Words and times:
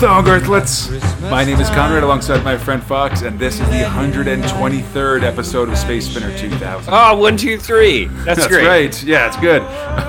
back, 0.00 0.24
Thongarthlets. 0.24 1.30
My 1.30 1.44
name 1.44 1.60
is 1.60 1.68
Conrad 1.70 2.02
alongside 2.02 2.44
my 2.44 2.56
friend 2.56 2.82
Fox, 2.82 3.22
and 3.22 3.38
this 3.38 3.54
is 3.60 3.68
the 3.68 3.82
123rd 3.84 5.22
episode 5.22 5.68
of 5.68 5.78
Space 5.78 6.08
Spinner 6.08 6.36
2000. 6.38 6.92
Oh, 6.92 7.16
one, 7.16 7.36
two, 7.36 7.58
three. 7.58 8.06
That's, 8.06 8.40
That's 8.40 8.46
great. 8.48 8.66
right. 8.66 9.02
Yeah, 9.02 9.26
it's 9.26 9.36
good. 9.36 9.62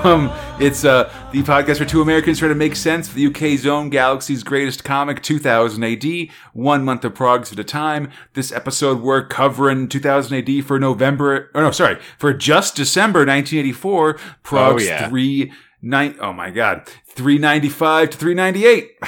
Um, 0.04 0.30
it's 0.60 0.84
uh, 0.84 1.12
the 1.32 1.42
podcast 1.42 1.80
where 1.80 1.88
two 1.88 2.02
Americans 2.02 2.38
try 2.40 2.48
to 2.48 2.54
make 2.54 2.76
sense 2.76 3.08
of 3.08 3.14
the 3.14 3.26
UK's 3.26 3.66
own 3.66 3.90
galaxy's 3.90 4.42
greatest 4.42 4.84
comic, 4.84 5.22
2000 5.22 5.82
AD, 5.84 6.04
one 6.52 6.84
month 6.84 7.04
of 7.04 7.14
progress 7.14 7.52
at 7.52 7.58
a 7.58 7.64
time. 7.64 8.10
This 8.34 8.52
episode, 8.52 9.00
we're 9.00 9.26
covering 9.26 9.88
2000 9.88 10.36
AD 10.48 10.64
for 10.64 10.78
November, 10.78 11.50
or 11.54 11.62
no, 11.62 11.70
sorry, 11.70 11.98
for 12.18 12.32
just 12.32 12.76
December 12.76 13.20
1984, 13.20 14.14
Progs 14.44 14.74
Oh, 14.74 14.78
yeah. 14.78 15.08
3, 15.08 15.52
nine, 15.82 16.16
oh 16.20 16.32
my 16.32 16.50
god, 16.50 16.86
395 17.06 18.10
to 18.10 18.16
398. 18.18 18.90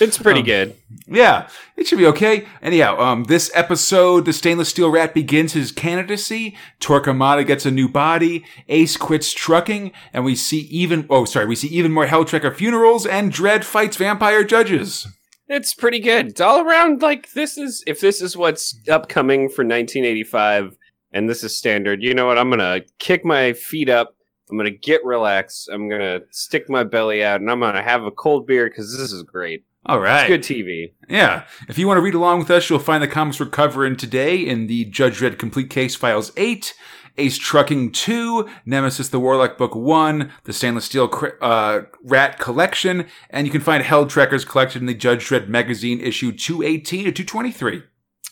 It's 0.00 0.18
pretty 0.18 0.40
Um, 0.40 0.46
good. 0.46 0.76
Yeah, 1.06 1.48
it 1.76 1.86
should 1.86 1.98
be 1.98 2.06
okay. 2.06 2.46
Anyhow, 2.60 2.98
um, 2.98 3.24
this 3.24 3.48
episode, 3.54 4.24
the 4.24 4.32
stainless 4.32 4.70
steel 4.70 4.90
rat 4.90 5.14
begins 5.14 5.52
his 5.52 5.70
candidacy. 5.70 6.56
Torquemada 6.80 7.46
gets 7.46 7.64
a 7.64 7.70
new 7.70 7.88
body. 7.88 8.44
Ace 8.68 8.96
quits 8.96 9.32
trucking, 9.32 9.92
and 10.12 10.24
we 10.24 10.34
see 10.34 10.60
even 10.62 11.06
oh 11.08 11.24
sorry, 11.24 11.46
we 11.46 11.54
see 11.54 11.68
even 11.68 11.92
more 11.92 12.06
Helltrekker 12.06 12.54
funerals, 12.56 13.06
and 13.06 13.32
Dredd 13.32 13.62
fights 13.62 13.96
vampire 13.96 14.42
judges. 14.42 15.06
It's 15.48 15.74
pretty 15.74 16.00
good. 16.00 16.26
It's 16.28 16.40
all 16.40 16.60
around 16.66 17.02
like 17.02 17.30
this 17.34 17.56
is 17.56 17.84
if 17.86 18.00
this 18.00 18.20
is 18.20 18.36
what's 18.36 18.74
upcoming 18.88 19.48
for 19.48 19.62
1985 19.64 20.76
and 21.12 21.28
this 21.28 21.44
is 21.44 21.56
standard. 21.56 22.02
You 22.02 22.14
know 22.14 22.26
what? 22.26 22.36
I'm 22.36 22.50
going 22.50 22.58
to 22.58 22.84
kick 22.98 23.24
my 23.24 23.52
feet 23.52 23.88
up. 23.88 24.15
I'm 24.50 24.56
going 24.56 24.70
to 24.70 24.78
get 24.78 25.04
relaxed. 25.04 25.68
I'm 25.72 25.88
going 25.88 26.00
to 26.00 26.22
stick 26.30 26.68
my 26.68 26.84
belly 26.84 27.24
out 27.24 27.40
and 27.40 27.50
I'm 27.50 27.60
going 27.60 27.74
to 27.74 27.82
have 27.82 28.04
a 28.04 28.10
cold 28.10 28.46
beer 28.46 28.70
cuz 28.70 28.96
this 28.96 29.12
is 29.12 29.22
great. 29.22 29.64
All 29.88 30.00
right, 30.00 30.26
Good 30.26 30.42
TV. 30.42 30.94
Yeah, 31.08 31.44
if 31.68 31.78
you 31.78 31.86
want 31.86 31.98
to 31.98 32.02
read 32.02 32.14
along 32.14 32.40
with 32.40 32.50
us, 32.50 32.68
you'll 32.68 32.80
find 32.80 33.00
the 33.00 33.08
comics 33.08 33.38
we're 33.38 33.46
covering 33.46 33.94
today 33.94 34.36
in 34.36 34.66
the 34.66 34.84
Judge 34.86 35.20
Dredd 35.20 35.38
Complete 35.38 35.70
Case 35.70 35.94
Files 35.94 36.32
8, 36.36 36.74
Ace 37.18 37.38
Trucking 37.38 37.92
2, 37.92 38.48
Nemesis 38.64 39.08
the 39.08 39.20
Warlock 39.20 39.56
Book 39.56 39.76
1, 39.76 40.32
the 40.42 40.52
Stainless 40.52 40.86
Steel 40.86 41.08
uh, 41.40 41.82
Rat 42.02 42.40
Collection, 42.40 43.06
and 43.30 43.46
you 43.46 43.52
can 43.52 43.60
find 43.60 43.84
Hell 43.84 44.06
Trekkers 44.06 44.44
collected 44.44 44.82
in 44.82 44.86
the 44.86 44.94
Judge 44.94 45.28
Dredd 45.28 45.46
magazine 45.46 46.00
issue 46.00 46.32
218 46.32 47.04
to 47.04 47.12
223. 47.12 47.82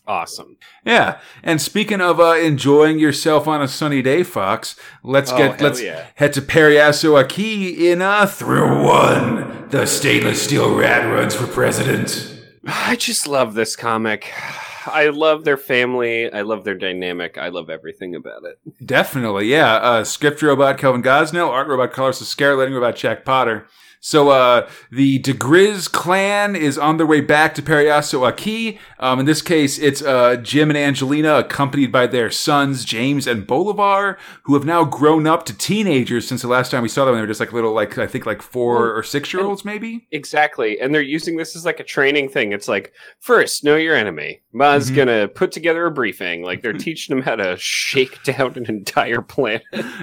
Awesome. 0.06 0.58
Yeah, 0.84 1.19
and 1.42 1.60
speaking 1.62 2.00
of 2.02 2.20
uh, 2.20 2.34
enjoying 2.34 2.98
yourself 2.98 3.48
on 3.48 3.62
a 3.62 3.69
sunny 3.69 4.02
day, 4.02 4.22
Fox, 4.22 4.77
let's 5.02 5.33
Oh, 5.33 5.38
get 5.38 5.60
let's 5.62 5.80
yeah. 5.83 6.06
head 6.16 6.33
to 6.34 6.42
Paraiso-Aqui 6.42 7.88
in 7.91 8.02
a 8.02 8.27
through 8.27 8.84
one. 8.84 9.69
The 9.70 9.86
stainless 9.86 10.42
steel 10.42 10.77
rat 10.77 11.10
runs 11.10 11.34
for 11.34 11.47
president. 11.47 12.30
I 12.66 12.97
just 12.97 13.27
love 13.27 13.55
this 13.55 13.77
comic. 13.77 14.30
I 14.86 15.08
love 15.08 15.44
their 15.44 15.56
family. 15.56 16.30
I 16.30 16.42
love 16.42 16.64
their 16.64 16.75
dynamic. 16.75 17.38
I 17.38 17.48
love 17.48 17.70
everything 17.70 18.14
about 18.14 18.42
it. 18.44 18.86
Definitely, 18.86 19.47
yeah. 19.47 19.77
Uh, 19.77 20.05
script 20.05 20.42
robot 20.42 20.77
Kelvin 20.77 21.02
Gosnell, 21.02 21.48
art 21.48 21.69
robot 21.69 21.92
Carlos 21.94 22.20
Ezquerra, 22.22 22.58
letting 22.58 22.75
robot 22.75 22.94
Jack 22.97 23.25
Potter. 23.25 23.66
So 24.06 24.28
uh, 24.28 24.69
the 24.91 25.19
diGriz 25.20 25.91
clan 25.91 26.55
is 26.56 26.77
on 26.77 26.98
their 26.98 27.06
way 27.06 27.22
back 27.22 27.55
to 27.55 27.62
Paraiso-Aqui. 27.62 28.78
Um, 28.98 29.20
in 29.20 29.24
this 29.24 29.41
case, 29.41 29.78
it's 29.78 30.02
uh, 30.02 30.36
Jim 30.36 30.69
and 30.69 30.77
Angelina, 30.77 31.36
accompanied 31.38 31.91
by 31.91 32.06
their 32.06 32.30
sons 32.30 32.84
James 32.84 33.27
and 33.27 33.47
Bolivar, 33.47 34.19
who 34.42 34.53
have 34.53 34.66
now 34.66 34.84
grown 34.84 35.26
up 35.26 35.47
to 35.47 35.56
teenagers 35.56 36.28
since 36.28 36.42
the 36.42 36.48
last 36.48 36.70
time 36.70 36.82
we 36.82 36.88
saw 36.91 37.06
them. 37.06 37.15
They 37.15 37.20
were 37.22 37.26
just 37.26 37.41
like 37.41 37.54
little, 37.54 37.72
like 37.72 37.97
I 37.97 38.06
think 38.06 38.26
like 38.26 38.42
four 38.42 38.94
or 38.94 39.03
six 39.03 39.32
year 39.32 39.42
olds, 39.42 39.65
maybe. 39.65 40.06
Exactly. 40.12 40.78
And 40.78 40.94
they're 40.94 41.00
using 41.00 41.38
this 41.38 41.56
as 41.56 41.65
like 41.65 41.81
a 41.81 41.84
training 41.84 42.28
thing. 42.28 42.53
It's 42.53 42.69
like, 42.69 42.92
first, 43.21 43.65
know 43.65 43.76
your 43.76 43.97
enemy. 43.97 44.42
Ma's 44.53 44.91
Mhm. 44.91 44.97
gonna 44.97 45.28
put 45.28 45.50
together 45.50 45.86
a 45.86 45.91
briefing. 45.91 46.42
Like 46.42 46.60
they're 46.60 46.72
teaching 46.75 47.16
them 47.16 47.25
how 47.25 47.36
to 47.36 47.56
shake 47.59 48.22
down 48.22 48.53
an 48.56 48.66
entire 48.66 49.22
planet. 49.22 49.62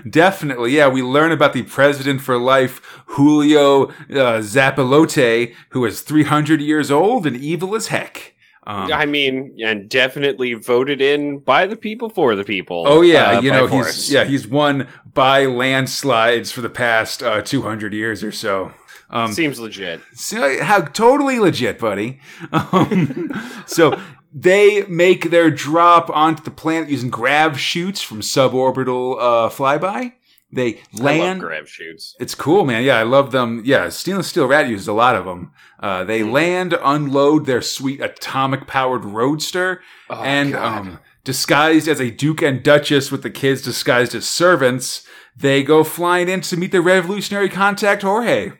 Definitely, 0.09 0.72
yeah. 0.72 0.88
We 0.88 1.03
learn 1.03 1.31
about 1.31 1.53
the 1.53 1.62
president 1.62 2.22
for 2.22 2.38
life, 2.39 2.81
Julio 3.06 3.91
uh, 4.09 4.41
Zapilote, 4.41 5.53
who 5.69 5.85
is 5.85 6.02
300 6.02 6.62
years 6.62 6.91
old 6.91 7.25
and 7.25 7.35
evil 7.35 7.75
as 7.75 7.88
heck. 7.88 8.35
Um, 8.68 8.94
I 8.94 9.07
mean, 9.07 9.57
and 9.66 9.90
definitely 9.90 10.53
voted 10.53 11.02
in 11.02 11.40
by 11.40 11.66
the 11.66 11.75
people 11.75 12.09
for 12.09 12.35
the 12.35 12.44
people. 12.44 12.84
oh 12.85 13.01
yeah, 13.01 13.38
uh, 13.38 13.41
you 13.41 13.51
know 13.51 13.68
force. 13.68 13.96
he's 13.96 14.13
yeah 14.13 14.24
he's 14.24 14.47
won 14.47 14.88
by 15.13 15.46
landslides 15.46 16.51
for 16.51 16.62
the 16.62 16.69
past 16.69 17.24
uh, 17.24 17.41
200 17.41 17.91
years 17.91 18.24
or 18.24 18.31
so. 18.31 18.72
Um, 19.09 19.34
Seems 19.34 19.59
legit. 19.59 20.00
so 20.13 20.63
how 20.63 20.81
totally 20.81 21.40
legit, 21.40 21.80
buddy. 21.80 22.19
Um, 22.51 23.31
so 23.66 24.00
they 24.34 24.84
make 24.84 25.31
their 25.31 25.50
drop 25.50 26.09
onto 26.12 26.44
the 26.44 26.51
planet 26.51 26.90
using 26.90 27.09
grav 27.09 27.59
chutes 27.59 28.01
from 28.01 28.22
suborbital 28.22 29.18
uh, 29.19 29.50
flyby. 29.50 30.13
They 30.53 30.75
I 30.75 30.79
love 30.97 31.03
land. 31.17 31.39
grav 31.41 31.69
chutes. 31.69 32.16
It's 32.19 32.35
cool, 32.35 32.66
man. 32.66 32.84
Yeah, 32.84 32.97
I 32.97 33.03
love 33.03 33.31
them. 33.31 33.62
Yeah, 33.63 33.88
Stainless 33.89 34.28
Steel 34.28 34.47
Rat 34.47 34.67
used 34.67 34.88
a 34.88 34.94
lot 34.94 35.16
of 35.16 35.25
them. 35.25 35.51
Uh, 35.79 36.03
they 36.03 36.22
Mm. 36.22 36.31
land, 36.31 36.78
unload 36.84 37.45
their 37.45 37.62
sweet 37.62 38.01
atomic 38.01 38.67
powered 38.67 39.06
roadster, 39.06 39.81
Oh, 40.09 40.22
and 40.22 40.53
um, 40.56 41.00
disguised 41.23 41.88
as 41.88 42.01
a 42.01 42.12
Duke 42.12 42.41
and 42.41 42.62
Duchess 42.63 43.12
with 43.12 43.23
the 43.23 43.29
kids 43.29 43.62
disguised 43.62 44.13
as 44.13 44.28
servants, 44.28 45.07
they 45.38 45.63
go 45.63 45.84
flying 45.84 46.28
in 46.28 46.41
to 46.41 46.57
meet 46.57 46.72
their 46.73 46.81
revolutionary 46.81 47.47
contact, 47.50 48.01
Jorge. 48.01 48.51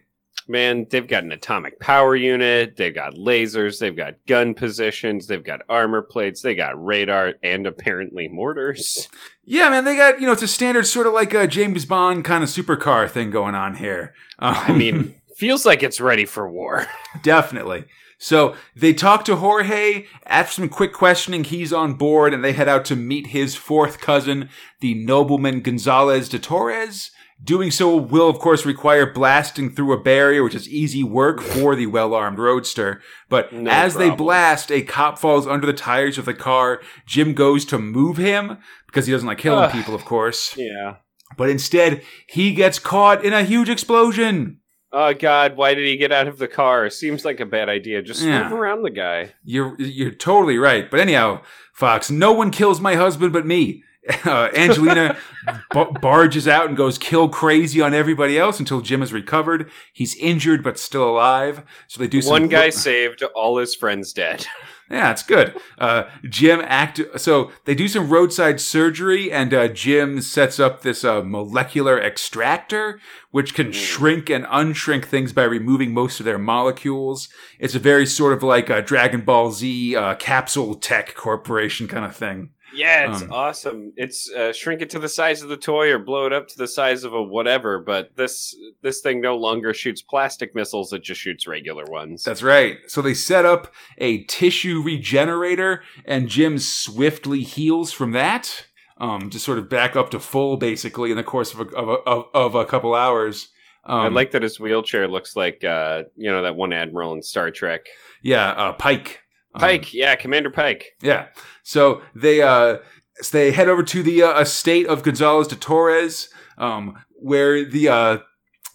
Man, 0.52 0.86
they've 0.90 1.08
got 1.08 1.24
an 1.24 1.32
atomic 1.32 1.80
power 1.80 2.14
unit. 2.14 2.76
They've 2.76 2.94
got 2.94 3.14
lasers. 3.14 3.80
They've 3.80 3.96
got 3.96 4.16
gun 4.28 4.54
positions. 4.54 5.28
They've 5.28 5.44
got 5.44 5.62
armor 5.70 6.02
plates. 6.02 6.42
They 6.42 6.56
got 6.56 6.84
radar 6.84 7.36
and 7.42 7.66
apparently 7.66 8.28
mortars. 8.28 9.08
Yeah, 9.46 9.70
man, 9.70 9.86
they 9.86 9.96
got, 9.96 10.20
you 10.20 10.28
know, 10.28 10.34
it's 10.34 10.42
a 10.42 10.48
standard 10.48 10.86
sort 10.86 11.08
of 11.08 11.14
like 11.14 11.34
a 11.34 11.48
James 11.48 11.86
Bond 11.86 12.26
kind 12.26 12.44
of 12.44 12.50
supercar 12.50 13.10
thing 13.10 13.32
going 13.32 13.56
on 13.56 13.76
here. 13.76 14.14
Um, 14.40 14.56
I 14.56 14.74
mean, 14.74 15.16
feels 15.38 15.66
like 15.66 15.84
it's 15.84 16.02
ready 16.02 16.26
for 16.26 16.50
war. 16.50 16.86
Definitely. 17.24 17.86
So 18.22 18.56
they 18.76 18.94
talk 18.94 19.26
to 19.26 19.38
Jorge. 19.38 20.06
After 20.28 20.54
some 20.54 20.70
quick 20.70 20.94
questioning, 20.94 21.44
he's 21.44 21.74
on 21.74 21.96
board 21.96 22.36
and 22.36 22.44
they 22.44 22.54
head 22.54 22.70
out 22.70 22.86
to 22.86 22.96
meet 22.96 23.28
his 23.28 23.56
fourth 23.56 24.00
cousin, 24.00 24.48
the 24.80 24.94
nobleman 24.94 25.62
Gonzalez 25.62 26.30
de 26.30 26.38
Torres. 26.38 27.10
Doing 27.44 27.72
so 27.72 27.96
will, 27.96 28.30
of 28.30 28.38
course, 28.38 28.64
require 28.64 29.12
blasting 29.12 29.72
through 29.72 29.94
a 29.94 30.00
barrier, 30.00 30.44
which 30.44 30.54
is 30.54 30.70
easy 30.70 31.04
work 31.04 31.42
for 31.42 31.76
the 31.76 31.88
well-armed 31.88 32.38
roadster. 32.38 33.02
But 33.28 33.52
No 33.52 33.72
as 33.72 33.96
they 33.96 34.12
blast, 34.12 34.72
a 34.72 34.84
cop 34.84 35.18
falls 35.18 35.48
under 35.48 35.66
the 35.66 35.74
tires 35.74 36.20
of 36.20 36.26
the 36.26 36.36
car. 36.36 36.80
Jim 37.08 37.34
goes 37.34 37.66
to 37.66 37.80
move 37.80 38.18
him 38.18 38.60
because 38.86 39.08
he 39.08 39.14
doesn't 39.14 39.28
like 39.28 39.40
killing 39.40 39.72
people, 39.72 39.96
of 39.96 40.06
course. 40.06 40.56
Yeah. 40.56 40.98
But 41.36 41.50
instead, 41.50 42.04
he 42.28 42.54
gets 42.54 42.78
caught 42.78 43.26
in 43.26 43.34
a 43.34 43.44
huge 43.44 43.70
explosion. 43.70 44.61
Oh 44.94 45.14
God, 45.14 45.56
why 45.56 45.74
did 45.74 45.88
he 45.88 45.96
get 45.98 46.12
out 46.12 46.28
of 46.28 46.38
the 46.38 46.48
car? 46.48 46.90
Seems 46.90 47.24
like 47.24 47.40
a 47.40 47.46
bad 47.46 47.70
idea. 47.70 48.02
Just 48.02 48.22
Yeah. 48.24 48.44
move 48.50 48.60
around 48.60 48.84
the 48.84 48.90
guy. 48.90 49.34
You're 49.46 49.76
you're 49.80 50.12
totally 50.12 50.58
right. 50.58 50.90
But 50.92 51.00
anyhow, 51.00 51.42
Fox, 51.74 52.12
no 52.12 52.34
one 52.34 52.52
kills 52.52 52.82
my 52.82 52.96
husband 52.96 53.34
but 53.34 53.46
me. 53.46 53.84
Uh, 54.26 54.50
Angelina 54.56 55.16
b- 55.74 55.86
barges 56.02 56.48
out 56.48 56.66
and 56.68 56.76
goes 56.76 56.98
kill 56.98 57.30
crazy 57.30 57.80
on 57.82 57.94
everybody 57.94 58.36
else 58.36 58.60
until 58.60 58.82
Jim 58.82 59.04
is 59.04 59.14
recovered. 59.14 59.70
He's 59.94 60.16
injured 60.16 60.64
but 60.64 60.80
still 60.80 61.08
alive. 61.08 61.62
So 61.88 62.00
they 62.00 62.08
do 62.08 62.20
One 62.22 62.48
guy 62.48 62.72
saved, 62.72 63.22
all 63.36 63.58
his 63.58 63.76
friends 63.76 64.12
dead. 64.12 64.48
Yeah, 64.92 65.12
it's 65.12 65.24
good. 65.24 65.56
Uh, 65.78 66.04
Jim 66.26 66.62
act. 66.66 67.00
So 67.16 67.50
they 67.64 67.76
do 67.76 67.88
some 67.88 68.10
roadside 68.10 68.60
surgery, 68.60 69.32
and 69.32 69.54
uh, 69.54 69.70
Jim 69.70 70.20
sets 70.22 70.60
up 70.60 70.82
this 70.82 71.06
uh, 71.06 71.24
molecular 71.24 71.98
extractor, 71.98 73.00
which 73.32 73.54
can 73.54 73.72
shrink 73.72 74.30
and 74.30 74.44
unshrink 74.46 75.06
things 75.06 75.32
by 75.32 75.44
removing 75.44 75.94
most 75.94 76.20
of 76.20 76.26
their 76.26 76.38
molecules. 76.38 77.30
It's 77.58 77.76
a 77.76 77.80
very 77.80 78.06
sort 78.06 78.34
of 78.34 78.44
like 78.44 78.70
a 78.70 78.82
Dragon 78.82 79.22
Ball 79.22 79.52
Z 79.52 79.96
uh, 79.96 80.16
capsule 80.16 80.76
tech 80.76 81.16
corporation 81.16 81.88
kind 81.88 82.04
of 82.04 82.14
thing. 82.14 82.50
Yeah, 82.74 83.12
it's 83.12 83.24
Um, 83.24 83.32
awesome. 83.32 83.94
It's 83.98 84.32
uh, 84.32 84.54
shrink 84.54 84.82
it 84.82 84.90
to 84.92 85.00
the 85.00 85.10
size 85.10 85.42
of 85.42 85.50
the 85.50 85.58
toy 85.58 85.92
or 85.92 86.00
blow 86.00 86.26
it 86.26 86.34
up 86.34 86.48
to 86.50 86.58
the 86.58 86.68
size 86.68 87.04
of 87.04 87.14
a 87.14 87.22
whatever. 87.22 87.80
But 87.80 88.16
this 88.16 88.56
this 88.82 89.02
thing 89.02 89.22
no 89.22 89.36
longer 89.38 89.74
shoots 89.74 90.02
plastic 90.02 90.56
missiles; 90.56 90.94
it 90.94 91.04
just 91.04 91.22
shoots 91.22 91.48
regular 91.48 91.86
ones. 91.86 92.24
That's 92.24 92.44
right. 92.44 92.78
So 92.88 93.02
they 93.02 93.14
set 93.14 93.46
up 93.46 93.74
a 93.98 94.24
tissue 94.26 94.82
regenerator, 94.82 95.84
and 96.06 96.28
Jim 96.30 96.58
swiftly 96.60 97.42
heals 97.42 97.92
from 97.92 98.12
that. 98.12 98.68
Um, 98.98 99.32
to 99.32 99.40
sort 99.40 99.58
of 99.58 99.68
back 99.68 99.96
up 99.96 100.12
to 100.12 100.20
full, 100.20 100.58
basically, 100.58 101.10
in 101.10 101.18
the 101.18 101.24
course 101.24 101.56
of 101.56 101.62
a, 101.62 101.64
of 101.76 101.90
a, 101.90 101.94
of, 102.08 102.26
of 102.36 102.56
a 102.56 102.66
couple 102.66 102.94
hours. 102.94 103.50
Um, 103.84 104.00
I 104.00 104.08
like 104.10 104.30
that 104.32 104.44
his 104.44 104.60
wheelchair 104.60 105.08
looks 105.08 105.36
like 105.36 105.64
uh, 105.64 106.04
you 106.16 106.32
know 106.32 106.44
that 106.44 106.56
one 106.56 106.72
admiral 106.72 107.14
in 107.14 107.24
Star 107.24 107.50
Trek. 107.50 107.88
Yeah, 108.22 108.50
uh, 108.52 108.74
Pike. 108.74 109.22
Um, 109.54 109.62
Pike, 109.62 109.94
yeah, 109.94 110.16
Commander 110.16 110.50
Pike. 110.50 110.96
yeah. 111.02 111.28
So 111.64 112.02
they 112.16 112.42
uh, 112.42 112.78
so 113.22 113.38
they 113.38 113.52
head 113.52 113.70
over 113.70 113.84
to 113.84 114.04
the 114.04 114.24
uh, 114.24 114.40
estate 114.40 114.88
of 114.88 115.04
Gonzalez 115.04 115.48
de 115.48 115.56
Torres, 115.56 116.30
um, 116.58 116.98
where 117.16 117.66
the 117.66 117.90
uh, 117.90 118.18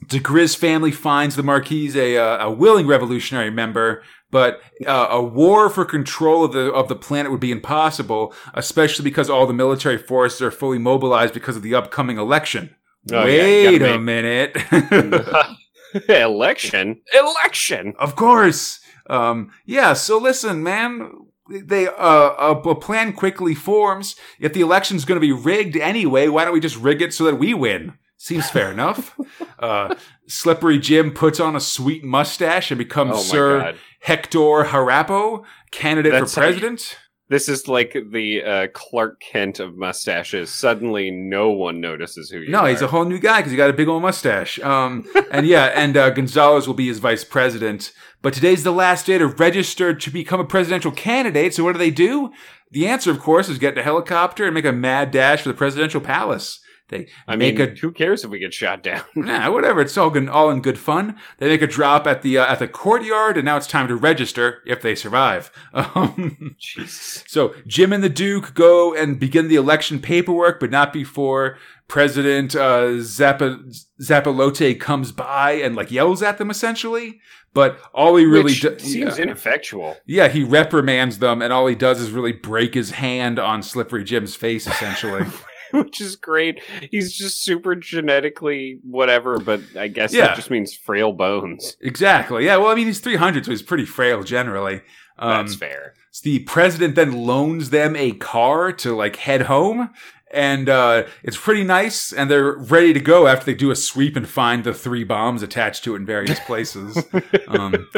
diGriz 0.06 0.56
family 0.56 0.92
finds 0.92 1.36
the 1.36 1.42
Marquis 1.42 1.98
a, 1.98 2.16
uh, 2.16 2.46
a 2.46 2.50
willing 2.50 2.86
revolutionary 2.86 3.50
member, 3.50 4.02
but 4.30 4.60
uh, 4.86 5.08
a 5.10 5.22
war 5.22 5.70
for 5.70 5.84
control 5.84 6.44
of 6.44 6.52
the 6.52 6.72
of 6.72 6.88
the 6.88 6.96
planet 6.96 7.30
would 7.30 7.40
be 7.40 7.52
impossible, 7.52 8.34
especially 8.54 9.04
because 9.04 9.30
all 9.30 9.46
the 9.46 9.54
military 9.54 9.98
forces 9.98 10.42
are 10.42 10.50
fully 10.50 10.78
mobilized 10.78 11.34
because 11.34 11.56
of 11.56 11.62
the 11.62 11.74
upcoming 11.74 12.18
election. 12.18 12.74
Oh, 13.12 13.24
Wait 13.24 13.78
gotta 13.78 13.94
a 13.94 13.98
minute. 13.98 14.56
election, 16.08 17.00
election. 17.14 17.94
Of 17.98 18.16
course. 18.16 18.80
Um, 19.08 19.50
yeah. 19.64 19.92
So 19.92 20.18
listen, 20.18 20.62
man. 20.62 21.12
They 21.48 21.86
uh, 21.86 21.92
a, 21.96 22.50
a 22.52 22.74
plan 22.74 23.12
quickly 23.12 23.54
forms. 23.54 24.16
If 24.40 24.52
the 24.52 24.62
election's 24.62 25.04
going 25.04 25.20
to 25.20 25.24
be 25.24 25.30
rigged 25.30 25.76
anyway, 25.76 26.26
why 26.26 26.44
don't 26.44 26.52
we 26.52 26.58
just 26.58 26.76
rig 26.76 27.00
it 27.00 27.14
so 27.14 27.22
that 27.22 27.36
we 27.36 27.54
win? 27.54 27.92
Seems 28.16 28.50
fair 28.50 28.70
enough. 28.70 29.18
Uh, 29.58 29.94
Slippery 30.28 30.78
Jim 30.78 31.10
puts 31.12 31.40
on 31.40 31.56
a 31.56 31.60
sweet 31.60 32.04
mustache 32.04 32.70
and 32.70 32.76
becomes 32.76 33.12
Oh 33.14 33.22
Sir 33.22 33.58
god. 33.58 33.76
Hector 34.00 34.64
Harapo, 34.64 35.44
candidate 35.70 36.12
That's 36.12 36.34
for 36.34 36.40
president. 36.40 36.98
This 37.28 37.48
is 37.48 37.66
like 37.66 37.96
the 38.12 38.42
uh, 38.44 38.66
Clark 38.72 39.20
Kent 39.20 39.58
of 39.58 39.76
mustaches. 39.76 40.48
Suddenly, 40.50 41.10
no 41.10 41.50
one 41.50 41.80
notices 41.80 42.30
who 42.30 42.38
you 42.38 42.50
No, 42.50 42.58
are. 42.58 42.62
No, 42.62 42.68
he's 42.68 42.82
a 42.82 42.86
whole 42.86 43.04
new 43.04 43.18
guy 43.18 43.38
because 43.38 43.50
he 43.50 43.56
got 43.56 43.68
a 43.70 43.72
big 43.72 43.88
old 43.88 44.02
mustache. 44.02 44.60
Um, 44.60 45.04
and 45.32 45.44
yeah, 45.44 45.72
and 45.74 45.96
uh, 45.96 46.10
Gonzalez 46.10 46.68
will 46.68 46.74
be 46.74 46.86
his 46.86 47.00
vice 47.00 47.24
president. 47.24 47.92
But 48.22 48.32
today's 48.32 48.62
the 48.62 48.70
last 48.70 49.06
day 49.06 49.18
to 49.18 49.26
register 49.26 49.92
to 49.92 50.10
become 50.10 50.38
a 50.38 50.44
presidential 50.44 50.92
candidate. 50.92 51.54
So 51.54 51.64
what 51.64 51.72
do 51.72 51.78
they 51.78 51.90
do? 51.90 52.30
The 52.70 52.86
answer, 52.86 53.10
of 53.10 53.18
course, 53.18 53.48
is 53.48 53.58
get 53.58 53.74
in 53.74 53.78
a 53.80 53.82
helicopter 53.82 54.44
and 54.44 54.54
make 54.54 54.64
a 54.64 54.72
mad 54.72 55.10
dash 55.10 55.42
for 55.42 55.48
the 55.48 55.54
presidential 55.54 56.00
palace. 56.00 56.60
They 56.88 57.08
I 57.26 57.34
make 57.34 57.58
mean, 57.58 57.70
a 57.70 57.74
who 57.74 57.90
cares 57.90 58.22
if 58.22 58.30
we 58.30 58.38
get 58.38 58.54
shot 58.54 58.82
down? 58.82 59.02
nah, 59.16 59.50
whatever. 59.50 59.80
It's 59.80 59.96
all 59.98 60.08
good, 60.10 60.28
all 60.28 60.50
in 60.50 60.62
good 60.62 60.78
fun. 60.78 61.16
They 61.38 61.48
make 61.48 61.62
a 61.62 61.66
drop 61.66 62.06
at 62.06 62.22
the 62.22 62.38
uh, 62.38 62.46
at 62.46 62.60
the 62.60 62.68
courtyard, 62.68 63.36
and 63.36 63.44
now 63.44 63.56
it's 63.56 63.66
time 63.66 63.88
to 63.88 63.96
register 63.96 64.62
if 64.66 64.82
they 64.82 64.94
survive. 64.94 65.50
Um, 65.74 66.54
Jesus. 66.58 67.24
so 67.26 67.54
Jim 67.66 67.92
and 67.92 68.02
the 68.04 68.08
Duke 68.08 68.54
go 68.54 68.94
and 68.94 69.18
begin 69.18 69.48
the 69.48 69.56
election 69.56 69.98
paperwork, 70.00 70.60
but 70.60 70.70
not 70.70 70.92
before 70.92 71.58
President 71.88 72.54
uh, 72.54 72.98
Zappa, 73.00 73.62
Zappalote 74.00 74.78
comes 74.80 75.12
by 75.12 75.52
and 75.52 75.74
like 75.76 75.90
yells 75.90 76.22
at 76.22 76.38
them 76.38 76.50
essentially. 76.50 77.20
But 77.54 77.78
all 77.94 78.16
he 78.16 78.26
really 78.26 78.44
Which 78.44 78.60
do- 78.60 78.78
seems 78.78 79.16
yeah. 79.16 79.22
ineffectual. 79.24 79.96
yeah, 80.04 80.28
he 80.28 80.44
reprimands 80.44 81.18
them, 81.20 81.40
and 81.40 81.52
all 81.52 81.66
he 81.66 81.74
does 81.74 82.00
is 82.00 82.10
really 82.10 82.32
break 82.32 82.74
his 82.74 82.90
hand 82.90 83.38
on 83.38 83.62
Slippery 83.62 84.04
Jim's 84.04 84.34
face 84.36 84.66
essentially. 84.66 85.24
Which 85.84 86.00
is 86.00 86.16
great. 86.16 86.60
He's 86.90 87.12
just 87.12 87.42
super 87.42 87.74
genetically 87.74 88.78
whatever, 88.82 89.38
but 89.38 89.60
I 89.78 89.88
guess 89.88 90.12
Yeah. 90.14 90.26
that 90.28 90.36
just 90.36 90.50
means 90.50 90.74
frail 90.74 91.12
bones. 91.12 91.76
exactly. 91.80 92.44
Yeah. 92.46 92.56
Well, 92.56 92.68
I 92.68 92.74
mean, 92.74 92.86
he's 92.86 93.00
three 93.00 93.16
hundred, 93.16 93.44
so 93.44 93.50
he's 93.50 93.62
pretty 93.62 93.84
frail 93.86 94.22
generally. 94.22 94.82
Um, 95.18 95.46
That's 95.46 95.54
fair. 95.56 95.94
the 96.24 96.40
president 96.40 96.94
then 96.94 97.12
loans 97.12 97.70
them 97.70 97.96
a 97.96 98.12
car 98.12 98.70
to 98.72 98.94
like 98.94 99.16
head 99.16 99.42
home 99.42 99.88
and 100.30 100.68
uh, 100.68 101.04
it's 101.22 101.38
pretty 101.38 101.64
nice 101.64 102.12
and 102.12 102.30
they're 102.30 102.52
ready 102.58 102.92
to 102.92 103.00
go 103.00 103.26
after 103.26 103.46
they 103.46 103.54
do 103.54 103.70
a 103.70 103.76
sweep 103.76 104.14
and 104.16 104.28
find 104.28 104.64
the 104.64 104.74
three 104.74 105.04
bombs 105.04 105.42
attached 105.42 105.84
to 105.84 105.94
it 105.94 105.98
in 106.00 106.04
various 106.04 106.38
places 106.40 107.02
um, 107.48 107.88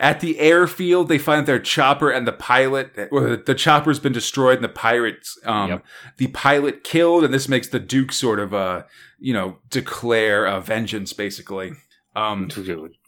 at 0.00 0.20
the 0.20 0.38
airfield 0.38 1.08
they 1.08 1.18
find 1.18 1.46
their 1.46 1.58
chopper 1.58 2.10
and 2.10 2.26
the 2.26 2.32
pilot 2.32 2.92
well, 3.10 3.36
the 3.44 3.54
chopper's 3.54 3.98
been 3.98 4.12
destroyed 4.12 4.56
and 4.56 4.64
the 4.64 4.68
pirates 4.68 5.38
um, 5.44 5.70
Yep. 5.70 5.84
the 6.18 6.26
pilot 6.28 6.84
killed 6.84 7.24
and 7.24 7.32
this 7.34 7.48
makes 7.48 7.68
the 7.68 7.80
duke 7.80 8.12
sort 8.12 8.38
of 8.40 8.54
uh, 8.54 8.84
you 9.18 9.32
know 9.32 9.58
declare 9.70 10.46
uh, 10.46 10.60
vengeance 10.60 11.12
basically 11.12 11.72
um, 12.16 12.48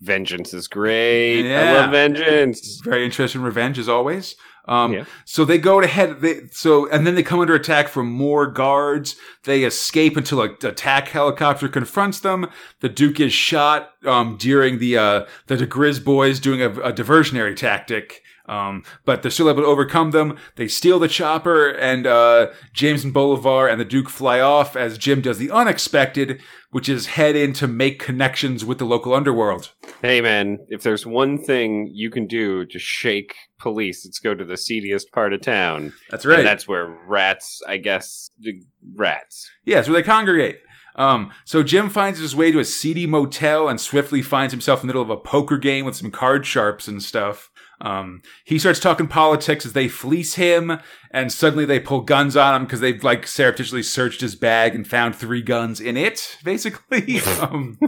Vengeance 0.00 0.54
is 0.54 0.68
great. 0.68 1.50
I 1.52 1.72
love 1.72 1.90
vengeance. 1.90 2.80
very 2.84 3.04
interested 3.04 3.38
in 3.38 3.44
revenge 3.44 3.76
as 3.76 3.88
always. 3.88 4.36
Um, 4.70 4.92
Yeah. 4.92 5.04
So 5.24 5.44
they 5.44 5.58
go 5.58 5.80
to 5.80 5.86
head. 5.86 6.20
They, 6.20 6.46
so 6.52 6.88
and 6.88 7.06
then 7.06 7.16
they 7.16 7.22
come 7.22 7.40
under 7.40 7.54
attack 7.54 7.88
from 7.88 8.10
more 8.10 8.46
guards. 8.46 9.16
They 9.44 9.64
escape 9.64 10.16
until 10.16 10.40
a 10.40 10.44
attack 10.44 11.08
helicopter 11.08 11.68
confronts 11.68 12.20
them. 12.20 12.46
The 12.78 12.88
Duke 12.88 13.20
is 13.20 13.32
shot 13.32 13.90
um, 14.06 14.36
during 14.38 14.78
the 14.78 14.96
uh, 14.96 15.26
the 15.48 15.56
diGriz 15.56 16.02
boys 16.02 16.40
doing 16.40 16.62
a, 16.62 16.70
a 16.70 16.92
diversionary 16.92 17.56
tactic. 17.56 18.22
Um, 18.50 18.82
but 19.04 19.22
they're 19.22 19.30
still 19.30 19.48
able 19.48 19.62
to 19.62 19.68
overcome 19.68 20.10
them. 20.10 20.36
They 20.56 20.66
steal 20.66 20.98
the 20.98 21.06
chopper, 21.06 21.68
and 21.68 22.04
uh, 22.04 22.48
James 22.72 23.04
and 23.04 23.14
Bolivar 23.14 23.68
and 23.68 23.80
the 23.80 23.84
Duke 23.84 24.10
fly 24.10 24.40
off 24.40 24.74
as 24.74 24.98
Jim 24.98 25.20
does 25.20 25.38
the 25.38 25.52
unexpected, 25.52 26.42
which 26.70 26.88
is 26.88 27.06
head 27.06 27.36
in 27.36 27.52
to 27.54 27.68
make 27.68 28.00
connections 28.00 28.64
with 28.64 28.78
the 28.78 28.84
local 28.84 29.14
underworld. 29.14 29.70
Hey 30.02 30.20
man, 30.20 30.58
if 30.68 30.82
there's 30.82 31.06
one 31.06 31.38
thing 31.38 31.90
you 31.92 32.10
can 32.10 32.26
do 32.26 32.66
to 32.66 32.78
shake 32.80 33.36
police, 33.60 34.04
it's 34.04 34.18
go 34.18 34.34
to 34.34 34.44
the 34.44 34.56
seediest 34.56 35.12
part 35.12 35.32
of 35.32 35.42
town. 35.42 35.92
That's 36.10 36.24
And 36.24 36.46
that's 36.46 36.66
where 36.66 36.98
rats, 37.06 37.62
I 37.68 37.76
guess, 37.76 38.30
the 38.40 38.60
rats. 38.96 39.48
Yeah, 39.64 39.78
it's 39.78 39.88
where 39.88 40.02
they 40.02 40.06
congregate. 40.06 40.58
Um, 40.96 41.30
so 41.44 41.62
Jim 41.62 41.88
finds 41.88 42.18
his 42.18 42.34
way 42.34 42.50
to 42.50 42.58
a 42.58 42.64
seedy 42.64 43.06
motel 43.06 43.68
and 43.68 43.80
swiftly 43.80 44.22
finds 44.22 44.52
himself 44.52 44.82
in 44.82 44.88
the 44.88 44.92
middle 44.92 45.02
of 45.02 45.10
a 45.10 45.16
poker 45.16 45.56
game 45.56 45.84
with 45.84 45.96
some 45.96 46.10
card 46.10 46.46
sharps 46.46 46.88
and 46.88 47.02
stuff. 47.02 47.49
Um, 47.80 48.20
he 48.44 48.58
starts 48.58 48.78
talking 48.80 49.06
politics 49.08 49.64
as 49.64 49.72
they 49.72 49.88
fleece 49.88 50.34
him, 50.34 50.78
and 51.10 51.32
suddenly 51.32 51.64
they 51.64 51.80
pull 51.80 52.02
guns 52.02 52.36
on 52.36 52.54
him 52.54 52.64
because 52.64 52.80
they've 52.80 53.02
like 53.02 53.26
surreptitiously 53.26 53.82
searched 53.82 54.20
his 54.20 54.34
bag 54.36 54.74
and 54.74 54.86
found 54.86 55.16
three 55.16 55.42
guns 55.42 55.80
in 55.80 55.96
it, 55.96 56.36
basically. 56.44 57.20
um, 57.40 57.78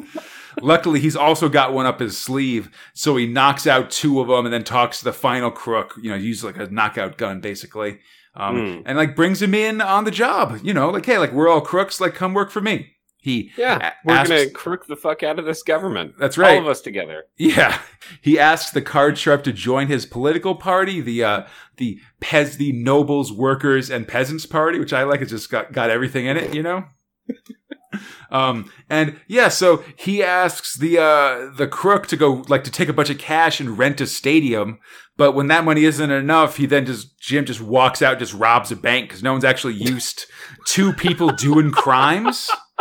luckily, 0.60 1.00
he's 1.00 1.16
also 1.16 1.48
got 1.48 1.72
one 1.74 1.86
up 1.86 2.00
his 2.00 2.16
sleeve, 2.16 2.70
so 2.94 3.16
he 3.16 3.26
knocks 3.26 3.66
out 3.66 3.90
two 3.90 4.20
of 4.20 4.28
them 4.28 4.46
and 4.46 4.52
then 4.52 4.64
talks 4.64 4.98
to 4.98 5.04
the 5.04 5.12
final 5.12 5.50
crook. 5.50 5.94
You 6.02 6.10
know, 6.10 6.16
uses 6.16 6.44
like 6.44 6.56
a 6.56 6.68
knockout 6.72 7.18
gun, 7.18 7.40
basically. 7.40 7.98
Um, 8.34 8.56
Hmm. 8.56 8.82
and 8.86 8.96
like 8.96 9.14
brings 9.14 9.42
him 9.42 9.52
in 9.52 9.82
on 9.82 10.04
the 10.04 10.10
job, 10.10 10.58
you 10.62 10.72
know, 10.72 10.88
like, 10.88 11.04
hey, 11.04 11.18
like 11.18 11.32
we're 11.32 11.50
all 11.50 11.60
crooks, 11.60 12.00
like 12.00 12.14
come 12.14 12.32
work 12.32 12.50
for 12.50 12.62
me. 12.62 12.94
He 13.24 13.52
Yeah, 13.56 13.92
we're 14.04 14.14
asks- 14.14 14.28
gonna 14.30 14.50
crook 14.50 14.86
the 14.88 14.96
fuck 14.96 15.22
out 15.22 15.38
of 15.38 15.44
this 15.44 15.62
government. 15.62 16.14
That's 16.18 16.36
right. 16.36 16.56
All 16.56 16.62
of 16.62 16.66
us 16.66 16.80
together. 16.80 17.24
Yeah, 17.38 17.78
he 18.20 18.36
asks 18.36 18.72
the 18.72 18.82
card 18.82 19.16
sharp 19.16 19.44
to 19.44 19.52
join 19.52 19.86
his 19.86 20.04
political 20.06 20.56
party, 20.56 21.00
the 21.00 21.22
uh, 21.22 21.42
the 21.76 22.00
Pez, 22.20 22.56
the 22.56 22.72
nobles, 22.72 23.32
workers, 23.32 23.90
and 23.90 24.08
peasants 24.08 24.44
party, 24.44 24.80
which 24.80 24.92
I 24.92 25.04
like. 25.04 25.20
It's 25.20 25.30
just 25.30 25.50
got 25.50 25.72
got 25.72 25.88
everything 25.88 26.26
in 26.26 26.36
it, 26.36 26.52
you 26.52 26.64
know. 26.64 26.84
um, 28.30 28.70
and 28.88 29.20
yeah, 29.28 29.48
so 29.48 29.84
he 29.96 30.22
asks 30.22 30.76
the 30.76 30.98
uh 30.98 31.50
the 31.56 31.68
crook 31.68 32.06
to 32.08 32.16
go 32.16 32.44
like 32.48 32.64
to 32.64 32.70
take 32.70 32.88
a 32.88 32.92
bunch 32.92 33.10
of 33.10 33.18
cash 33.18 33.60
and 33.60 33.78
rent 33.78 34.00
a 34.00 34.06
stadium. 34.06 34.78
But 35.16 35.32
when 35.32 35.46
that 35.48 35.64
money 35.64 35.84
isn't 35.84 36.10
enough, 36.10 36.56
he 36.56 36.64
then 36.66 36.86
just 36.86 37.20
Jim 37.20 37.44
just 37.44 37.60
walks 37.60 38.00
out, 38.02 38.18
just 38.18 38.34
robs 38.34 38.72
a 38.72 38.76
bank 38.76 39.08
because 39.10 39.22
no 39.22 39.32
one's 39.32 39.44
actually 39.44 39.74
used 39.74 40.24
to 40.68 40.92
people 40.94 41.28
doing 41.30 41.70
crimes 41.70 42.50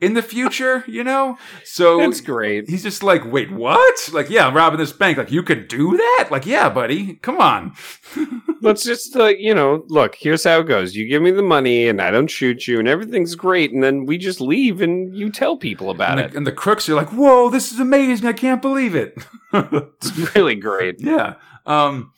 in 0.00 0.14
the 0.14 0.22
future, 0.22 0.84
you 0.86 1.02
know. 1.02 1.38
So 1.64 1.98
That's 2.00 2.20
great. 2.20 2.68
He's 2.68 2.82
just 2.82 3.02
like, 3.02 3.24
wait, 3.30 3.50
what? 3.50 4.10
Like, 4.12 4.28
yeah, 4.30 4.46
I'm 4.46 4.54
robbing 4.54 4.78
this 4.78 4.92
bank. 4.92 5.16
Like, 5.18 5.30
you 5.32 5.42
can 5.42 5.66
do 5.66 5.96
that? 5.96 6.28
Like, 6.30 6.44
yeah, 6.46 6.68
buddy, 6.68 7.14
come 7.16 7.40
on. 7.40 7.74
Let's 8.62 8.84
just, 8.84 9.14
uh, 9.16 9.26
you 9.26 9.54
know, 9.54 9.84
look. 9.88 10.14
Here's 10.16 10.44
how 10.44 10.60
it 10.60 10.64
goes. 10.68 10.94
You 10.94 11.06
give 11.08 11.22
me 11.22 11.30
the 11.30 11.42
money, 11.42 11.88
and 11.88 12.00
I 12.00 12.10
don't 12.10 12.26
shoot 12.30 12.66
you, 12.66 12.78
and 12.78 12.88
everything's 12.88 13.34
great, 13.34 13.72
and 13.72 13.82
then 13.82 14.06
we 14.06 14.18
just 14.18 14.40
leave, 14.40 14.80
and 14.80 15.14
you 15.16 15.30
tell 15.30 15.56
people 15.56 15.90
about 15.90 16.18
And 16.18 16.30
it. 16.30 16.36
and 16.36 16.46
the 16.46 16.52
crooks 16.52 16.88
are 16.88 16.94
like, 16.94 17.10
whoa, 17.12 17.50
this 17.50 17.72
is 17.72 17.78
amazing. 17.80 18.26
I 18.26 18.32
can't 18.32 18.62
believe 18.62 18.94
it. 18.94 19.14
It's 19.52 20.34
really 20.34 20.54
great. 20.56 20.96
yeah. 21.00 21.34
Um, 21.64 22.12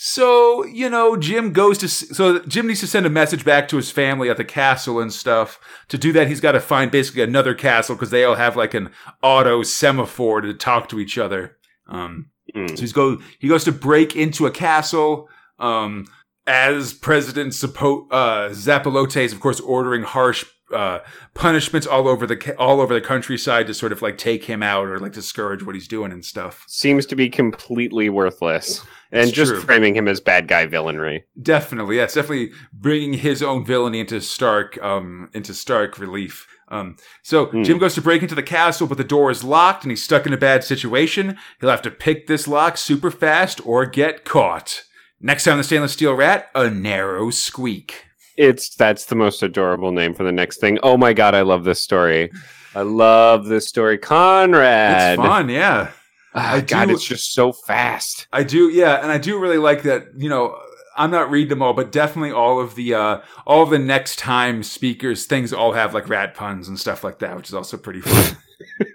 so, 0.00 0.64
you 0.64 0.88
know, 0.88 1.16
Jim 1.16 1.52
goes 1.52 1.78
to, 1.78 1.88
so 1.88 2.38
Jim 2.40 2.68
needs 2.68 2.80
to 2.80 2.86
send 2.86 3.04
a 3.04 3.10
message 3.10 3.44
back 3.44 3.66
to 3.68 3.76
his 3.76 3.90
family 3.90 4.30
at 4.30 4.36
the 4.36 4.44
castle 4.44 5.00
and 5.00 5.12
stuff. 5.12 5.58
To 5.88 5.98
do 5.98 6.12
that, 6.12 6.28
he's 6.28 6.40
got 6.40 6.52
to 6.52 6.60
find 6.60 6.90
basically 6.90 7.22
another 7.22 7.52
castle 7.52 7.96
because 7.96 8.10
they 8.10 8.22
all 8.22 8.36
have 8.36 8.56
like 8.56 8.74
an 8.74 8.90
auto 9.24 9.64
semaphore 9.64 10.40
to 10.40 10.54
talk 10.54 10.88
to 10.90 11.00
each 11.00 11.18
other. 11.18 11.56
Um, 11.88 12.30
Mm. 12.54 12.70
So 12.70 12.80
he's 12.80 12.92
go 12.92 13.18
he 13.38 13.48
goes 13.48 13.64
to 13.64 13.72
break 13.72 14.16
into 14.16 14.46
a 14.46 14.50
castle. 14.50 15.28
Um, 15.58 16.06
as 16.46 16.94
President 16.94 17.52
Suppo- 17.52 18.06
uh, 18.10 18.48
Zapalote 18.50 19.20
is, 19.22 19.32
of 19.32 19.40
course, 19.40 19.60
ordering 19.60 20.02
harsh 20.02 20.46
uh, 20.74 21.00
punishments 21.34 21.86
all 21.86 22.08
over 22.08 22.26
the 22.26 22.36
ca- 22.36 22.54
all 22.58 22.80
over 22.80 22.94
the 22.94 23.00
countryside 23.00 23.66
to 23.66 23.74
sort 23.74 23.92
of 23.92 24.00
like 24.00 24.16
take 24.16 24.44
him 24.44 24.62
out 24.62 24.86
or 24.86 24.98
like 24.98 25.12
discourage 25.12 25.62
what 25.62 25.74
he's 25.74 25.88
doing 25.88 26.10
and 26.12 26.24
stuff. 26.24 26.64
Seems 26.68 27.04
to 27.06 27.16
be 27.16 27.28
completely 27.28 28.08
worthless, 28.08 28.82
and 29.12 29.22
It's 29.28 29.32
just 29.32 29.52
true. 29.52 29.60
framing 29.60 29.94
him 29.96 30.08
as 30.08 30.20
bad 30.20 30.48
guy 30.48 30.66
villainry. 30.66 31.22
Definitely, 31.40 31.98
it's 31.98 32.14
definitely 32.14 32.50
bringing 32.72 33.14
his 33.14 33.42
own 33.42 33.64
villainy 33.64 34.00
into 34.00 34.20
stark 34.20 34.80
um, 34.82 35.30
into 35.32 35.54
stark 35.54 35.98
relief. 35.98 36.46
Um, 36.70 36.96
so 37.22 37.46
Hmm. 37.46 37.62
Jim 37.62 37.78
goes 37.78 37.94
to 37.94 38.02
break 38.02 38.20
into 38.22 38.34
the 38.34 38.42
castle, 38.42 38.86
but 38.86 38.98
the 38.98 39.04
door 39.04 39.30
is 39.30 39.42
locked 39.42 39.84
and 39.84 39.90
he's 39.90 40.02
stuck 40.02 40.26
in 40.26 40.32
a 40.34 40.36
bad 40.36 40.62
situation. 40.64 41.38
He'll 41.60 41.70
have 41.70 41.80
to 41.82 41.90
pick 41.90 42.26
this 42.26 42.46
lock 42.46 42.76
super 42.76 43.10
fast 43.10 43.64
or 43.66 43.86
get 43.86 44.24
caught. 44.26 44.82
Next 45.20 45.44
time, 45.44 45.56
the 45.56 45.64
stainless 45.64 45.94
steel 45.94 46.12
rat, 46.14 46.48
a 46.54 46.68
narrow 46.70 47.30
squeak. 47.30 48.04
It's 48.36 48.74
that's 48.76 49.06
the 49.06 49.16
most 49.16 49.42
adorable 49.42 49.90
name 49.92 50.14
for 50.14 50.22
the 50.24 50.30
next 50.30 50.60
thing. 50.60 50.78
Oh 50.82 50.96
my 50.96 51.12
god, 51.14 51.34
I 51.34 51.40
love 51.40 51.64
this 51.64 51.80
story. 51.80 52.30
I 52.74 52.82
love 52.82 53.46
this 53.46 53.66
story, 53.66 53.96
Conrad. 53.98 55.18
It's 55.18 55.26
fun, 55.26 55.48
yeah. 55.48 55.90
Ah, 56.34 56.54
I 56.54 56.60
God, 56.60 56.88
do- 56.88 56.94
it's 56.94 57.04
just 57.04 57.32
so 57.32 57.52
fast. 57.52 58.26
I 58.32 58.42
do, 58.42 58.68
yeah, 58.68 59.02
and 59.02 59.10
I 59.10 59.18
do 59.18 59.38
really 59.38 59.58
like 59.58 59.82
that. 59.82 60.08
You 60.16 60.28
know, 60.28 60.58
I'm 60.96 61.10
not 61.10 61.30
reading 61.30 61.48
them 61.50 61.62
all, 61.62 61.72
but 61.74 61.90
definitely 61.92 62.32
all 62.32 62.60
of 62.60 62.74
the 62.74 62.94
uh 62.94 63.20
all 63.46 63.62
of 63.62 63.70
the 63.70 63.78
next 63.78 64.18
time 64.18 64.62
speakers 64.62 65.26
things 65.26 65.52
all 65.52 65.72
have 65.72 65.94
like 65.94 66.08
rat 66.08 66.34
puns 66.34 66.68
and 66.68 66.78
stuff 66.78 67.02
like 67.04 67.18
that, 67.20 67.36
which 67.36 67.48
is 67.48 67.54
also 67.54 67.76
pretty 67.76 68.00
fun. 68.00 68.36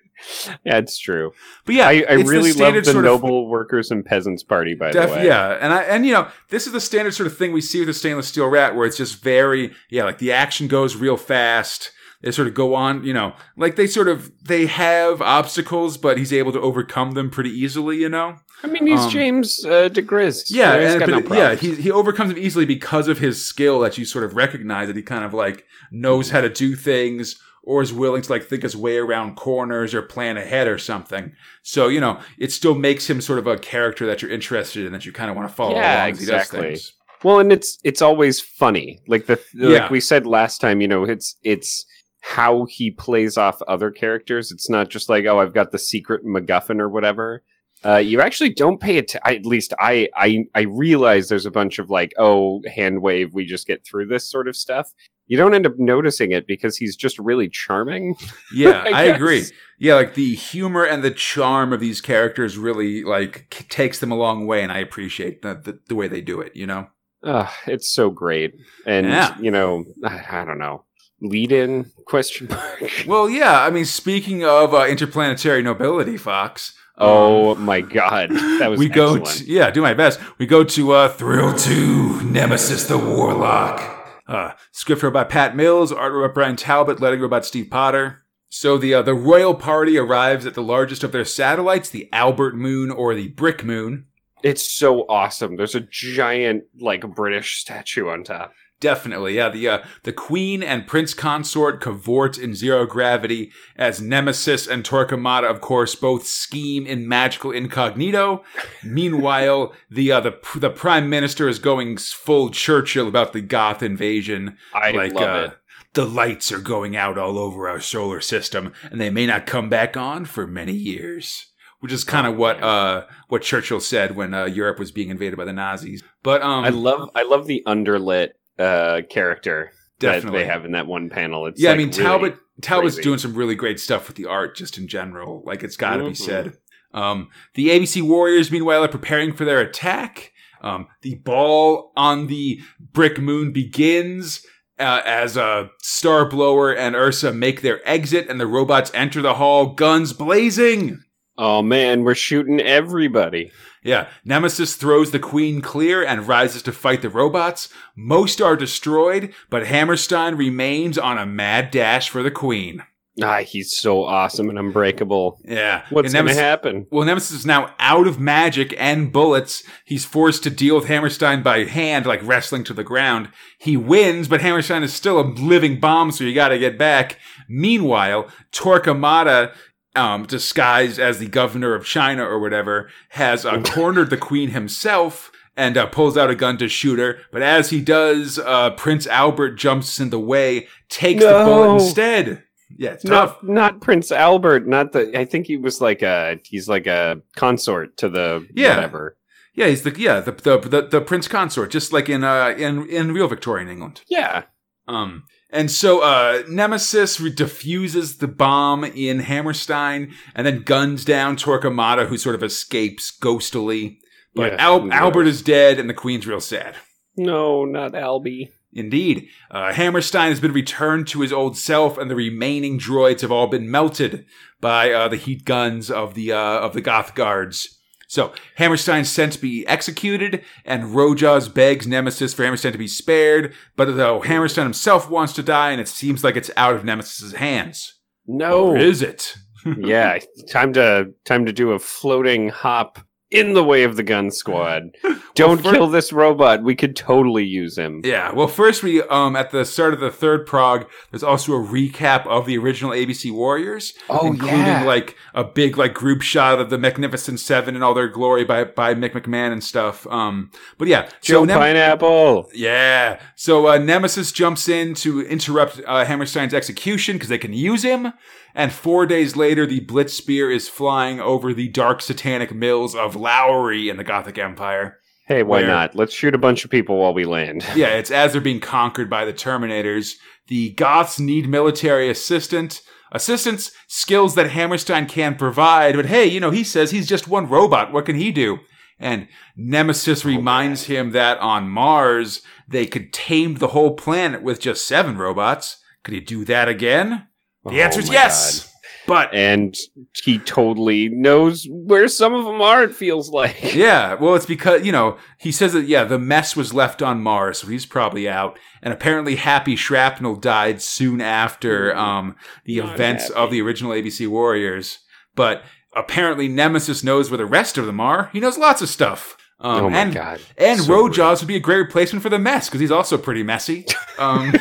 Yeah, 0.63 0.77
it's 0.77 0.97
true. 0.97 1.33
But 1.65 1.75
yeah, 1.75 1.87
I, 1.87 1.91
I 1.91 1.95
it's 1.95 2.23
the 2.23 2.29
really 2.29 2.53
love 2.53 2.73
the 2.75 2.83
sort 2.85 3.05
of- 3.05 3.21
Noble 3.21 3.47
Workers 3.49 3.91
and 3.91 4.05
Peasants 4.05 4.41
Party. 4.41 4.73
By 4.73 4.91
the 4.93 4.99
way, 5.11 5.25
yeah, 5.25 5.57
and 5.59 5.73
I 5.73 5.81
and 5.83 6.05
you 6.05 6.13
know 6.13 6.29
this 6.49 6.65
is 6.65 6.71
the 6.71 6.79
standard 6.79 7.13
sort 7.13 7.27
of 7.27 7.37
thing 7.37 7.51
we 7.51 7.59
see 7.59 7.79
with 7.79 7.87
the 7.87 7.93
stainless 7.93 8.29
steel 8.29 8.47
rat, 8.47 8.73
where 8.73 8.87
it's 8.87 8.95
just 8.95 9.21
very 9.21 9.73
yeah, 9.89 10.05
like 10.05 10.19
the 10.19 10.31
action 10.31 10.67
goes 10.69 10.95
real 10.95 11.17
fast. 11.17 11.91
They 12.23 12.31
sort 12.31 12.47
of 12.47 12.53
go 12.53 12.73
on, 12.73 13.03
you 13.03 13.13
know, 13.13 13.33
like 13.57 13.75
they 13.75 13.85
sort 13.85 14.07
of 14.07 14.31
they 14.41 14.65
have 14.65 15.21
obstacles, 15.21 15.97
but 15.97 16.17
he's 16.17 16.31
able 16.33 16.53
to 16.53 16.61
overcome 16.61 17.11
them 17.11 17.29
pretty 17.29 17.49
easily, 17.51 17.97
you 17.97 18.09
know. 18.09 18.37
I 18.63 18.67
mean, 18.67 18.87
he's 18.87 19.01
Um, 19.01 19.09
James 19.09 19.65
uh, 19.65 19.89
diGriz. 19.91 20.45
Yeah, 20.49 20.79
he's 20.81 20.93
and, 20.95 20.99
got 21.05 21.29
no 21.29 21.35
yeah, 21.35 21.55
he 21.55 21.75
he 21.75 21.91
overcomes 21.91 22.29
them 22.33 22.41
easily 22.41 22.65
because 22.65 23.07
of 23.09 23.17
his 23.19 23.45
skill 23.45 23.79
that 23.81 23.97
you 23.97 24.05
sort 24.05 24.23
of 24.23 24.35
recognize 24.35 24.87
that 24.87 24.95
he 24.95 25.01
kind 25.03 25.25
of 25.25 25.33
like 25.33 25.65
knows 25.91 26.29
how 26.29 26.39
to 26.41 26.49
do 26.49 26.75
things 26.75 27.39
or 27.65 27.81
is 27.81 27.93
willing 27.93 28.21
to 28.21 28.31
like 28.31 28.43
think 28.45 28.63
his 28.63 28.75
way 28.75 28.97
around 28.97 29.35
corners 29.35 29.93
or 29.93 30.01
plan 30.01 30.37
ahead 30.37 30.67
or 30.67 30.77
something. 30.77 31.33
So 31.61 31.89
you 31.89 31.99
know, 31.99 32.19
it 32.37 32.51
still 32.53 32.75
makes 32.75 33.09
him 33.09 33.19
sort 33.19 33.39
of 33.39 33.47
a 33.47 33.57
character 33.57 34.05
that 34.05 34.21
you're 34.21 34.31
interested 34.31 34.85
in 34.85 34.93
that 34.93 35.05
you 35.05 35.11
kind 35.11 35.29
of 35.29 35.35
want 35.35 35.49
to 35.49 35.53
follow 35.53 35.75
Yeah, 35.75 36.03
along 36.03 36.11
as 36.13 36.19
he 36.19 36.25
does 36.25 36.35
exactly. 36.45 36.61
things. 36.69 36.93
Well, 37.21 37.39
and 37.39 37.51
it's 37.51 37.79
it's 37.83 38.01
always 38.01 38.39
funny. 38.39 38.99
Like 39.07 39.25
the 39.25 39.39
Yeah. 39.53 39.69
like 39.83 39.91
we 39.91 39.99
said 39.99 40.25
last 40.25 40.59
time, 40.59 40.79
you 40.79 40.87
know, 40.87 41.03
it's 41.03 41.35
it's 41.43 41.85
how 42.25 42.65
he 42.65 42.89
plays 42.89 43.37
off 43.37 43.61
other 43.67 43.91
characters. 43.91 44.49
It's 44.51 44.69
not 44.69 44.89
just 44.89 45.09
like, 45.09 45.25
oh, 45.25 45.39
I've 45.39 45.53
got 45.53 45.71
the 45.71 45.77
secret 45.77 46.25
MacGuffin 46.25 46.79
or 46.79 46.87
whatever. 46.87 47.43
Uh, 47.85 47.97
you 47.97 48.21
actually 48.21 48.53
don't 48.53 48.79
pay 48.79 48.95
it. 48.95 49.13
At 49.25 49.45
least 49.45 49.73
I, 49.77 50.07
I 50.15 50.45
I 50.55 50.61
realize 50.61 51.27
there's 51.27 51.45
a 51.45 51.51
bunch 51.51 51.79
of 51.79 51.89
like, 51.89 52.13
oh, 52.17 52.61
hand 52.73 53.01
wave. 53.01 53.33
We 53.33 53.45
just 53.45 53.67
get 53.67 53.83
through 53.85 54.07
this 54.07 54.25
sort 54.25 54.47
of 54.47 54.55
stuff. 54.55 54.93
You 55.27 55.35
don't 55.35 55.53
end 55.53 55.65
up 55.65 55.77
noticing 55.77 56.31
it 56.31 56.47
because 56.47 56.77
he's 56.77 56.95
just 56.95 57.19
really 57.19 57.49
charming. 57.49 58.15
Yeah, 58.55 58.83
I 58.85 58.89
I, 58.89 59.03
agree. 59.03 59.43
Yeah, 59.79 59.95
like 59.95 60.13
the 60.13 60.33
humor 60.35 60.85
and 60.85 61.03
the 61.03 61.11
charm 61.11 61.73
of 61.73 61.81
these 61.81 61.99
characters 61.99 62.57
really 62.57 63.03
like 63.03 63.47
k- 63.49 63.65
takes 63.67 63.99
them 63.99 64.11
a 64.13 64.15
long 64.15 64.47
way, 64.47 64.63
and 64.63 64.71
I 64.71 64.77
appreciate 64.77 65.41
the 65.41 65.55
the, 65.55 65.79
the 65.89 65.95
way 65.95 66.07
they 66.07 66.21
do 66.21 66.39
it. 66.39 66.55
You 66.55 66.67
know. 66.67 66.87
Uh, 67.21 67.49
it's 67.67 67.89
so 67.89 68.09
great, 68.09 68.53
and 68.85 69.07
Yeah. 69.07 69.37
you 69.39 69.51
know, 69.51 69.83
I, 70.05 70.23
I 70.41 70.45
don't 70.45 70.57
know. 70.59 70.85
Lead 71.23 71.51
in 71.53 71.89
question 72.05 72.47
mark. 72.49 72.83
Well, 73.07 73.29
yeah. 73.29 73.63
I 73.63 73.69
mean, 73.69 73.85
speaking 73.85 74.43
of 74.43 74.73
uh, 74.73 74.85
interplanetary 74.85 75.63
nobility, 75.63 76.17
Fox. 76.17 76.73
um, 76.97 77.07
Oh 77.09 77.55
my 77.55 77.79
god, 77.81 78.29
that 78.31 78.69
was 78.69 78.77
we 78.77 78.89
go 78.89 79.17
to 79.17 79.43
yeah, 79.45 79.71
do 79.71 79.81
my 79.81 79.93
best. 79.93 80.19
We 80.37 80.45
go 80.45 80.63
to 80.65 80.91
uh, 80.91 81.09
Thrill 81.09 81.53
Two, 81.55 82.21
Nemesis 82.23 82.87
the 82.87 82.97
Warlock. 82.97 83.89
Uh, 84.27 84.51
script 84.71 85.01
wrote 85.01 85.13
by 85.13 85.23
Pat 85.23 85.55
Mills, 85.55 85.91
art 85.91 86.13
wrote 86.13 86.27
by 86.29 86.33
Bryan 86.33 86.55
Talbot, 86.55 86.99
lettering 86.99 87.21
wrote 87.21 87.31
by 87.31 87.41
Steve 87.41 87.69
Potter. 87.71 88.23
So 88.49 88.77
the 88.77 88.93
uh, 88.93 89.01
the 89.01 89.15
royal 89.15 89.55
party 89.55 89.97
arrives 89.97 90.45
at 90.45 90.53
the 90.53 90.61
largest 90.61 91.03
of 91.03 91.11
their 91.13 91.25
satellites, 91.25 91.89
the 91.89 92.09
Albert 92.11 92.55
Moon 92.55 92.91
or 92.91 93.15
the 93.15 93.29
Brick 93.29 93.63
Moon. 93.63 94.05
It's 94.43 94.69
so 94.69 95.05
awesome. 95.07 95.55
There's 95.55 95.73
a 95.73 95.79
giant 95.79 96.65
like 96.79 97.01
British 97.15 97.59
statue 97.59 98.09
on 98.09 98.23
top. 98.25 98.53
Definitely, 98.83 99.37
yeah. 99.37 99.47
The 99.47 99.69
uh, 99.69 99.79
the 100.03 100.11
Queen 100.11 100.61
and 100.61 100.85
Prince 100.85 101.13
Consort 101.13 101.79
cavort 101.79 102.37
in 102.37 102.53
zero 102.53 102.85
gravity 102.85 103.49
as 103.77 104.01
Nemesis 104.01 104.67
and 104.67 104.83
Torquemada, 104.83 105.49
of 105.49 105.61
course, 105.61 105.95
both 105.95 106.27
scheme 106.27 106.85
in 106.85 107.07
magical 107.07 107.51
incognito. 107.51 108.43
Meanwhile, 108.83 109.73
the 109.89 110.11
uh, 110.11 110.19
the 110.19 110.37
the 110.57 110.69
Prime 110.69 111.09
Minister 111.09 111.47
is 111.47 111.59
going 111.59 111.95
full 111.95 112.49
Churchill 112.49 113.07
about 113.07 113.31
the 113.31 113.39
Goth 113.39 113.81
invasion. 113.81 114.57
I 114.73 114.91
like 114.91 115.13
love 115.13 115.23
uh, 115.23 115.47
it. 115.51 115.57
the 115.93 116.05
lights 116.05 116.51
are 116.51 116.59
going 116.59 116.97
out 116.97 117.17
all 117.17 117.39
over 117.39 117.69
our 117.69 117.79
solar 117.79 118.19
system, 118.19 118.73
and 118.91 118.99
they 118.99 119.09
may 119.09 119.25
not 119.25 119.45
come 119.45 119.69
back 119.69 119.95
on 119.95 120.25
for 120.25 120.45
many 120.45 120.73
years. 120.73 121.45
Which 121.79 121.93
is 121.93 122.03
kind 122.03 122.27
of 122.27 122.35
what 122.35 122.61
uh, 122.61 123.05
what 123.29 123.43
Churchill 123.43 123.79
said 123.79 124.17
when 124.17 124.33
uh, 124.33 124.43
Europe 124.43 124.77
was 124.77 124.91
being 124.91 125.09
invaded 125.09 125.37
by 125.37 125.45
the 125.45 125.53
Nazis. 125.53 126.03
But 126.21 126.41
um, 126.41 126.65
I 126.65 126.69
love 126.69 127.09
I 127.15 127.23
love 127.23 127.47
the 127.47 127.63
underlit 127.65 128.31
uh 128.59 129.01
character 129.09 129.71
Definitely. 129.99 130.39
that 130.39 130.45
they 130.45 130.51
have 130.51 130.65
in 130.65 130.71
that 130.73 130.87
one 130.87 131.09
panel. 131.09 131.45
It's 131.47 131.61
yeah, 131.61 131.69
like, 131.69 131.75
I 131.75 131.77
mean 131.77 131.89
really- 131.89 132.03
Talbot 132.03 132.37
Talbot's 132.61 132.95
crazy. 132.95 133.03
doing 133.03 133.19
some 133.19 133.33
really 133.35 133.55
great 133.55 133.79
stuff 133.79 134.07
with 134.07 134.15
the 134.17 134.25
art 134.25 134.55
just 134.55 134.77
in 134.77 134.87
general. 134.87 135.41
Like 135.45 135.63
it's 135.63 135.77
got 135.77 135.97
to 135.97 136.03
be 136.05 136.09
Mhm. 136.11 136.17
said. 136.17 136.53
Um, 136.93 137.29
the 137.55 137.69
ABC 137.69 138.01
Warriors, 138.03 138.51
meanwhile, 138.51 138.83
are 138.83 138.87
preparing 138.87 139.33
for 139.33 139.45
their 139.45 139.59
attack. 139.59 140.31
Um, 140.61 140.87
the 141.01 141.15
ball 141.15 141.91
on 141.97 142.27
the 142.27 142.59
brick 142.79 143.19
moon 143.19 143.51
begins 143.51 144.45
uh, 144.79 145.01
as 145.05 145.35
uh, 145.37 145.67
Starblower 145.83 146.75
and 146.77 146.95
Ursa 146.95 147.31
make 147.33 147.61
their 147.61 147.79
exit, 147.87 148.27
and 148.29 148.39
the 148.39 148.47
robots 148.47 148.91
enter 148.93 149.21
the 149.21 149.35
hall, 149.35 149.67
guns 149.73 150.13
blazing. 150.13 151.01
Oh 151.37 151.61
man, 151.61 152.03
we're 152.03 152.15
shooting 152.15 152.59
everybody. 152.61 153.51
Yeah, 153.83 154.07
Nemesis 154.23 154.75
throws 154.75 155.11
the 155.11 155.19
queen 155.19 155.61
clear 155.61 156.05
and 156.05 156.27
rises 156.27 156.61
to 156.63 156.71
fight 156.71 157.01
the 157.01 157.09
robots. 157.09 157.69
Most 157.95 158.39
are 158.41 158.55
destroyed, 158.55 159.33
but 159.49 159.67
Hammerstein 159.67 160.35
remains 160.35 160.97
on 160.97 161.17
a 161.17 161.25
mad 161.25 161.71
dash 161.71 162.09
for 162.09 162.23
the 162.23 162.31
queen. 162.31 162.83
Ah, 163.21 163.41
he's 163.41 163.77
so 163.77 164.03
awesome 164.03 164.49
and 164.49 164.57
unbreakable. 164.57 165.39
Yeah. 165.43 165.85
What's 165.91 166.13
And 166.15 166.27
gonna 166.27 166.39
happen? 166.39 166.87
Well, 166.89 167.05
Nemesis 167.05 167.39
is 167.39 167.45
now 167.45 167.75
out 167.77 168.07
of 168.07 168.19
magic 168.19 168.73
and 168.77 169.11
bullets. 169.11 169.63
He's 169.85 170.03
forced 170.03 170.41
to 170.43 170.49
deal 170.49 170.75
with 170.75 170.85
Hammerstein 170.85 171.43
by 171.43 171.65
hand, 171.65 172.07
like 172.07 172.21
wrestling 172.23 172.63
to 172.65 172.73
the 172.73 172.83
ground. 172.83 173.29
He 173.59 173.77
wins, 173.77 174.27
but 174.27 174.41
Hammerstein 174.41 174.81
is 174.81 174.93
still 174.93 175.19
a 175.19 175.29
living 175.29 175.79
bomb, 175.79 176.11
so 176.11 176.23
you 176.23 176.33
gotta 176.33 176.57
get 176.57 176.77
back. 176.77 177.19
Meanwhile, 177.47 178.29
Torquemada, 178.51 179.53
um, 179.95 180.25
disguised 180.25 180.99
as 180.99 181.19
the 181.19 181.27
governor 181.27 181.75
of 181.75 181.85
China 181.85 182.23
or 182.25 182.39
whatever, 182.39 182.89
has 183.09 183.45
uh, 183.45 183.61
cornered 183.65 184.09
the 184.09 184.17
queen 184.17 184.49
himself 184.51 185.31
and 185.55 185.77
uh, 185.77 185.85
pulls 185.85 186.17
out 186.17 186.31
a 186.31 186.35
gun 186.35 186.57
to 186.57 186.67
shoot 186.67 186.97
her. 186.99 187.19
But 187.31 187.41
as 187.43 187.69
he 187.69 187.79
does, 187.81 188.39
uh, 188.39 188.71
Prince 188.71 189.05
Albert 189.07 189.51
jumps 189.51 189.99
in 189.99 190.09
the 190.09 190.19
way, 190.19 190.67
takes 190.89 191.23
the 191.23 191.29
No. 191.31 191.45
bullet 191.45 191.73
instead. 191.75 192.43
Yeah, 192.75 192.91
it's 192.93 193.03
tough. 193.03 193.37
Not 193.43 193.53
not 193.53 193.81
Prince 193.81 194.11
Albert, 194.11 194.67
not 194.67 194.93
the 194.93 195.15
I 195.17 195.25
think 195.25 195.45
he 195.45 195.57
was 195.57 195.79
like 195.79 196.01
a 196.01 196.39
he's 196.43 196.67
like 196.67 196.87
a 196.87 197.21
consort 197.35 197.97
to 197.97 198.09
the 198.09 198.47
Yeah. 198.55 198.75
whatever. 198.75 199.15
Yeah, 199.53 199.67
he's 199.67 199.83
the 199.83 199.93
yeah 199.95 200.21
the 200.21 200.31
the 200.31 200.57
the, 200.57 200.81
the 200.87 201.01
prince 201.01 201.27
consort, 201.27 201.69
just 201.69 201.93
like 201.93 202.09
in 202.09 202.23
uh 202.23 202.55
in 202.57 202.87
in 202.89 203.13
real 203.13 203.27
Victorian 203.27 203.69
England. 203.69 204.01
Yeah. 204.07 204.45
Um, 204.87 205.25
and 205.53 205.71
so 205.71 206.01
uh 206.01 206.43
Nemesis 206.49 207.17
diffuses 207.17 208.17
the 208.17 208.27
bomb 208.27 208.83
in 208.83 209.19
Hammerstein, 209.19 210.13
and 210.35 210.45
then 210.45 210.63
guns 210.63 211.05
down 211.05 211.37
Torquemada, 211.37 212.07
who 212.07 212.17
sort 212.17 212.35
of 212.35 212.43
escapes 212.43 213.15
ghostily. 213.17 213.99
But 214.35 214.53
Yeah, 214.53 214.65
Al- 214.65 214.91
Albert 214.91 215.27
is 215.27 215.41
dead, 215.41 215.79
and 215.79 215.89
the 215.89 215.93
Queen's 215.93 216.27
real 216.27 216.41
sad. 216.41 216.75
No, 217.15 217.65
not 217.65 217.93
Albie. 217.93 218.49
Indeed, 218.75 219.27
uh, 219.51 219.71
Hammerstein 219.71 220.29
has 220.31 220.39
been 220.39 220.51
returned 220.51 221.07
to 221.09 221.21
his 221.21 221.31
old 221.31 221.55
self, 221.55 221.97
and 221.97 222.09
the 222.09 222.15
remaining 222.15 222.79
droids 222.79 223.21
have 223.21 223.31
all 223.31 223.45
been 223.45 223.69
melted 223.69 224.25
by 224.59 224.91
uh, 224.91 225.07
the 225.07 225.15
heat 225.15 225.45
guns 225.45 225.91
of 225.91 226.15
the 226.15 226.31
uh, 226.31 226.59
of 226.59 226.73
the 226.73 226.81
Goth 226.81 227.13
guards. 227.13 227.79
So 228.13 228.31
Hammerstein's 228.57 229.09
sent 229.09 229.33
to 229.33 229.39
be 229.41 229.65
executed, 229.65 230.43
and 230.65 230.93
Rojaws 230.93 231.51
begs 231.51 231.87
Nemesis 231.87 232.31
for 232.31 232.43
Hammerstein 232.43 232.71
to 232.71 232.77
be 232.77 232.87
spared. 232.87 233.55
But 233.75 233.95
though 233.97 234.21
Hammerstein 234.21 234.65
himself 234.65 235.09
wants 235.09 235.33
to 235.33 235.41
die, 235.41 235.71
and 235.71 235.81
it 235.81 235.87
seems 235.87 236.23
like 236.23 236.35
it's 236.35 236.51
out 236.55 236.75
of 236.75 236.83
Nemesis's 236.83 237.33
hands, 237.33 237.95
No. 238.27 238.67
or 238.67 238.77
is 238.77 239.01
it? 239.01 239.33
yeah, 239.79 240.19
time 240.47 240.73
to 240.73 241.11
time 241.25 241.47
to 241.47 241.51
do 241.51 241.71
a 241.71 241.79
floating 241.79 242.49
hop 242.49 242.99
in 243.33 243.53
the 243.53 243.63
way 243.63 243.83
of 243.83 243.95
the 243.95 244.03
gun 244.03 244.31
squad. 244.31 244.95
Don't 245.35 245.61
fir- 245.61 245.71
kill 245.71 245.87
this 245.87 246.13
robot. 246.13 246.63
We 246.63 246.75
could 246.75 246.95
totally 246.95 247.43
use 247.43 247.77
him. 247.77 248.01
Yeah. 248.03 248.31
Well, 248.31 248.47
first 248.47 248.83
we 248.83 249.01
um 249.03 249.35
at 249.35 249.51
the 249.51 249.65
start 249.65 249.93
of 249.93 249.99
the 249.99 250.11
third 250.11 250.45
prog, 250.45 250.87
there's 251.11 251.23
also 251.23 251.53
a 251.53 251.65
recap 251.65 252.27
of 252.27 252.45
the 252.45 252.57
original 252.57 252.91
ABC 252.91 253.33
Warriors. 253.33 253.93
Oh, 254.09 254.27
including 254.27 254.59
yeah. 254.59 254.83
like 254.83 255.15
a 255.33 255.43
big 255.43 255.77
like 255.77 255.93
group 255.93 256.21
shot 256.21 256.59
of 256.59 256.69
the 256.69 256.77
Magnificent 256.77 257.39
Seven 257.39 257.75
and 257.75 257.83
all 257.83 257.93
their 257.93 258.07
glory 258.07 258.45
by 258.45 258.63
by 258.65 258.93
Mick 258.93 259.13
McMahon 259.13 259.51
and 259.51 259.63
stuff. 259.63 260.05
Um, 260.07 260.51
but 260.77 260.87
yeah, 260.87 261.09
Joe 261.21 261.41
so 261.41 261.45
Nem- 261.45 261.59
Pineapple. 261.59 262.49
yeah, 262.53 263.19
so 263.35 263.67
uh, 263.67 263.77
Nemesis 263.77 264.31
jumps 264.31 264.69
in 264.69 264.93
to 264.95 265.21
interrupt 265.21 265.81
uh, 265.87 266.05
Hammerstein's 266.05 266.53
execution 266.53 267.15
because 267.15 267.29
they 267.29 267.37
can 267.39 267.53
use 267.53 267.83
him. 267.83 268.13
And 268.55 268.71
four 268.71 269.05
days 269.05 269.35
later, 269.35 269.65
the 269.65 269.79
Blitz 269.79 270.13
Spear 270.13 270.51
is 270.51 270.69
flying 270.69 271.19
over 271.19 271.53
the 271.53 271.69
dark 271.69 272.01
satanic 272.01 272.53
mills 272.53 272.95
of 272.95 273.15
Lowry 273.15 273.89
in 273.89 273.97
the 273.97 274.03
Gothic 274.03 274.37
Empire. 274.37 274.99
Hey, 275.25 275.41
why 275.41 275.61
Where- 275.61 275.67
not? 275.67 275.95
Let's 275.95 276.13
shoot 276.13 276.35
a 276.35 276.39
bunch 276.39 276.65
of 276.65 276.71
people 276.71 276.97
while 276.97 277.13
we 277.13 277.25
land. 277.25 277.65
Yeah, 277.75 277.95
it's 277.95 278.11
as 278.11 278.33
they're 278.33 278.41
being 278.41 278.59
conquered 278.59 279.09
by 279.09 279.25
the 279.25 279.33
Terminators. 279.33 280.15
The 280.47 280.71
Goths 280.73 281.19
need 281.19 281.47
military 281.47 282.09
assistant, 282.09 282.81
assistance, 283.11 283.71
skills 283.87 284.35
that 284.35 284.51
Hammerstein 284.51 285.07
can 285.07 285.35
provide. 285.35 285.95
But 285.95 286.07
hey, 286.07 286.25
you 286.25 286.39
know, 286.39 286.51
he 286.51 286.63
says 286.63 286.91
he's 286.91 287.07
just 287.07 287.27
one 287.27 287.47
robot. 287.47 287.93
What 287.93 288.05
can 288.05 288.17
he 288.17 288.31
do? 288.31 288.59
And 288.99 289.27
Nemesis 289.55 290.25
oh, 290.25 290.29
reminds 290.29 290.85
him 290.85 291.11
that 291.11 291.39
on 291.39 291.69
Mars, 291.69 292.41
they 292.67 292.85
could 292.85 293.13
tame 293.13 293.55
the 293.55 293.69
whole 293.69 293.95
planet 293.95 294.43
with 294.43 294.59
just 294.59 294.85
seven 294.85 295.17
robots. 295.17 295.81
Could 296.03 296.13
he 296.13 296.19
do 296.19 296.45
that 296.45 296.67
again? 296.67 297.27
The 297.65 297.79
Oh 297.79 297.83
answer 297.83 297.99
is 297.99 298.07
my 298.07 298.13
yes. 298.13 298.73
But 299.05 299.33
And 299.33 299.75
he 300.23 300.39
totally 300.39 301.09
knows 301.09 301.67
where 301.69 302.07
some 302.07 302.33
of 302.33 302.45
them 302.45 302.61
are, 302.61 302.83
it 302.83 302.95
feels 302.95 303.29
like. 303.29 303.61
yeah, 303.75 304.13
well, 304.13 304.35
it's 304.35 304.45
because, 304.45 304.85
you 304.85 304.91
know, 304.91 305.17
he 305.37 305.51
says 305.51 305.73
that, 305.73 305.87
yeah, 305.87 306.05
the 306.05 306.19
mess 306.19 306.55
was 306.55 306.73
left 306.73 307.01
on 307.01 307.21
Mars, 307.21 307.59
so 307.59 307.67
he's 307.67 307.85
probably 307.85 308.29
out. 308.29 308.57
And 308.81 308.93
apparently, 308.93 309.35
Happy 309.35 309.75
Shrapnel 309.75 310.35
died 310.35 310.81
soon 310.81 311.19
after 311.19 311.95
um, 311.95 312.35
the 312.65 312.79
Not 312.79 312.93
events 312.93 313.23
Happy. 313.27 313.35
of 313.35 313.51
the 313.51 313.61
original 313.61 313.91
ABC 313.91 314.27
Warriors. 314.27 314.99
But 315.35 315.63
apparently, 315.95 316.47
Nemesis 316.47 317.03
knows 317.03 317.29
where 317.29 317.37
the 317.37 317.45
rest 317.45 317.77
of 317.77 317.85
them 317.85 317.99
are. 317.99 318.29
He 318.31 318.39
knows 318.39 318.57
lots 318.57 318.81
of 318.81 318.87
stuff. 318.89 319.35
Um, 319.59 319.85
oh 319.85 319.89
my 319.89 319.99
and, 319.99 320.13
god. 320.13 320.41
And 320.57 320.79
So 320.79 320.91
Rojaws 320.91 321.39
would 321.39 321.47
be 321.47 321.55
a 321.55 321.61
great 321.61 321.77
replacement 321.77 322.23
for 322.23 322.29
the 322.29 322.39
mess 322.39 322.67
because 322.67 322.81
he's 322.81 322.91
also 322.91 323.17
pretty 323.17 323.43
messy. 323.43 323.85
Um, 324.19 324.53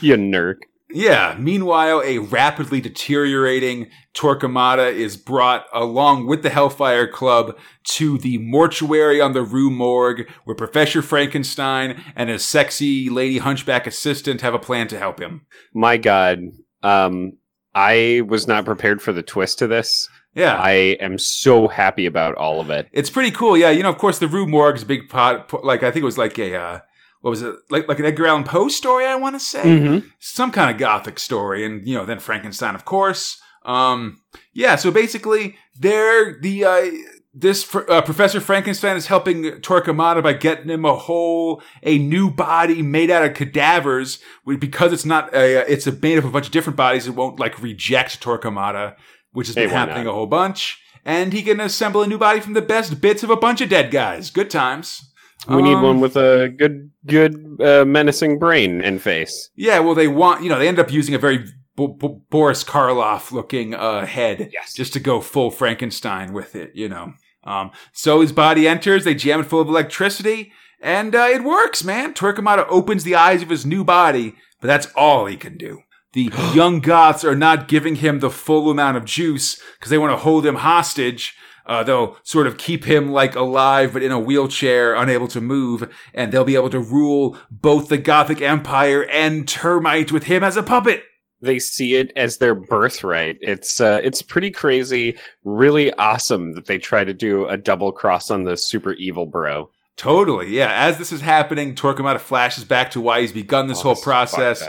You 0.00 0.16
nerk. 0.16 0.62
yeah. 0.92 1.36
Meanwhile, 1.38 2.02
a 2.04 2.18
rapidly 2.18 2.80
deteriorating 2.80 3.90
Torquemada 4.14 4.92
is 4.92 5.16
brought 5.16 5.66
along 5.72 6.26
with 6.26 6.42
the 6.42 6.50
Hellfire 6.50 7.06
Club 7.06 7.56
to 7.84 8.18
the 8.18 8.38
mortuary 8.38 9.20
on 9.20 9.32
the 9.32 9.42
Rue 9.42 9.70
Morgue, 9.70 10.28
where 10.44 10.56
Professor 10.56 11.00
Frankenstein 11.02 12.02
and 12.16 12.28
his 12.28 12.44
sexy 12.44 13.08
lady 13.08 13.38
hunchback 13.38 13.86
assistant 13.86 14.40
have 14.40 14.54
a 14.54 14.58
plan 14.58 14.88
to 14.88 14.98
help 14.98 15.20
him. 15.20 15.46
My 15.74 15.96
god. 15.96 16.40
Um 16.82 17.34
I 17.72 18.22
was 18.26 18.48
not 18.48 18.64
prepared 18.64 19.00
for 19.00 19.12
the 19.12 19.22
twist 19.22 19.60
to 19.60 19.68
this. 19.68 20.08
Yeah. 20.34 20.56
I 20.56 20.96
am 21.00 21.18
so 21.18 21.68
happy 21.68 22.04
about 22.06 22.34
all 22.34 22.60
of 22.60 22.68
it. 22.68 22.88
It's 22.92 23.10
pretty 23.10 23.30
cool. 23.30 23.56
Yeah, 23.56 23.70
you 23.70 23.84
know, 23.84 23.90
of 23.90 23.98
course, 23.98 24.18
the 24.18 24.26
Rue 24.26 24.46
Morgue's 24.46 24.82
big 24.82 25.08
pot. 25.08 25.52
Like, 25.64 25.84
I 25.84 25.92
think 25.92 26.02
it 26.02 26.06
was 26.06 26.18
like 26.18 26.36
a, 26.38 26.56
uh, 26.56 26.80
what 27.20 27.30
was 27.30 27.42
it? 27.42 27.54
Like, 27.70 27.86
like 27.88 27.98
an 27.98 28.06
Edgar 28.06 28.26
Allan 28.26 28.44
Poe 28.44 28.68
story, 28.68 29.04
I 29.06 29.14
want 29.16 29.34
to 29.36 29.40
say. 29.40 29.62
Mm-hmm. 29.62 30.06
some 30.18 30.50
kind 30.50 30.70
of 30.70 30.78
gothic 30.78 31.18
story 31.18 31.64
and 31.66 31.86
you 31.86 31.94
know 31.94 32.04
then 32.06 32.18
frankenstein 32.18 32.74
of 32.74 32.84
course 32.84 33.40
um 33.64 34.20
yeah 34.54 34.76
so 34.76 34.90
basically 34.90 35.56
they're 35.78 36.40
the 36.40 36.64
uh 36.64 36.90
this 37.34 37.62
fr- 37.62 37.88
uh, 37.90 38.00
professor 38.02 38.40
frankenstein 38.40 38.96
is 38.96 39.06
helping 39.08 39.44
torquemada 39.60 40.22
by 40.22 40.32
getting 40.32 40.68
him 40.70 40.84
a 40.84 40.94
whole 40.96 41.62
a 41.82 41.98
new 41.98 42.30
body 42.30 42.80
made 42.82 43.10
out 43.10 43.22
of 43.24 43.34
cadavers 43.34 44.18
because 44.58 44.92
it's 44.92 45.04
not 45.04 45.32
a, 45.34 45.70
it's 45.70 45.86
a 45.86 45.92
made 45.92 46.16
up 46.18 46.24
of 46.24 46.30
a 46.30 46.32
bunch 46.32 46.46
of 46.46 46.52
different 46.52 46.76
bodies 46.76 47.06
it 47.06 47.14
won't 47.14 47.38
like 47.38 47.60
reject 47.62 48.20
torquemada 48.22 48.96
which 49.32 49.46
has 49.46 49.54
Hey, 49.56 49.66
been 49.66 49.74
why 49.74 49.78
happening 49.80 50.04
not? 50.04 50.10
a 50.10 50.14
whole 50.14 50.26
bunch 50.26 50.80
and 51.04 51.32
he 51.32 51.42
can 51.42 51.60
assemble 51.60 52.02
a 52.02 52.06
new 52.06 52.18
body 52.18 52.40
from 52.40 52.54
the 52.54 52.62
best 52.62 53.00
bits 53.00 53.22
of 53.22 53.30
a 53.30 53.36
bunch 53.36 53.60
of 53.60 53.68
dead 53.68 53.90
guys 53.90 54.30
good 54.30 54.48
times 54.50 55.09
We 55.48 55.62
need 55.62 55.74
Um, 55.74 55.82
one 55.82 56.00
with 56.00 56.16
a 56.16 56.48
good, 56.56 56.90
good, 57.06 57.56
uh, 57.60 57.84
menacing 57.86 58.38
brain 58.38 58.82
and 58.82 59.00
face. 59.00 59.50
Yeah, 59.56 59.78
well, 59.80 59.94
they 59.94 60.08
want 60.08 60.42
you 60.42 60.48
know 60.48 60.58
they 60.58 60.68
end 60.68 60.78
up 60.78 60.92
using 60.92 61.14
a 61.14 61.18
very 61.18 61.38
B- 61.76 61.94
B- 61.98 62.16
Boris 62.28 62.62
Karloff 62.62 63.32
looking 63.32 63.74
uh, 63.74 64.04
head 64.04 64.50
Yes. 64.52 64.74
just 64.74 64.92
to 64.92 65.00
go 65.00 65.20
full 65.20 65.50
Frankenstein 65.50 66.32
with 66.34 66.54
it, 66.54 66.72
you 66.74 66.88
know. 66.88 67.14
Um, 67.44 67.70
so 67.92 68.20
his 68.20 68.32
body 68.32 68.68
enters, 68.68 69.04
they 69.04 69.14
jam 69.14 69.40
it 69.40 69.44
full 69.46 69.60
of 69.62 69.68
electricity, 69.68 70.52
and 70.82 71.14
uh, 71.14 71.26
it 71.30 71.42
works, 71.42 71.82
man. 71.82 72.12
Torquemada 72.12 72.66
opens 72.68 73.02
the 73.04 73.14
eyes 73.14 73.40
of 73.40 73.48
his 73.48 73.64
new 73.64 73.82
body, 73.82 74.34
but 74.60 74.66
that's 74.66 74.88
all 74.94 75.24
he 75.24 75.36
can 75.38 75.56
do. 75.56 75.80
The 76.12 76.30
young 76.54 76.80
Goths 76.80 77.24
are 77.24 77.36
not 77.36 77.66
giving 77.68 77.96
him 77.96 78.18
the 78.20 78.30
full 78.30 78.70
amount 78.70 78.98
of 78.98 79.06
juice 79.06 79.58
because 79.78 79.88
they 79.90 79.96
want 79.98 80.12
to 80.12 80.18
hold 80.18 80.44
him 80.44 80.56
hostage. 80.56 81.34
Uh, 81.66 81.82
they'll 81.82 82.16
sort 82.22 82.46
of 82.46 82.56
keep 82.58 82.84
him 82.84 83.10
like 83.12 83.34
alive, 83.34 83.92
but 83.92 84.02
in 84.02 84.12
a 84.12 84.18
wheelchair, 84.18 84.94
unable 84.94 85.28
to 85.28 85.40
move, 85.40 85.92
and 86.14 86.32
they'll 86.32 86.44
be 86.44 86.54
able 86.56 86.70
to 86.70 86.80
rule 86.80 87.36
both 87.50 87.88
the 87.88 87.98
Gothic 87.98 88.40
Empire 88.42 89.04
and 89.10 89.46
Termite 89.46 90.12
with 90.12 90.24
him 90.24 90.42
as 90.42 90.56
a 90.56 90.62
puppet. 90.62 91.04
They 91.42 91.58
see 91.58 91.94
it 91.94 92.12
as 92.16 92.36
their 92.36 92.54
birthright. 92.54 93.38
It's 93.40 93.80
uh, 93.80 94.00
it's 94.04 94.20
pretty 94.20 94.50
crazy, 94.50 95.16
really 95.42 95.92
awesome 95.94 96.52
that 96.52 96.66
they 96.66 96.76
try 96.78 97.02
to 97.04 97.14
do 97.14 97.46
a 97.46 97.56
double 97.56 97.92
cross 97.92 98.30
on 98.30 98.44
the 98.44 98.56
super 98.56 98.92
evil 98.92 99.24
bro. 99.26 99.70
Totally, 99.96 100.48
yeah. 100.56 100.72
As 100.72 100.98
this 100.98 101.12
is 101.12 101.20
happening, 101.20 101.74
Torquemada 101.74 102.20
flashes 102.20 102.64
back 102.64 102.90
to 102.92 103.00
why 103.00 103.20
he's 103.20 103.32
begun 103.32 103.68
this 103.68 103.80
Oh, 103.80 103.82
whole 103.82 103.92
is 103.92 104.00
process. 104.00 104.66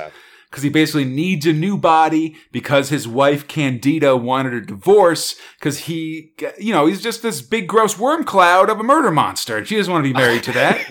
Because 0.51 0.63
he 0.63 0.69
basically 0.69 1.05
needs 1.05 1.45
a 1.47 1.53
new 1.53 1.77
body 1.77 2.35
because 2.51 2.89
his 2.89 3.07
wife 3.07 3.47
Candida 3.47 4.17
wanted 4.17 4.53
a 4.53 4.59
divorce 4.61 5.35
because 5.57 5.79
he, 5.79 6.33
you 6.59 6.73
know, 6.73 6.87
he's 6.87 7.01
just 7.01 7.23
this 7.23 7.41
big 7.41 7.67
gross 7.67 7.97
worm 7.97 8.25
cloud 8.25 8.69
of 8.69 8.77
a 8.79 8.83
murder 8.83 9.11
monster. 9.11 9.57
and 9.57 9.65
She 9.67 9.77
doesn't 9.77 9.91
want 9.91 10.03
to 10.05 10.13
be 10.13 10.17
married 10.17 10.43
to 10.43 10.51
that. 10.51 10.85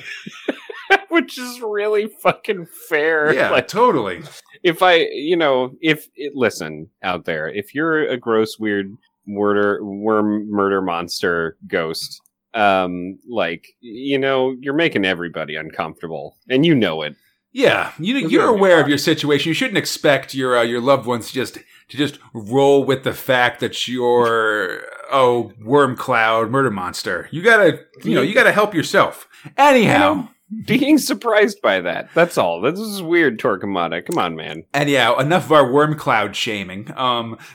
Which 1.09 1.38
is 1.38 1.61
really 1.61 2.07
fucking 2.07 2.66
fair. 2.88 3.35
yeah, 3.35 3.51
Like, 3.51 3.68
totally. 3.68 4.23
if 4.62 4.83
I, 4.83 5.07
you 5.12 5.37
know, 5.37 5.73
if 5.81 6.09
it, 6.16 6.33
listen 6.35 6.88
out 7.03 7.27
there, 7.27 7.49
if 7.49 7.75
you're 7.75 8.09
a 8.09 8.16
gross, 8.16 8.59
weird 8.59 8.96
murder 9.27 9.85
worm 9.85 10.51
murder 10.51 10.81
monster 10.81 11.57
ghost, 11.66 12.23
um, 12.55 13.18
like 13.29 13.66
you 13.81 14.18
know, 14.18 14.57
you're 14.61 14.75
making 14.75 15.05
everybody 15.05 15.55
uncomfortable, 15.57 16.37
and 16.49 16.64
you 16.64 16.75
know 16.75 17.03
it. 17.03 17.14
Yeah, 17.53 17.93
you, 17.99 18.17
you're 18.17 18.47
aware 18.47 18.81
of 18.81 18.89
your 18.89 18.99
situation. 18.99 19.51
You 19.51 19.55
shouldn't 19.55 19.79
expect 19.79 20.35
your 20.35 20.57
uh, 20.57 20.63
your 20.63 20.81
loved 20.81 21.07
ones 21.07 21.29
to 21.29 21.35
just 21.35 21.55
to 21.55 21.97
just 21.97 22.19
roll 22.33 22.85
with 22.85 23.03
the 23.03 23.13
fact 23.13 23.61
that 23.61 23.89
you're 23.89 24.83
oh 25.11 25.53
worm 25.61 25.97
cloud 25.97 26.51
murder 26.51 26.71
monster. 26.71 27.29
You 27.33 27.43
gotta 27.43 27.81
you 28.05 28.15
know 28.15 28.23
you 28.23 28.35
gotta 28.35 28.53
help 28.53 28.75
yourself. 28.75 29.29
Anyhow. 29.57 30.29
Being 30.67 30.99
surprised 30.99 31.63
by 31.63 31.81
that. 31.83 32.09
That's 32.13 32.37
all. 32.37 32.61
This 32.61 32.77
is 32.81 33.01
weird, 33.01 33.39
Torquemada. 33.39 34.05
Come 34.05 34.19
on, 34.19 34.35
man. 34.35 34.65
Anyhow, 34.75 35.17
enough 35.19 35.45
of 35.45 35.53
our 35.53 35.73
worm 35.73 35.95
cloud 35.95 36.35
shaming. 36.35 36.91
Um, 36.97 37.39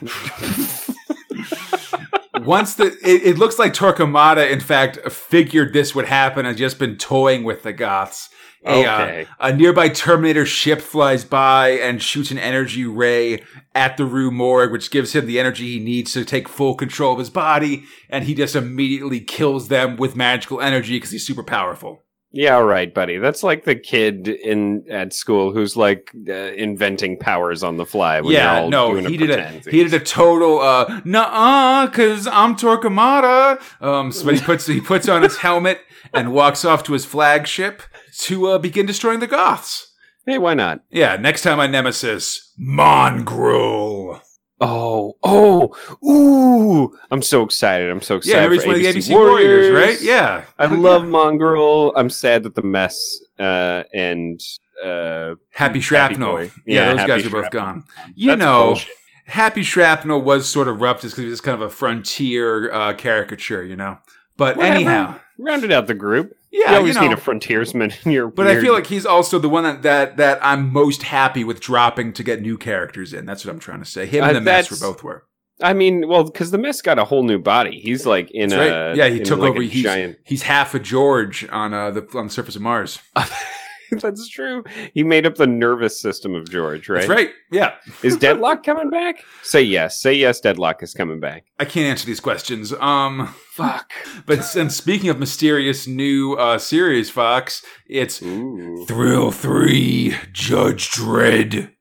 once 2.42 2.74
the 2.76 2.86
it, 3.02 3.22
it 3.22 3.38
looks 3.38 3.58
like 3.58 3.74
Torquemada, 3.74 4.50
in 4.50 4.60
fact, 4.60 5.12
figured 5.12 5.74
this 5.74 5.94
would 5.94 6.06
happen 6.06 6.46
and 6.46 6.56
just 6.56 6.78
been 6.78 6.96
toying 6.96 7.44
with 7.44 7.64
the 7.64 7.74
Goths. 7.74 8.30
A, 8.66 8.84
uh, 8.84 9.24
a 9.40 9.52
nearby 9.54 9.88
Terminator 9.88 10.44
ship 10.44 10.80
flies 10.80 11.24
by 11.24 11.70
and 11.70 12.02
shoots 12.02 12.30
an 12.30 12.38
energy 12.38 12.84
ray 12.84 13.42
at 13.74 13.96
the 13.96 14.04
Rue 14.04 14.30
Morgue, 14.30 14.72
which 14.72 14.90
gives 14.90 15.14
him 15.14 15.26
the 15.26 15.38
energy 15.38 15.78
he 15.78 15.80
needs 15.80 16.12
to 16.14 16.24
take 16.24 16.48
full 16.48 16.74
control 16.74 17.12
of 17.12 17.18
his 17.18 17.30
body, 17.30 17.84
and 18.08 18.24
he 18.24 18.34
just 18.34 18.56
immediately 18.56 19.20
kills 19.20 19.68
them 19.68 19.96
with 19.96 20.16
magical 20.16 20.60
energy 20.60 20.96
because 20.96 21.10
he's 21.10 21.26
super 21.26 21.44
powerful. 21.44 22.02
Yeah, 22.32 22.56
all 22.56 22.64
right, 22.64 22.92
buddy. 22.92 23.16
That's 23.16 23.42
like 23.42 23.64
the 23.64 23.76
kid 23.76 24.28
in 24.28 24.84
at 24.90 25.14
school 25.14 25.52
who's 25.52 25.74
like 25.74 26.10
uh, 26.28 26.32
inventing 26.32 27.18
powers 27.18 27.62
on 27.62 27.78
the 27.78 27.86
fly. 27.86 28.20
Yeah, 28.20 28.68
no, 28.68 28.94
he 28.96 29.16
did 29.16 29.30
a 29.30 29.48
he 29.70 29.82
did 29.82 29.94
a 29.94 30.00
total 30.00 30.60
uh 30.60 31.00
nuh-uh, 31.04 31.88
cause 31.88 32.26
I'm 32.26 32.54
Torquemada. 32.56 33.58
Um 33.80 34.12
so 34.12 34.26
but 34.26 34.34
he 34.34 34.40
puts 34.42 34.66
he 34.66 34.82
puts 34.82 35.08
on 35.08 35.22
his 35.22 35.38
helmet 35.38 35.80
and 36.12 36.34
walks 36.34 36.64
off 36.64 36.82
to 36.84 36.92
his 36.92 37.06
flagship 37.06 37.82
to 38.24 38.48
uh, 38.48 38.58
begin 38.58 38.86
destroying 38.86 39.20
the 39.20 39.26
Goths. 39.26 39.92
Hey, 40.26 40.38
why 40.38 40.54
not? 40.54 40.80
Yeah, 40.90 41.16
next 41.16 41.42
time 41.42 41.60
on 41.60 41.70
Nemesis, 41.70 42.52
Mongrol. 42.60 44.20
Oh, 44.60 45.16
oh, 45.22 45.76
ooh! 46.02 46.96
I'm 47.10 47.20
so 47.20 47.42
excited. 47.42 47.90
I'm 47.90 48.00
so 48.00 48.16
excited. 48.16 48.38
Yeah, 48.38 48.44
every 48.44 48.58
one 48.58 48.70
of 48.70 48.76
the 48.76 48.86
ABC 48.86 49.10
ABC 49.10 49.10
Warriors, 49.10 49.70
right? 49.70 50.00
Yeah. 50.00 50.44
I 50.58 50.66
love 50.66 51.02
Mongrol. 51.02 51.92
I'm 51.94 52.08
sad 52.08 52.42
that 52.44 52.54
the 52.54 52.62
mess 52.62 52.98
uh, 53.38 53.82
and 53.92 54.40
uh, 54.82 55.34
Happy 55.52 55.80
Shrapnel. 55.80 56.32
Boy. 56.32 56.50
yeah, 56.64 56.88
those 56.88 57.00
Happy 57.00 57.08
guys 57.08 57.26
are 57.26 57.30
both 57.30 57.50
gone. 57.50 57.84
You 58.14 58.28
That's 58.30 58.38
know, 58.38 58.66
bullshit. 58.68 58.92
Happy 59.26 59.62
Shrapnel 59.62 60.22
was 60.22 60.48
sort 60.48 60.68
of 60.68 60.80
rough 60.80 61.02
just 61.02 61.14
because 61.14 61.24
he 61.24 61.30
was 61.30 61.40
kind 61.42 61.60
of 61.60 61.60
a 61.60 61.70
frontier 61.70 62.72
uh, 62.72 62.94
caricature, 62.94 63.62
you 63.62 63.76
know. 63.76 63.98
But 64.38 64.56
Whatever. 64.56 64.74
anyhow, 64.74 65.20
rounded 65.38 65.70
out 65.70 65.86
the 65.86 65.94
group. 65.94 66.34
Yeah, 66.56 66.70
you 66.70 66.76
always 66.78 66.94
you 66.94 67.02
know, 67.02 67.08
need 67.08 67.12
a 67.14 67.20
frontiersman 67.20 67.92
in 68.04 68.12
your. 68.12 68.28
But 68.28 68.46
I 68.46 68.60
feel 68.60 68.72
like 68.72 68.86
he's 68.86 69.04
also 69.04 69.38
the 69.38 69.48
one 69.48 69.64
that, 69.64 69.82
that 69.82 70.16
that 70.16 70.38
I'm 70.42 70.72
most 70.72 71.02
happy 71.02 71.44
with 71.44 71.60
dropping 71.60 72.12
to 72.14 72.22
get 72.22 72.40
new 72.40 72.56
characters 72.56 73.12
in. 73.12 73.26
That's 73.26 73.44
what 73.44 73.52
I'm 73.52 73.60
trying 73.60 73.80
to 73.80 73.84
say. 73.84 74.06
Him 74.06 74.24
Uh, 74.24 74.28
and 74.28 74.36
the 74.36 74.40
mess 74.40 74.70
were 74.70 74.78
both 74.78 75.02
were. 75.02 75.24
I 75.62 75.72
mean, 75.72 76.06
well, 76.08 76.24
because 76.24 76.50
the 76.50 76.58
mess 76.58 76.82
got 76.82 76.98
a 76.98 77.04
whole 77.04 77.22
new 77.22 77.38
body. 77.38 77.80
He's 77.80 78.04
like 78.06 78.30
in 78.30 78.50
That's 78.50 78.70
a 78.70 78.86
right. 78.88 78.96
Yeah, 78.96 79.08
he 79.08 79.20
took 79.20 79.38
like 79.40 79.50
over. 79.50 79.62
He's 79.62 79.82
giant. 79.82 80.18
he's 80.24 80.42
half 80.42 80.74
a 80.74 80.78
George 80.78 81.46
on 81.50 81.74
uh, 81.74 81.90
the 81.90 82.06
on 82.14 82.26
the 82.26 82.32
surface 82.32 82.56
of 82.56 82.62
Mars. 82.62 82.98
That's 83.90 84.28
true. 84.28 84.64
He 84.94 85.04
made 85.04 85.26
up 85.26 85.36
the 85.36 85.46
nervous 85.46 86.00
system 86.00 86.34
of 86.34 86.50
George, 86.50 86.88
right? 86.88 87.00
That's 87.00 87.08
right. 87.08 87.30
Yeah. 87.52 87.74
Is 88.02 88.16
Deadlock 88.16 88.64
coming 88.64 88.90
back? 88.90 89.22
Say 89.42 89.62
yes. 89.62 90.00
Say 90.00 90.14
yes. 90.14 90.40
Deadlock 90.40 90.82
is 90.82 90.92
coming 90.92 91.20
back. 91.20 91.44
I 91.60 91.64
can't 91.66 91.86
answer 91.86 92.04
these 92.04 92.18
questions. 92.18 92.72
Um, 92.72 93.32
Fuck. 93.56 93.90
but 94.26 94.54
and 94.54 94.70
speaking 94.70 95.08
of 95.08 95.18
mysterious 95.18 95.86
new 95.86 96.34
uh, 96.34 96.58
series, 96.58 97.08
Fox, 97.08 97.64
it's 97.88 98.20
Ooh. 98.22 98.84
Thrill 98.86 99.30
Three, 99.30 100.14
Judge 100.30 100.90
Dredd. 100.90 101.72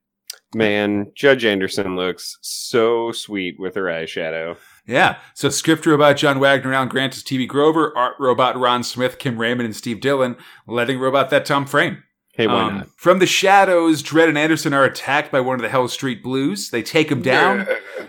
Man, 0.54 1.12
Judge 1.16 1.44
Anderson 1.44 1.98
looks 1.98 2.38
so 2.42 3.12
sweet 3.12 3.56
with 3.60 3.76
her 3.76 3.84
eyeshadow. 3.84 4.56
Yeah. 4.88 5.18
So 5.34 5.50
script 5.50 5.86
robot 5.86 6.16
John 6.16 6.40
Wagner, 6.40 6.74
Alan 6.74 6.88
Grant 6.88 7.18
as 7.18 7.24
T.B. 7.24 7.46
Grover, 7.48 7.92
art 7.98 8.14
robot 8.22 8.58
Ron 8.58 8.82
Smith, 8.82 9.20
Kim 9.20 9.38
Raymond, 9.38 9.66
and 9.66 9.76
Steve 9.76 10.00
Dillon, 10.00 10.38
letting 10.66 10.98
robot 10.98 11.30
that 11.32 11.46
Tom 11.46 11.66
Frame. 11.66 12.04
Hey, 12.36 12.48
why 12.48 12.54
Um, 12.64 12.78
not? 12.78 12.88
From 12.96 13.20
the 13.20 13.26
shadows, 13.26 14.02
Dredd 14.02 14.30
and 14.30 14.38
Anderson 14.38 14.74
are 14.74 14.86
attacked 14.86 15.30
by 15.30 15.42
one 15.42 15.56
of 15.56 15.62
the 15.62 15.68
Hell 15.70 15.90
Street 15.90 16.24
Blues. 16.24 16.70
They 16.70 16.84
take 16.84 17.12
him 17.12 17.22
down, 17.22 17.68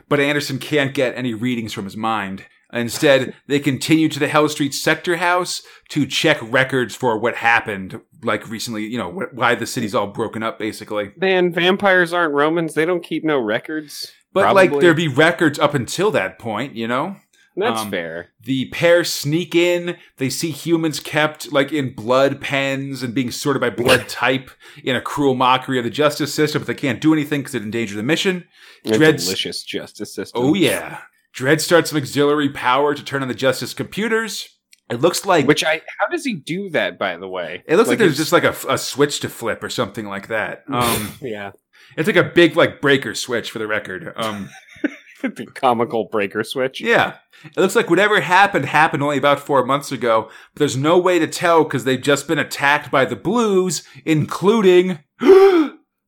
but 0.09 0.21
Anderson 0.21 0.61
can't 0.61 0.95
get 0.95 1.17
any 1.17 1.35
readings 1.35 1.73
from 1.73 1.85
his 1.85 1.97
mind. 1.97 2.45
Instead, 2.81 3.35
they 3.47 3.61
continue 3.61 4.09
to 4.09 4.19
the 4.19 4.29
Hell 4.29 4.49
Street 4.49 4.75
sector 4.75 5.17
house 5.17 5.63
to 5.91 6.07
check 6.07 6.39
records 6.43 6.95
for 6.95 7.19
what 7.19 7.37
happened, 7.37 8.01
like 8.23 8.49
recently, 8.49 8.85
you 8.85 8.99
know, 8.99 9.11
wh- 9.11 9.35
why 9.35 9.55
the 9.55 9.67
city's 9.67 9.95
all 9.95 10.09
broken 10.09 10.43
up, 10.43 10.59
basically. 10.59 11.13
Man, 11.17 11.53
vampires 11.53 12.13
aren't 12.13 12.35
Romans. 12.35 12.75
They 12.75 12.85
don't 12.85 13.03
keep 13.03 13.25
no 13.25 13.39
records. 13.39 14.13
But 14.33 14.55
like, 14.55 14.71
there'd 14.81 14.97
be 14.97 15.09
records 15.09 15.59
up 15.59 15.75
until 15.75 16.11
that 16.11 16.39
point, 16.39 16.75
you 16.75 16.87
know? 16.87 17.17
That's 17.57 17.81
um, 17.81 17.91
fair. 17.91 18.29
The 18.43 18.69
pair 18.69 19.03
sneak 19.03 19.55
in. 19.55 19.97
They 20.19 20.29
see 20.29 20.51
humans 20.51 21.01
kept 21.01 21.53
like 21.53 21.73
in 21.73 21.95
blood 21.95 22.41
pens 22.41 23.03
and 23.03 23.15
being 23.15 23.31
sorted 23.31 23.63
by 23.63 23.71
blood 23.71 24.09
type 24.09 24.51
in 24.85 24.95
a 24.95 25.01
cruel 25.01 25.35
mockery 25.35 25.79
of 25.79 25.85
the 25.85 25.91
justice 25.91 26.35
system, 26.35 26.61
but 26.61 26.67
they 26.67 26.75
can't 26.75 27.01
do 27.01 27.15
anything 27.15 27.41
because 27.41 27.55
it 27.55 27.63
endanger 27.63 27.97
the 27.97 28.03
mission. 28.03 28.47
Dredd's- 28.85 29.25
delicious 29.25 29.63
justice 29.63 30.15
system. 30.15 30.43
Oh 30.45 30.55
yeah. 30.55 31.01
Dredd 31.37 31.61
starts 31.61 31.91
some 31.91 31.99
auxiliary 31.99 32.49
power 32.49 32.95
to 32.95 33.05
turn 33.05 33.21
on 33.21 33.29
the 33.29 33.35
justice 33.35 33.75
computers. 33.75 34.49
It 34.89 35.01
looks 35.01 35.27
like 35.27 35.47
Which 35.47 35.65
I 35.65 35.83
how 35.99 36.07
does 36.11 36.25
he 36.25 36.35
do 36.35 36.71
that? 36.71 36.99
By 36.99 37.17
the 37.19 37.29
way, 37.29 37.63
it 37.67 37.77
looks 37.77 37.91
like, 37.91 37.99
there's 37.99 38.17
just 38.17 38.33
like 38.33 38.45
a, 38.45 38.55
a 38.69 38.79
switch 38.79 39.21
to 39.21 39.29
flip 39.29 39.63
or 39.63 39.69
something 39.69 40.07
like 40.07 40.29
that. 40.29 40.65
Um, 40.73 41.13
yeah, 41.21 41.53
it's 41.97 42.07
like 42.07 42.17
a 42.17 42.25
big 42.25 42.57
like 42.57 42.81
breaker 42.81 43.15
switch 43.15 43.51
for 43.51 43.59
the 43.59 43.67
record. 43.67 44.13
Um, 44.17 44.49
the 45.23 45.47
comical 45.55 46.09
breaker 46.11 46.43
switch. 46.43 46.81
Yeah. 46.81 47.17
It 47.45 47.61
looks 47.61 47.77
like 47.77 47.91
whatever 47.91 48.21
happened 48.21 48.65
happened 48.65 49.03
only 49.03 49.19
about 49.19 49.41
four 49.41 49.67
months 49.67 49.93
ago, 49.93 50.31
but 50.55 50.61
there's 50.61 50.77
no 50.77 50.99
way 50.99 51.19
to 51.19 51.27
tell 51.27 51.65
because 51.65 51.85
they've 51.85 52.01
just 52.01 52.27
been 52.29 52.39
attacked 52.39 52.91
by 52.91 53.05
the 53.05 53.17
Blues, 53.17 53.87
including 54.05 55.01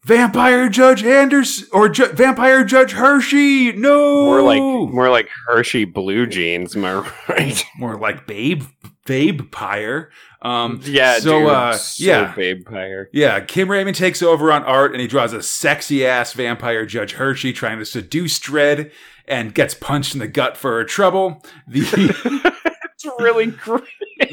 Vampire 0.09 0.71
Judge 0.71 1.05
Anderson 1.05 1.69
or 1.71 1.91
Ju- 1.91 2.09
Vampire 2.13 2.65
Judge 2.65 2.93
Hershey. 2.93 3.73
No, 3.73 4.25
More 4.25 4.41
like 4.41 4.63
more 4.63 5.11
like 5.11 5.29
Hershey 5.47 5.85
blue 5.85 6.27
jeans. 6.27 6.75
Am 6.75 6.87
I 6.87 7.07
right? 7.29 7.63
more 7.79 7.95
like 7.99 8.27
Babe 8.27 8.63
Babe 9.05 9.53
Pyre. 9.53 10.11
Um, 10.41 10.81
yeah. 10.85 11.19
So 11.19 11.41
dude, 11.41 11.51
uh, 11.51 11.73
so 11.75 12.05
yeah. 12.05 12.35
vampire. 12.35 13.11
Yeah, 13.13 13.41
Kim 13.41 13.71
Raymond 13.71 13.97
takes 13.97 14.23
over 14.23 14.51
on 14.51 14.65
art 14.65 14.93
and 14.93 15.01
he 15.03 15.07
draws 15.07 15.35
a 15.35 15.43
sexy 15.43 16.07
ass 16.07 16.33
vampire 16.33 16.87
Judge 16.87 17.13
Hershey 17.13 17.53
trying 17.53 17.79
to 17.79 17.85
seduce 17.85 18.39
Dredd 18.39 18.91
and 19.27 19.55
gets 19.55 19.75
punched 19.75 20.15
in 20.15 20.21
the 20.21 20.29
gut 20.29 20.57
for 20.57 20.73
her 20.73 20.85
trouble. 20.85 21.43
The 21.67 22.55
It's 23.05 23.21
really 23.21 23.47
great. 23.47 23.85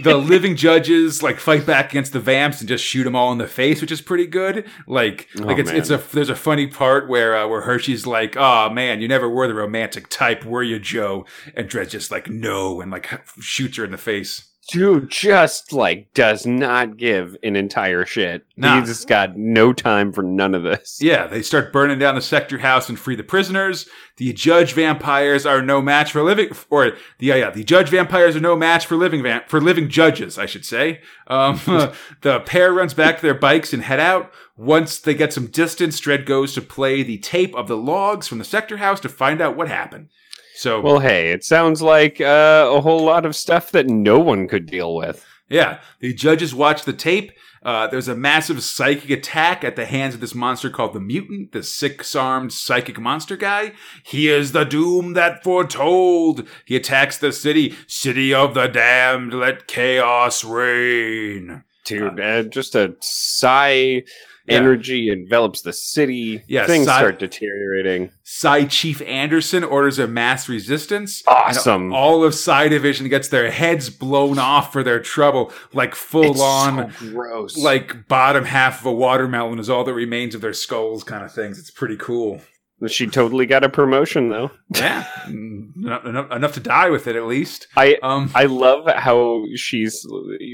the 0.04 0.18
living 0.18 0.56
judges 0.56 1.22
like 1.22 1.38
fight 1.40 1.66
back 1.68 1.92
against 1.92 2.14
the 2.14 2.20
vamps 2.20 2.60
and 2.62 2.68
just 2.68 2.84
shoot 2.84 3.04
them 3.04 3.16
all 3.16 3.32
in 3.32 3.38
the 3.38 3.48
face, 3.48 3.80
which 3.80 3.92
is 3.92 4.02
pretty 4.02 4.26
good. 4.26 4.66
Like, 4.88 5.28
Oh, 5.40 5.44
like 5.44 5.60
it's 5.60 5.70
man. 5.70 5.78
it's 5.80 5.90
a 5.92 5.98
there's 6.14 6.30
a 6.30 6.36
funny 6.36 6.66
part 6.68 7.08
where 7.08 7.38
uh, 7.38 7.48
where 7.48 7.62
Hershey's 7.62 8.08
like, 8.08 8.36
"Oh 8.38 8.70
man, 8.72 9.02
you 9.02 9.08
never 9.08 9.30
were 9.30 9.48
the 9.48 9.54
romantic 9.54 10.10
type, 10.10 10.44
were 10.44 10.64
you, 10.64 10.80
Joe?" 10.80 11.26
And 11.56 11.70
Dredd's 11.70 11.92
just 11.92 12.10
like, 12.12 12.28
"No," 12.30 12.82
and 12.82 12.90
like 12.92 13.08
shoots 13.40 13.78
her 13.78 13.86
in 13.86 13.92
the 13.92 13.98
face. 13.98 14.50
Dude 14.72 15.10
just 15.10 15.74
like 15.74 16.12
does 16.14 16.46
not 16.46 16.98
give 16.98 17.38
an 17.44 17.56
entire 17.56 18.06
shit. 18.06 18.46
Nah. 18.58 18.80
He's 18.80 19.06
got 19.06 19.38
no 19.38 19.74
time 19.74 20.12
for 20.12 20.24
none 20.24 20.56
of 20.56 20.64
this. 20.64 21.00
Yeah, 21.02 21.28
they 21.28 21.42
start 21.44 21.72
burning 21.72 22.00
down 22.00 22.16
the 22.16 22.22
sector 22.22 22.58
house 22.58 22.90
and 22.90 23.00
free 23.00 23.16
the 23.16 23.24
prisoners. 23.24 23.88
The 24.18 24.34
judge 24.34 24.74
vampires 24.74 25.46
are 25.46 25.62
no 25.62 25.82
match 25.82 26.12
for 26.12 26.24
living, 26.24 26.50
or 26.70 26.92
the 27.20 27.28
yeah, 27.28 27.36
yeah 27.36 27.50
the 27.52 27.64
judge 27.64 27.90
vampires 27.90 28.36
are 28.36 28.42
no 28.42 28.56
match 28.56 28.86
for 28.86 28.96
living 28.96 29.22
vamp 29.22 29.50
for 29.50 29.62
living 29.62 29.88
judges, 29.88 30.38
I 30.40 30.48
should 30.48 30.66
say. 30.66 31.02
Um, 31.28 31.60
the 32.22 32.42
pair 32.46 32.74
runs 32.74 32.94
back 32.94 33.18
to 33.18 33.22
their 33.22 33.34
bikes 33.34 33.74
and 33.74 33.84
head 33.84 34.00
out. 34.00 34.32
Once 34.58 35.00
they 35.00 35.14
get 35.14 35.34
some 35.34 35.48
distance, 35.48 36.00
Dredd 36.00 36.26
goes 36.26 36.54
to 36.54 36.62
play 36.62 37.04
the 37.04 37.18
tape 37.18 37.54
of 37.56 37.68
the 37.68 37.78
logs 37.78 38.28
from 38.28 38.38
the 38.38 38.46
sector 38.46 38.78
house 38.78 39.00
to 39.02 39.10
find 39.10 39.42
out 39.42 39.58
what 39.58 39.68
happened. 39.68 40.10
So 40.56 40.82
Well, 40.82 41.00
hey, 41.00 41.32
it 41.32 41.44
sounds 41.44 41.82
like 41.82 42.22
uh, 42.22 42.70
a 42.72 42.82
whole 42.82 43.04
lot 43.04 43.26
of 43.26 43.36
stuff 43.36 43.72
that 43.72 43.88
no 43.88 44.20
one 44.20 44.48
could 44.48 44.66
deal 44.66 44.96
with. 44.96 45.26
Yeah, 45.50 45.80
the 46.00 46.14
judges 46.14 46.56
watch 46.56 46.84
the 46.84 46.94
tape. 46.94 47.32
Uh, 47.62 47.88
there's 47.88 48.08
a 48.08 48.16
massive 48.16 48.64
psychic 48.64 49.10
attack 49.10 49.64
at 49.64 49.76
the 49.76 49.86
hands 49.86 50.14
of 50.14 50.22
this 50.22 50.36
monster 50.36 50.70
called 50.70 50.94
the 50.94 51.00
Mutant, 51.00 51.52
the 51.52 51.64
six-armed 51.64 52.54
psychic 52.54 53.00
monster 53.00 53.36
guy. 53.36 53.74
He 54.04 54.30
is 54.30 54.52
the 54.52 54.66
doom 54.66 55.14
that 55.14 55.44
foretold. 55.44 56.48
He 56.64 56.76
attacks 56.76 57.18
the 57.18 57.32
city, 57.32 57.76
city 57.88 58.34
of 58.34 58.54
the 58.54 58.68
damned. 58.68 59.34
Let 59.34 59.68
chaos 59.68 60.44
reign. 60.44 61.64
Dude, 61.86 62.20
uh, 62.20 62.44
just 62.44 62.76
a 62.76 62.96
sigh. 63.00 64.04
Yeah. 64.48 64.58
Energy 64.58 65.10
envelops 65.10 65.62
the 65.62 65.74
city. 65.74 66.44
Yeah, 66.48 66.68
Things 66.68 66.86
sigh- 66.86 66.98
start 67.00 67.20
deteriorating. 67.20 68.12
Psy 68.24 68.66
Chief 68.66 69.02
Anderson 69.02 69.64
orders 69.64 69.98
a 69.98 70.08
mass 70.08 70.48
resistance. 70.48 71.24
Awesome. 71.28 71.92
All 71.94 72.24
of 72.24 72.36
Psy 72.36 72.68
Division 72.68 73.10
gets 73.10 73.28
their 73.30 73.50
heads 73.50 73.90
blown 73.90 74.38
off 74.38 74.72
for 74.72 74.84
their 74.84 75.00
trouble, 75.00 75.52
like 75.74 75.96
full 75.96 76.32
It's 76.32 76.42
on. 76.42 76.92
so 76.92 77.10
gross. 77.12 77.58
like 77.58 78.08
bottom 78.08 78.46
half 78.46 78.82
of 78.82 78.86
a 78.86 78.92
watermelon 78.94 79.58
is 79.58 79.70
all 79.70 79.84
that 79.84 79.94
remains 79.94 80.36
of 80.36 80.42
their 80.42 80.54
skulls 80.54 81.04
kind 81.04 81.24
of 81.26 81.32
things. 81.34 81.58
It's 81.58 81.72
pretty 81.72 81.98
cool. 81.98 82.42
She 82.88 83.08
totally 83.08 83.46
got 83.46 83.64
a 83.64 83.70
promotion 83.70 84.30
though. 84.30 84.52
Yeah. 84.76 85.06
enough, 85.28 86.32
enough, 86.32 86.54
to 86.54 86.60
die 86.60 86.90
with 86.90 87.08
it 87.08 87.16
at 87.16 87.26
least. 87.26 87.68
I 87.78 87.98
Um 88.04 88.30
I 88.36 88.46
love 88.46 88.86
how 88.88 89.46
she's 89.56 90.06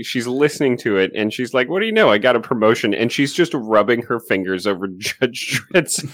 she's 0.04 0.28
listening 0.28 0.78
to 0.80 0.98
it 0.98 1.12
and 1.16 1.34
she's 1.34 1.54
like, 1.54 1.68
"What 1.68 1.80
do 1.80 1.88
you 1.88 1.92
know? 1.92 2.10
I 2.10 2.20
got 2.20 2.36
a 2.36 2.40
promotion." 2.40 2.94
And 2.94 3.12
she's 3.12 3.34
just 3.34 3.54
rubbing 3.56 4.04
her 4.04 4.20
fingers 4.20 4.68
over 4.68 4.88
Judge 4.98 5.64
Dredd's 5.74 6.06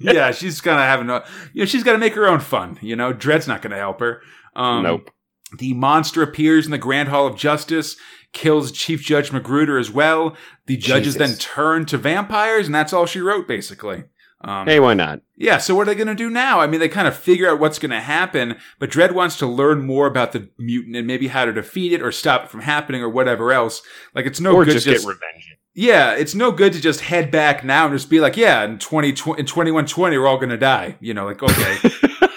yeah, 0.00 0.32
she's 0.32 0.60
gonna 0.60 0.82
have 0.82 1.06
no 1.06 1.22
you 1.52 1.62
know, 1.62 1.66
she's 1.66 1.84
gotta 1.84 1.98
make 1.98 2.14
her 2.14 2.26
own 2.26 2.40
fun, 2.40 2.78
you 2.82 2.96
know. 2.96 3.12
Dredd's 3.14 3.46
not 3.46 3.62
gonna 3.62 3.76
help 3.76 4.00
her. 4.00 4.22
Um 4.56 4.82
Nope. 4.82 5.10
The 5.58 5.74
monster 5.74 6.22
appears 6.22 6.64
in 6.64 6.72
the 6.72 6.78
Grand 6.78 7.08
Hall 7.08 7.24
of 7.24 7.36
Justice, 7.36 7.96
kills 8.32 8.72
Chief 8.72 9.00
Judge 9.00 9.30
McGruder 9.30 9.78
as 9.78 9.92
well. 9.92 10.36
The 10.66 10.76
judges 10.76 11.14
Jesus. 11.14 11.30
then 11.30 11.38
turn 11.38 11.86
to 11.86 11.96
vampires, 11.98 12.66
and 12.66 12.74
that's 12.74 12.92
all 12.92 13.06
she 13.06 13.20
wrote, 13.20 13.46
basically. 13.46 14.04
Um, 14.42 14.66
Hey, 14.66 14.78
why 14.80 14.94
not? 14.94 15.20
Yeah, 15.36 15.58
so 15.58 15.74
what 15.74 15.82
are 15.82 15.84
they 15.86 15.94
going 15.94 16.08
to 16.08 16.14
do 16.14 16.30
now? 16.30 16.60
I 16.60 16.66
mean, 16.66 16.80
they 16.80 16.88
kind 16.88 17.08
of 17.08 17.16
figure 17.16 17.48
out 17.50 17.58
what's 17.58 17.78
going 17.78 17.90
to 17.90 18.00
happen, 18.00 18.56
but 18.78 18.90
Dredd 18.90 19.12
wants 19.12 19.36
to 19.38 19.46
learn 19.46 19.84
more 19.86 20.06
about 20.06 20.32
the 20.32 20.48
mutant 20.58 20.96
and 20.96 21.06
maybe 21.06 21.28
how 21.28 21.44
to 21.44 21.52
defeat 21.52 21.92
it 21.92 22.02
or 22.02 22.10
stop 22.12 22.44
it 22.44 22.50
from 22.50 22.60
happening 22.60 23.02
or 23.02 23.08
whatever 23.08 23.52
else. 23.52 23.82
Like, 24.14 24.26
it's 24.26 24.40
no 24.40 24.54
or 24.54 24.64
good 24.64 24.74
just 24.74 24.86
just 24.86 25.04
get 25.04 25.08
revenge. 25.08 25.56
yeah, 25.74 26.12
it's 26.12 26.34
no 26.34 26.52
good 26.52 26.72
to 26.74 26.80
just 26.80 27.00
head 27.00 27.30
back 27.30 27.64
now 27.64 27.86
and 27.86 27.94
just 27.94 28.08
be 28.10 28.20
like, 28.20 28.36
yeah, 28.36 28.64
in 28.64 28.78
twenty 28.78 29.10
in 29.36 29.46
twenty 29.46 29.70
one 29.70 29.84
twenty, 29.86 30.16
we're 30.16 30.26
all 30.26 30.38
going 30.38 30.48
to 30.50 30.56
die. 30.58 30.96
You 31.00 31.12
know, 31.14 31.26
like 31.26 31.42
okay, 31.42 31.76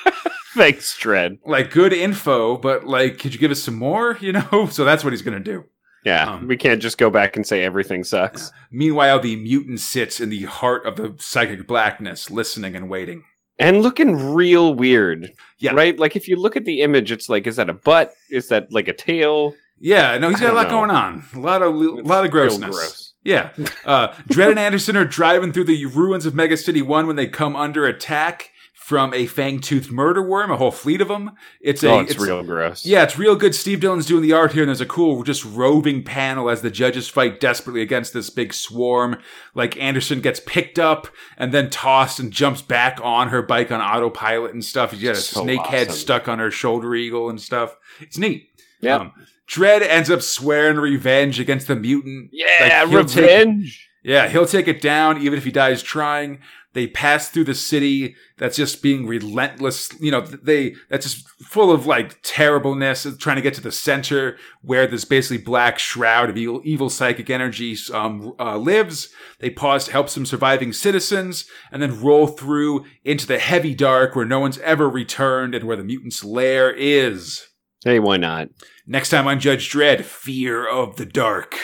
Thanks, 0.56 0.98
Dredd. 1.00 1.40
like 1.46 1.72
good 1.72 1.94
info, 1.94 2.58
but 2.58 2.86
like, 2.86 3.20
could 3.20 3.34
you 3.34 3.40
give 3.40 3.52
us 3.52 3.62
some 3.62 3.76
more? 3.76 4.18
You 4.20 4.34
know, 4.34 4.68
so 4.72 4.84
that's 4.84 5.04
what 5.04 5.14
he's 5.14 5.22
going 5.22 5.42
to 5.42 5.44
do. 5.44 5.66
Yeah, 6.06 6.34
Um, 6.34 6.48
we 6.48 6.56
can't 6.58 6.82
just 6.82 6.98
go 6.98 7.10
back 7.10 7.36
and 7.36 7.46
say 7.46 7.64
everything 7.64 8.04
sucks. 8.04 8.52
Meanwhile, 8.72 9.20
the 9.20 9.36
mutant 9.36 9.80
sits 9.82 10.20
in 10.22 10.30
the 10.30 10.44
heart 10.44 10.86
of 10.86 10.96
the 10.96 11.16
psychic 11.20 11.68
blackness, 11.68 12.32
listening 12.32 12.76
and 12.76 12.90
waiting. 12.90 13.24
And 13.58 13.82
looking 13.82 14.34
real 14.34 14.74
weird. 14.74 15.34
Yeah. 15.58 15.74
Right? 15.74 16.00
Like 16.00 16.16
if 16.16 16.28
you 16.30 16.38
look 16.38 16.56
at 16.56 16.64
the 16.64 16.82
image, 16.82 17.12
it's 17.12 17.28
like, 17.28 17.46
is 17.46 17.58
that 17.58 17.70
a 17.70 17.74
butt? 17.74 18.14
Is 18.32 18.48
that 18.48 18.72
like 18.72 18.88
a 18.88 18.94
tail? 18.94 19.54
Yeah, 19.82 20.18
no, 20.18 20.30
he's 20.30 20.40
got 20.40 20.52
a 20.54 20.56
lot 20.56 20.64
know. 20.68 20.72
going 20.72 20.90
on. 20.92 21.24
A 21.34 21.40
lot 21.40 21.62
of 21.62 21.74
a 21.74 21.78
lot 21.78 22.24
of 22.26 22.32
grossness. 22.32 22.76
gross. 22.76 23.14
Yeah. 23.24 23.50
Uh, 23.86 24.10
Dredd 24.30 24.52
and 24.52 24.60
Anderson 24.60 24.96
are 24.96 25.06
driving 25.06 25.52
through 25.52 25.64
the 25.66 25.86
ruins 25.88 26.26
of 26.26 26.36
Mega 26.36 26.56
City 26.58 26.82
1 26.82 27.08
when 27.08 27.16
they 27.16 27.28
come 27.28 27.56
under 27.56 27.86
attack 27.86 28.52
from 28.90 29.14
a 29.14 29.28
fang-toothed 29.28 29.92
murder 29.92 30.20
worm, 30.20 30.50
a 30.50 30.58
whole 30.58 30.72
fleet 30.72 31.00
of 31.00 31.10
them. 31.10 31.30
It's 31.62 31.84
a 31.84 31.92
oh, 31.92 32.00
it's, 32.00 32.18
real 32.18 32.42
gross. 32.42 32.88
Yeah, 32.88 33.04
it's 33.04 33.20
real 33.20 33.36
good. 33.36 33.54
Steve 33.54 33.82
Dillon's 33.82 34.08
doing 34.08 34.24
the 34.24 34.34
art 34.34 34.54
here, 34.54 34.64
and 34.64 34.68
there's 34.68 34.82
a 34.82 34.86
cool, 34.88 35.22
just 35.22 35.46
roving 35.46 36.02
panel 36.04 36.50
as 36.50 36.64
the 36.64 36.72
judges 36.72 37.08
fight 37.08 37.40
desperately 37.40 37.84
against 37.84 38.14
this 38.14 38.32
big 38.32 38.52
swarm. 38.52 39.20
Like 39.54 39.78
Anderson 39.78 40.22
gets 40.22 40.40
picked 40.40 40.80
up 40.80 41.08
and 41.38 41.54
then 41.54 41.70
tossed 41.70 42.20
and 42.20 42.32
jumps 42.32 42.64
back 42.64 43.00
on 43.04 43.28
her 43.28 43.44
bike 43.44 43.72
on 43.72 43.80
autopilot 43.80 44.54
and 44.54 44.66
stuff. 44.66 44.90
She's 44.92 45.04
got 45.04 45.12
a 45.12 45.18
So 45.18 45.44
snake 45.44 45.68
head 45.68 45.92
stuck 45.92 46.28
on 46.28 46.40
her 46.40 46.50
shoulder 46.50 46.96
eagle 46.96 47.30
and 47.30 47.40
stuff. 47.40 47.78
It's 48.00 48.18
neat. 48.18 48.50
Yeah. 48.82 48.96
Um, 48.96 49.14
Dredd 49.48 49.82
ends 49.84 50.10
up 50.10 50.24
swearing 50.24 50.78
revenge 50.78 51.40
against 51.40 51.68
the 51.68 51.76
mutant. 51.76 52.32
yeah, 52.34 52.82
Like, 52.82 52.90
he'll 52.90 53.06
take- 53.06 53.22
revenge. 53.22 53.86
Yeah, 54.02 54.30
he'll 54.30 54.46
take 54.46 54.68
it 54.68 54.82
down 54.82 55.22
even 55.22 55.38
if 55.38 55.44
he 55.44 55.52
dies 55.52 55.84
trying. 55.84 56.40
They 56.80 56.88
pass 56.88 57.28
through 57.28 57.44
the 57.44 57.56
city 57.56 58.16
that's 58.38 58.56
just 58.56 58.82
being 58.82 59.06
relentless. 59.06 59.90
You 60.00 60.12
know, 60.12 60.22
they 60.22 60.76
that's 60.88 61.06
just 61.06 61.28
full 61.42 61.74
of 61.74 61.86
like 61.86 62.22
terribleness. 62.24 63.06
Trying 63.18 63.36
to 63.36 63.42
get 63.42 63.54
to 63.56 63.62
the 63.62 63.70
center 63.70 64.38
where 64.62 64.88
this 64.88 65.04
basically 65.04 65.44
black 65.44 65.78
shroud 65.78 66.30
of 66.30 66.38
evil, 66.38 66.62
evil 66.64 66.90
psychic 66.90 67.30
energy 67.30 67.76
um, 67.94 68.34
uh, 68.40 68.58
lives. 68.58 69.10
They 69.40 69.50
pause 69.50 69.88
to 69.88 69.92
help 69.92 70.08
some 70.08 70.26
surviving 70.26 70.72
citizens, 70.72 71.44
and 71.70 71.82
then 71.82 72.02
roll 72.02 72.28
through 72.28 72.86
into 73.04 73.28
the 73.28 73.40
heavy 73.40 73.76
dark 73.76 74.16
where 74.16 74.24
no 74.24 74.40
one's 74.40 74.60
ever 74.60 74.90
returned 74.90 75.54
and 75.54 75.66
where 75.66 75.76
the 75.76 75.84
mutant's 75.84 76.24
lair 76.24 76.72
is. 76.72 77.46
Hey, 77.84 78.00
why 78.00 78.16
not? 78.16 78.48
Next 78.88 79.10
time 79.10 79.28
on 79.28 79.42
Judge 79.42 79.70
Dredd, 79.70 80.06
Fear 80.06 80.66
of 80.66 80.96
the 80.96 81.06
Dark. 81.06 81.58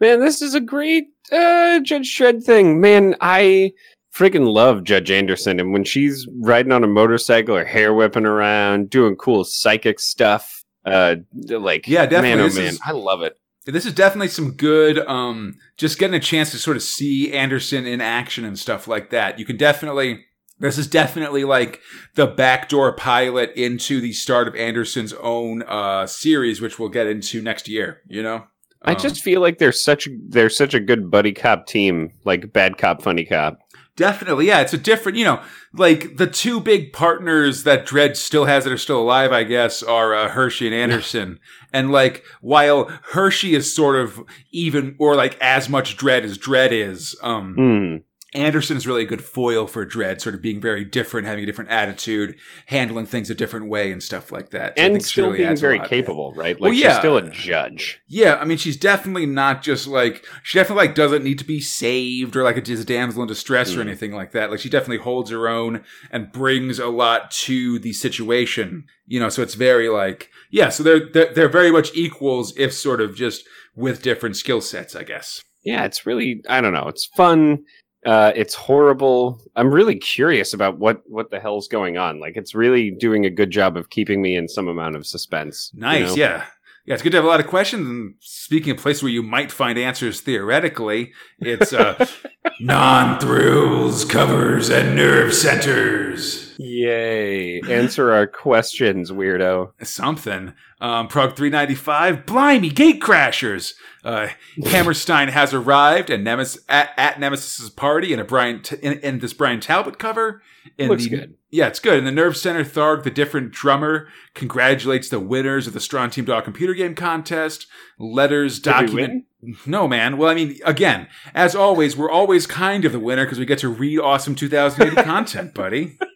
Man, 0.00 0.18
this 0.18 0.42
is 0.42 0.54
a 0.54 0.60
great 0.60 1.04
uh, 1.30 1.78
Judge 1.78 2.18
Dredd 2.18 2.42
thing. 2.42 2.80
Man, 2.80 3.14
I 3.20 3.70
freaking 4.16 4.52
love 4.52 4.84
Judge 4.84 5.10
Anderson. 5.10 5.60
And 5.60 5.72
when 5.72 5.84
she's 5.84 6.26
riding 6.40 6.72
on 6.72 6.84
a 6.84 6.88
motorcycle 6.88 7.56
or 7.56 7.64
hair 7.64 7.92
whipping 7.92 8.26
around, 8.26 8.90
doing 8.90 9.16
cool 9.16 9.44
psychic 9.44 10.00
stuff, 10.00 10.64
uh, 10.84 11.16
like, 11.48 11.86
Yeah, 11.86 12.06
definitely. 12.06 12.28
man, 12.30 12.40
oh 12.40 12.44
This 12.44 12.56
man, 12.56 12.66
is- 12.66 12.80
I 12.86 12.92
love 12.92 13.22
it. 13.22 13.36
This 13.66 13.84
is 13.84 13.92
definitely 13.92 14.28
some 14.28 14.52
good, 14.52 14.98
um, 15.08 15.56
just 15.76 15.98
getting 15.98 16.14
a 16.14 16.20
chance 16.20 16.52
to 16.52 16.56
sort 16.56 16.76
of 16.76 16.84
see 16.84 17.32
Anderson 17.32 17.84
in 17.84 18.00
action 18.00 18.44
and 18.44 18.56
stuff 18.56 18.86
like 18.86 19.10
that. 19.10 19.40
You 19.40 19.44
can 19.44 19.56
definitely, 19.56 20.20
this 20.60 20.78
is 20.78 20.86
definitely 20.86 21.42
like 21.42 21.80
the 22.14 22.28
backdoor 22.28 22.94
pilot 22.94 23.52
into 23.56 24.00
the 24.00 24.12
start 24.12 24.46
of 24.46 24.54
Anderson's 24.54 25.12
own, 25.14 25.64
uh, 25.66 26.06
series, 26.06 26.60
which 26.60 26.78
we'll 26.78 26.90
get 26.90 27.08
into 27.08 27.42
next 27.42 27.68
year, 27.68 28.02
you 28.06 28.22
know? 28.22 28.44
I 28.82 28.92
Um, 28.92 28.98
just 29.00 29.20
feel 29.20 29.40
like 29.40 29.58
they're 29.58 29.72
such 29.72 30.06
they're 30.28 30.48
such 30.50 30.72
a 30.72 30.78
good 30.78 31.10
buddy 31.10 31.32
cop 31.32 31.66
team, 31.66 32.12
like 32.24 32.52
bad 32.52 32.78
cop, 32.78 33.02
funny 33.02 33.24
cop. 33.24 33.58
Definitely, 33.96 34.46
yeah. 34.46 34.60
It's 34.60 34.74
a 34.74 34.78
different, 34.78 35.16
you 35.16 35.24
know, 35.24 35.42
like 35.72 36.16
the 36.18 36.26
two 36.26 36.60
big 36.60 36.92
partners 36.92 37.64
that 37.64 37.86
Dredd 37.86 38.16
still 38.16 38.44
has 38.44 38.64
that 38.64 38.72
are 38.72 38.78
still 38.78 39.00
alive, 39.00 39.32
I 39.32 39.42
guess, 39.44 39.82
are 39.82 40.14
uh, 40.14 40.28
Hershey 40.28 40.66
and 40.66 40.74
Anderson. 40.74 41.40
and 41.72 41.90
like, 41.90 42.22
while 42.40 42.90
Hershey 43.12 43.54
is 43.54 43.74
sort 43.74 43.96
of 43.96 44.20
even 44.52 44.96
or 44.98 45.16
like 45.16 45.38
as 45.40 45.68
much 45.68 45.96
Dredd 45.96 46.22
as 46.24 46.36
Dredd 46.38 46.72
is, 46.72 47.16
um, 47.22 47.54
Hmm. 47.54 47.96
Anderson 48.34 48.76
is 48.76 48.86
really 48.86 49.02
a 49.02 49.06
good 49.06 49.22
foil 49.24 49.66
for 49.66 49.86
Dredd, 49.86 50.20
sort 50.20 50.34
of 50.34 50.42
being 50.42 50.60
very 50.60 50.84
different, 50.84 51.26
having 51.26 51.44
a 51.44 51.46
different 51.46 51.70
attitude, 51.70 52.36
handling 52.66 53.06
things 53.06 53.30
a 53.30 53.34
different 53.34 53.68
way, 53.68 53.92
and 53.92 54.02
stuff 54.02 54.32
like 54.32 54.50
that. 54.50 54.76
So 54.76 54.84
and 54.84 55.02
still 55.02 55.26
really 55.30 55.44
being 55.44 55.56
very 55.56 55.78
capable, 55.80 56.32
right? 56.34 56.54
Like 56.56 56.60
Well, 56.60 56.72
she's 56.72 56.82
yeah. 56.82 56.98
still 56.98 57.16
a 57.16 57.30
judge. 57.30 58.00
Yeah, 58.08 58.34
I 58.34 58.44
mean, 58.44 58.58
she's 58.58 58.76
definitely 58.76 59.26
not 59.26 59.62
just 59.62 59.86
like 59.86 60.26
she 60.42 60.58
definitely 60.58 60.86
like 60.86 60.94
doesn't 60.96 61.22
need 61.24 61.38
to 61.38 61.44
be 61.44 61.60
saved 61.60 62.36
or 62.36 62.42
like 62.42 62.56
a 62.56 62.60
damsel 62.60 63.22
in 63.22 63.28
distress 63.28 63.74
or 63.74 63.78
Mm. 63.78 63.82
anything 63.88 64.12
like 64.12 64.32
that. 64.32 64.50
Like 64.50 64.60
she 64.60 64.68
definitely 64.68 65.04
holds 65.04 65.30
her 65.30 65.48
own 65.48 65.84
and 66.10 66.32
brings 66.32 66.78
a 66.78 66.88
lot 66.88 67.30
to 67.30 67.78
the 67.78 67.92
situation. 67.92 68.84
You 69.06 69.20
know, 69.20 69.28
so 69.28 69.40
it's 69.42 69.54
very 69.54 69.88
like 69.88 70.30
yeah. 70.50 70.68
So 70.68 70.82
they're 70.82 71.08
they're, 71.12 71.32
they're 71.32 71.48
very 71.48 71.70
much 71.70 71.94
equals, 71.94 72.52
if 72.58 72.74
sort 72.74 73.00
of 73.00 73.14
just 73.14 73.44
with 73.76 74.02
different 74.02 74.36
skill 74.36 74.60
sets, 74.60 74.96
I 74.96 75.04
guess. 75.04 75.42
Yeah, 75.64 75.84
it's 75.84 76.06
really 76.06 76.42
I 76.48 76.60
don't 76.60 76.72
know. 76.72 76.86
It's 76.88 77.06
fun. 77.16 77.64
Uh, 78.06 78.32
it's 78.36 78.54
horrible. 78.54 79.40
I'm 79.56 79.72
really 79.74 79.96
curious 79.96 80.54
about 80.54 80.78
what 80.78 81.02
what 81.06 81.30
the 81.30 81.40
hell's 81.40 81.68
going 81.68 81.98
on. 81.98 82.20
Like, 82.20 82.36
it's 82.36 82.54
really 82.54 82.90
doing 82.90 83.26
a 83.26 83.30
good 83.30 83.50
job 83.50 83.76
of 83.76 83.90
keeping 83.90 84.22
me 84.22 84.36
in 84.36 84.48
some 84.48 84.68
amount 84.68 84.96
of 84.96 85.06
suspense. 85.06 85.70
you 85.74 85.80
Nice, 85.80 86.10
know? 86.10 86.14
yeah. 86.14 86.44
Yeah, 86.86 86.94
it's 86.94 87.02
good 87.02 87.10
to 87.10 87.16
have 87.18 87.24
a 87.24 87.28
lot 87.28 87.40
of 87.40 87.48
questions. 87.48 87.88
And 87.88 88.14
speaking 88.20 88.70
of 88.70 88.76
places 88.78 89.02
where 89.02 89.10
you 89.10 89.20
might 89.24 89.50
find 89.50 89.76
answers 89.76 90.20
theoretically, 90.20 91.12
it's 91.40 91.72
uh, 91.72 92.06
non 92.60 93.18
thrills, 93.18 94.04
covers, 94.04 94.70
and 94.70 94.94
nerve 94.94 95.34
centers. 95.34 96.45
Yay! 96.58 97.60
Answer 97.62 98.12
our 98.12 98.26
questions, 98.26 99.10
weirdo. 99.10 99.72
something. 99.82 100.54
Um, 100.78 101.08
Prog 101.08 101.36
395, 101.36 102.26
blimey, 102.26 102.68
gate 102.68 103.00
crashers. 103.00 103.74
Uh, 104.04 104.28
Hammerstein 104.66 105.28
has 105.28 105.54
arrived 105.54 106.10
and 106.10 106.22
Nemesis, 106.22 106.62
at, 106.68 106.90
at 106.98 107.18
Nemesis's 107.18 107.70
party 107.70 108.12
in 108.12 108.20
a 108.20 108.24
Brian 108.24 108.62
T- 108.62 108.76
in, 108.82 108.98
in 109.00 109.18
this 109.20 109.32
Bryan 109.32 109.60
Talbot 109.60 109.98
cover. 109.98 110.42
In 110.76 110.88
Looks 110.90 111.04
the, 111.04 111.10
good. 111.10 111.34
Yeah, 111.50 111.68
it's 111.68 111.80
good. 111.80 111.98
In 111.98 112.04
the 112.04 112.12
Nerve 112.12 112.36
Center, 112.36 112.62
Tharg, 112.62 113.04
the 113.04 113.10
different 113.10 113.52
drummer, 113.52 114.08
congratulates 114.34 115.08
the 115.08 115.20
winners 115.20 115.66
of 115.66 115.72
the 115.72 115.80
Strontium 115.80 116.26
Dog 116.26 116.44
computer 116.44 116.74
game 116.74 116.94
contest. 116.94 117.66
Letters 117.98 118.58
Did 118.58 118.70
document. 118.70 119.24
No, 119.64 119.88
man. 119.88 120.18
Well, 120.18 120.30
I 120.30 120.34
mean, 120.34 120.58
again, 120.64 121.08
as 121.34 121.54
always, 121.54 121.96
we're 121.96 122.10
always 122.10 122.46
kind 122.46 122.84
of 122.84 122.92
the 122.92 122.98
winner 123.00 123.24
because 123.24 123.38
we 123.38 123.46
get 123.46 123.60
to 123.60 123.68
read 123.68 123.98
awesome 124.00 124.34
2000 124.34 124.98
AD 124.98 125.04
content, 125.04 125.54
buddy. 125.54 125.98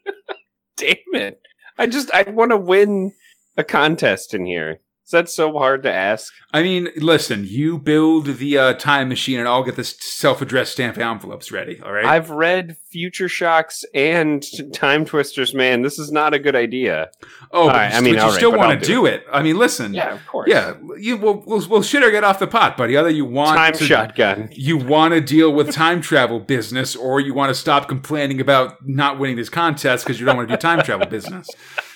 Damn 1.13 1.23
it! 1.23 1.41
I 1.79 1.87
just 1.87 2.11
I 2.13 2.23
want 2.23 2.51
to 2.53 2.57
win 2.57 3.13
a 3.57 3.65
contest 3.65 4.35
in 4.35 4.47
here. 4.47 4.81
Is 5.11 5.13
that 5.13 5.29
so 5.29 5.53
hard 5.59 5.83
to 5.83 5.93
ask? 5.93 6.33
I 6.53 6.63
mean, 6.63 6.89
listen, 6.97 7.45
you 7.45 7.79
build 7.79 8.27
the 8.27 8.57
uh, 8.57 8.75
time 8.75 9.09
machine 9.09 9.41
and 9.41 9.49
I'll 9.49 9.65
get 9.65 9.75
the 9.75 9.83
self-addressed 9.83 10.71
stamp 10.71 10.99
envelopes 10.99 11.51
ready, 11.51 11.81
all 11.81 11.91
right? 11.93 12.05
I've 12.05 12.31
read 12.31 12.77
Future 12.91 13.29
Shocks 13.29 13.85
and 13.93 14.47
Time 14.73 15.05
Twisters. 15.05 15.53
Man, 15.53 15.83
this 15.83 15.99
is 15.99 16.13
not 16.13 16.33
a 16.33 16.39
good 16.39 16.55
idea. 16.55 17.11
oh, 17.51 17.67
but 17.67 17.75
right, 17.75 17.93
I 17.93 18.01
mean, 18.01 18.15
but 18.15 18.21
you 18.21 18.29
right, 18.29 18.37
still 18.37 18.57
want 18.57 18.81
to 18.81 18.87
do 18.87 18.95
do 18.95 19.07
it. 19.07 19.25
I 19.33 19.43
mean, 19.43 19.59
listen. 19.59 19.95
Yeah, 19.95 20.15
of 20.15 20.25
course. 20.29 20.49
Yeah, 20.49 20.75
you 20.97 21.17
we'll, 21.17 21.43
we'll, 21.45 21.69
we'll 21.69 21.83
shit 21.83 22.05
or 22.05 22.13
get 22.13 22.23
off 22.23 22.39
the 22.39 22.47
pot, 22.47 22.77
buddy. 22.77 22.97
Either 22.97 23.11
you 23.11 23.25
want 23.25 23.57
Time 23.57 23.73
to, 23.73 23.85
shotgun. 23.85 24.49
you 24.53 24.77
want 24.77 25.13
to 25.15 25.21
deal 25.21 25.53
with 25.53 25.73
time 25.73 26.03
travel 26.03 26.39
business 26.39 26.95
or 26.95 27.19
you 27.19 27.35
want 27.35 27.51
to 27.51 27.55
stop 27.57 27.89
complaining 27.89 28.41
about 28.41 28.87
not 28.87 29.19
winning 29.19 29.35
this 29.35 29.49
contest 29.49 30.05
because 30.05 30.21
you 30.21 30.27
don't 30.27 30.37
want 30.37 30.49
to 30.49 30.55
do 30.55 30.61
time 30.61 30.85
travel 30.85 31.09
business. 31.09 31.49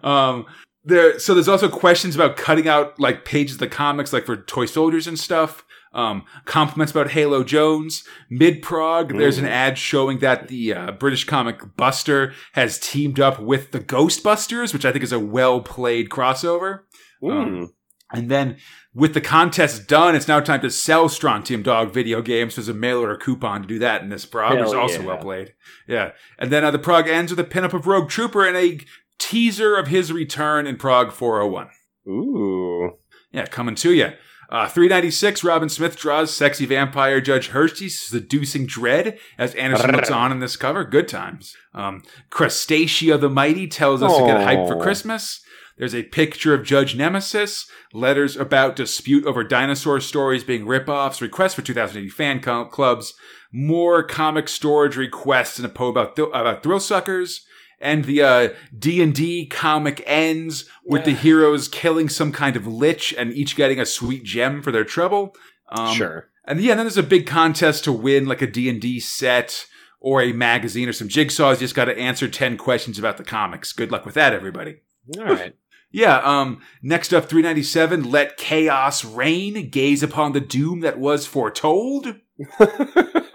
Um 0.03 0.45
there 0.87 1.19
so 1.19 1.33
there's 1.33 1.49
also 1.49 1.69
questions 1.69 2.15
about 2.15 2.37
cutting 2.37 2.67
out 2.67 2.99
like 2.99 3.25
pages 3.25 3.55
of 3.55 3.59
the 3.59 3.67
comics 3.67 4.13
like 4.13 4.25
for 4.25 4.37
toy 4.37 4.65
soldiers 4.65 5.05
and 5.05 5.19
stuff 5.19 5.65
um 5.93 6.23
compliments 6.45 6.91
about 6.91 7.11
halo 7.11 7.43
jones 7.43 8.03
mid 8.29 8.61
prog 8.61 9.17
there's 9.17 9.37
an 9.37 9.45
ad 9.45 9.77
showing 9.77 10.19
that 10.19 10.47
the 10.47 10.73
uh, 10.73 10.91
british 10.93 11.25
comic 11.25 11.75
buster 11.75 12.33
has 12.53 12.79
teamed 12.79 13.19
up 13.19 13.39
with 13.39 13.71
the 13.71 13.79
ghostbusters 13.79 14.73
which 14.73 14.85
i 14.85 14.91
think 14.91 15.03
is 15.03 15.11
a 15.11 15.19
well 15.19 15.61
played 15.61 16.09
crossover 16.09 16.81
Mm. 17.21 17.69
and 18.13 18.29
then 18.29 18.57
with 18.93 19.13
the 19.13 19.21
contest 19.21 19.87
done, 19.87 20.15
it's 20.15 20.27
now 20.27 20.39
time 20.39 20.61
to 20.61 20.71
sell 20.71 21.07
Strontium 21.07 21.61
Dog 21.61 21.93
video 21.93 22.21
games. 22.21 22.55
There's 22.55 22.67
a 22.67 22.73
mail 22.73 22.99
order 22.99 23.15
coupon 23.15 23.61
to 23.61 23.67
do 23.67 23.77
that 23.79 24.01
in 24.01 24.09
this 24.09 24.25
prog, 24.25 24.57
which 24.57 24.67
is 24.67 24.73
also 24.73 25.01
yeah. 25.01 25.05
well 25.05 25.17
played. 25.17 25.53
Yeah. 25.87 26.11
And 26.39 26.51
then 26.51 26.65
uh, 26.65 26.71
the 26.71 26.79
prog 26.79 27.07
ends 27.07 27.31
with 27.31 27.39
a 27.39 27.43
pinup 27.43 27.73
of 27.73 27.85
Rogue 27.85 28.09
Trooper 28.09 28.47
and 28.47 28.57
a 28.57 28.79
teaser 29.19 29.75
of 29.75 29.87
his 29.87 30.11
return 30.11 30.67
in 30.67 30.77
Prog 30.77 31.11
401. 31.11 31.69
Ooh. 32.07 32.93
Yeah, 33.31 33.45
coming 33.45 33.75
to 33.75 33.93
you. 33.93 34.11
Uh, 34.49 34.67
396, 34.69 35.43
Robin 35.43 35.67
Smith 35.67 35.97
draws 35.97 36.33
sexy 36.33 36.65
vampire 36.65 37.19
Judge 37.19 37.49
Hershey 37.49 37.89
seducing 37.89 38.65
Dredd 38.65 39.17
as 39.37 39.53
Anderson 39.55 39.91
looks 39.91 40.09
on 40.09 40.31
in 40.31 40.39
this 40.39 40.55
cover. 40.55 40.85
Good 40.85 41.09
times. 41.09 41.53
Um, 41.73 42.03
Crustacea 42.31 43.19
the 43.19 43.29
Mighty 43.29 43.67
tells 43.67 44.01
us 44.01 44.15
to 44.15 44.25
get 44.25 44.37
hyped 44.37 44.69
for 44.69 44.79
Christmas. 44.81 45.41
There's 45.77 45.93
a 45.93 46.03
picture 46.03 46.53
of 46.53 46.63
Judge 46.63 46.95
Nemesis, 46.95 47.69
letters 47.93 48.37
about 48.37 48.75
dispute 48.77 49.25
over 49.25 49.43
dinosaur 49.43 49.99
stories 49.99 50.43
being 50.43 50.65
ripoffs, 50.65 51.21
requests 51.21 51.53
for 51.53 51.61
2000 51.61 52.05
AD 52.05 52.11
fan 52.11 52.39
clubs, 52.39 53.13
more 53.51 54.01
comic 54.01 54.47
storage 54.47 54.95
requests, 54.95 55.59
and 55.59 55.65
a 55.65 55.69
poem 55.69 55.91
about, 55.91 56.15
th- 56.15 56.29
about 56.29 56.63
thrill 56.63 56.79
suckers. 56.79 57.45
And 57.79 58.05
the 58.05 58.21
uh, 58.23 58.49
D&D 58.77 59.47
comic 59.47 60.01
ends 60.05 60.67
with 60.83 61.05
the 61.05 61.11
heroes 61.11 61.67
killing 61.67 62.09
some 62.09 62.31
kind 62.31 62.55
of 62.55 62.65
lich 62.65 63.13
and 63.17 63.31
each 63.33 63.55
getting 63.55 63.79
a 63.79 63.85
sweet 63.85 64.23
gem 64.23 64.63
for 64.63 64.71
their 64.71 64.83
trouble. 64.83 65.35
Um, 65.69 65.93
sure. 65.93 66.29
And 66.45 66.59
yeah, 66.59 66.75
then 66.75 66.85
there's 66.85 66.97
a 66.97 67.03
big 67.03 67.27
contest 67.27 67.83
to 67.83 67.91
win 67.91 68.25
like 68.25 68.41
a 68.41 68.47
D&D 68.47 68.99
set 69.01 69.67
or 69.99 70.21
a 70.21 70.33
magazine 70.33 70.89
or 70.89 70.93
some 70.93 71.09
jigsaws. 71.09 71.55
You 71.55 71.59
just 71.59 71.75
got 71.75 71.85
to 71.85 71.97
answer 71.97 72.27
10 72.27 72.57
questions 72.57 72.97
about 72.97 73.17
the 73.17 73.23
comics. 73.23 73.73
Good 73.73 73.91
luck 73.91 74.05
with 74.05 74.15
that, 74.15 74.33
everybody. 74.33 74.77
All 75.17 75.25
right. 75.25 75.55
Yeah, 75.89 76.17
um, 76.17 76.61
next 76.81 77.13
up, 77.13 77.29
397, 77.29 78.11
Let 78.11 78.35
Chaos 78.35 79.05
Reign, 79.05 79.69
Gaze 79.69 80.03
Upon 80.03 80.33
the 80.33 80.41
Doom 80.41 80.81
That 80.81 80.99
Was 80.99 81.25
Foretold. 81.25 82.15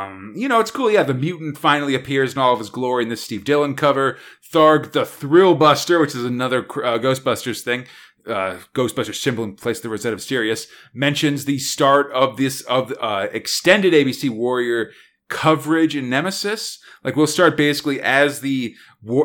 Um, 0.00 0.32
you 0.36 0.48
know, 0.48 0.60
it's 0.60 0.70
cool. 0.70 0.90
Yeah, 0.90 1.02
the 1.02 1.14
mutant 1.14 1.58
finally 1.58 1.94
appears 1.94 2.32
in 2.32 2.38
all 2.38 2.52
of 2.52 2.58
his 2.58 2.70
glory 2.70 3.04
in 3.04 3.08
this 3.08 3.22
Steve 3.22 3.44
Dillon 3.44 3.74
cover. 3.74 4.18
Tharg 4.52 4.92
the 4.92 5.04
Thrill 5.04 5.54
Buster, 5.54 5.98
which 5.98 6.14
is 6.14 6.24
another 6.24 6.60
uh, 6.60 6.98
Ghostbusters 6.98 7.62
thing. 7.62 7.86
Uh, 8.26 8.58
Ghostbusters 8.74 9.20
symbol 9.20 9.44
in 9.44 9.54
place 9.54 9.78
of 9.78 9.84
the 9.84 9.88
Rosette 9.88 10.12
of 10.12 10.20
Sirius 10.20 10.66
mentions 10.92 11.46
the 11.46 11.58
start 11.58 12.12
of 12.12 12.36
this 12.36 12.60
of 12.62 12.92
uh, 13.00 13.28
extended 13.32 13.94
ABC 13.94 14.28
Warrior 14.28 14.90
coverage 15.28 15.96
in 15.96 16.10
Nemesis. 16.10 16.78
Like 17.02 17.16
we'll 17.16 17.26
start 17.26 17.56
basically 17.56 18.00
as 18.02 18.40
the 18.40 18.74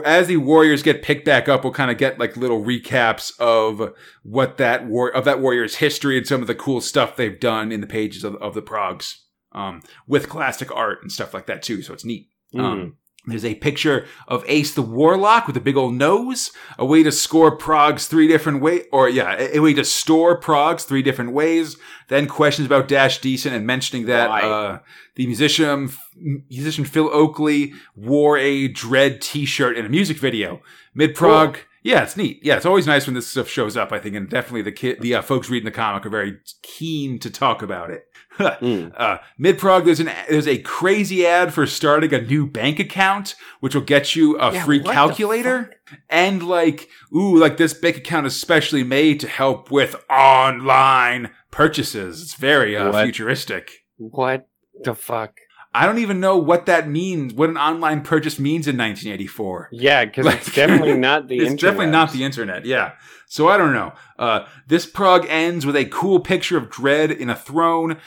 as 0.06 0.28
the 0.28 0.38
warriors 0.38 0.82
get 0.82 1.04
picked 1.04 1.26
back 1.26 1.50
up, 1.50 1.66
we'll 1.66 1.74
kind 1.74 1.92
of 1.92 1.98
get 1.98 2.18
like 2.18 2.38
little 2.38 2.64
recaps 2.64 3.38
of 3.38 3.94
what 4.24 4.58
that 4.58 4.86
war 4.86 5.10
of 5.10 5.26
that 5.26 5.42
warrior's 5.42 5.76
history 5.76 6.18
and 6.18 6.26
some 6.26 6.40
of 6.40 6.48
the 6.48 6.56
cool 6.56 6.80
stuff 6.80 7.18
they've 7.18 7.40
done 7.40 7.74
in 7.74 7.82
the 7.82 7.88
pages 7.88 8.24
of, 8.24 8.36
of 8.36 8.54
the 8.54 8.62
progs. 8.62 9.25
Um, 9.56 9.82
with 10.06 10.30
classic 10.30 10.70
art 10.76 11.02
and 11.02 11.12
stuff 11.12 11.34
like 11.34 11.48
that 11.48 11.64
too, 11.64 11.82
so 11.82 11.94
it's 11.94 12.06
neat. 12.06 12.30
Um, 12.54 12.98
there's 13.28 13.46
a 13.46 13.56
picture 13.56 14.06
of 14.28 14.44
Ace 14.48 14.74
the 14.74 14.82
Warlock 14.82 15.48
with 15.48 15.58
a 15.58 15.62
big 15.62 15.78
old 15.78 15.96
nose, 15.96 16.52
a 16.78 16.86
way 16.86 17.02
to 17.04 17.12
score 17.12 17.58
progs 17.58 18.08
three 18.08 18.28
different 18.28 18.62
way, 18.62 18.84
or 18.92 19.10
yeah, 19.10 19.36
a, 19.40 19.60
way 19.60 19.74
to 19.74 19.84
store 19.84 20.40
progs 20.40 20.84
three 20.84 21.02
different 21.02 21.32
ways. 21.32 21.78
Then 22.08 22.28
questions 22.28 22.68
about 22.68 22.88
Dash 22.88 23.20
Decent 23.20 23.56
and 23.56 23.66
mentioning 23.66 24.06
that 24.06 24.30
uh, 24.30 24.80
the 25.16 25.26
musician 25.26 25.90
musician 26.16 26.86
Phil 26.86 27.10
Oakey 27.10 27.74
wore 27.96 28.38
a 28.38 28.70
Dredd 28.70 29.22
T-shirt 29.22 29.78
in 29.78 29.86
a 29.86 29.90
music 29.90 30.18
video. 30.18 30.62
Mid 30.94 31.16
prog. 31.16 31.58
Yeah, 31.82 32.02
it's 32.02 32.18
neat. 32.18 32.40
Yeah, 32.44 32.58
it's 32.58 32.66
always 32.66 32.88
nice 32.88 33.06
when 33.06 33.14
this 33.14 33.28
stuff 33.28 33.48
shows 33.48 33.78
up. 33.78 33.92
I 33.92 34.00
think, 34.00 34.16
and 34.16 34.30
definitely 34.30 34.64
the 34.64 34.72
kid, 34.72 35.02
the 35.02 35.16
uh, 35.16 35.22
folks 35.22 35.50
reading 35.50 35.66
the 35.66 35.72
comic 35.72 36.06
are 36.06 36.10
very 36.10 36.40
keen 36.62 37.20
to 37.20 37.30
talk 37.30 37.62
about 37.62 37.90
it. 37.92 38.08
Mm. 38.38 38.92
Uh, 38.98 39.18
Mid 39.38 39.58
prog, 39.58 39.86
there's 39.86 40.00
an 40.00 40.10
there's 40.30 40.48
a 40.48 40.58
crazy 40.60 41.26
ad 41.26 41.54
for 41.54 41.66
starting 41.66 42.14
a 42.14 42.22
new 42.22 42.46
bank 42.48 42.80
account, 42.80 43.36
which 43.60 43.74
will 43.76 43.82
get 43.82 44.16
you 44.16 44.38
a 44.40 44.54
Yeah, 44.54 44.64
free 44.66 44.82
calculator, 44.82 45.72
and 46.10 46.44
like 46.44 46.90
ooh, 47.16 47.38
like 47.38 47.58
this 47.58 47.74
bank 47.74 47.98
account 47.98 48.28
is 48.28 48.40
specially 48.40 48.84
made 48.84 49.20
to 49.22 49.28
help 49.28 49.72
with 49.72 49.96
online 50.10 51.32
purchases. 51.52 52.22
It's 52.22 52.36
very 52.36 52.76
uh, 52.76 52.92
What? 52.92 53.04
futuristic. 53.06 53.72
What 53.98 54.48
the 54.84 54.96
fuck? 54.96 55.38
I 55.74 55.86
don't 55.86 55.98
even 56.00 56.22
know 56.22 56.38
what 56.38 56.68
that 56.68 56.88
means. 56.88 57.34
What 57.34 57.50
an 57.50 57.58
online 57.58 58.02
purchase 58.02 58.40
means 58.40 58.66
in 58.66 58.78
1984. 58.78 59.70
Yeah, 59.74 60.06
because 60.06 60.26
Like- 60.32 60.38
it's 60.38 60.56
definitely 60.56 60.98
not 60.98 61.28
the 61.28 61.36
it's 61.38 61.52
internet. 61.52 61.60
definitely 61.74 61.92
not 61.92 62.12
the 62.14 62.24
internet. 62.24 62.66
Yeah. 62.66 62.94
So 63.28 63.50
I 63.50 63.58
don't 63.58 63.74
know. 63.74 63.92
Uh, 64.18 64.46
this 64.68 64.86
prog 64.86 65.26
ends 65.28 65.66
with 65.66 65.76
a 65.76 65.86
cool 65.86 66.20
picture 66.22 66.58
of 66.58 66.70
Dredd 66.70 67.18
in 67.18 67.30
a 67.30 67.36
throne, 67.36 67.98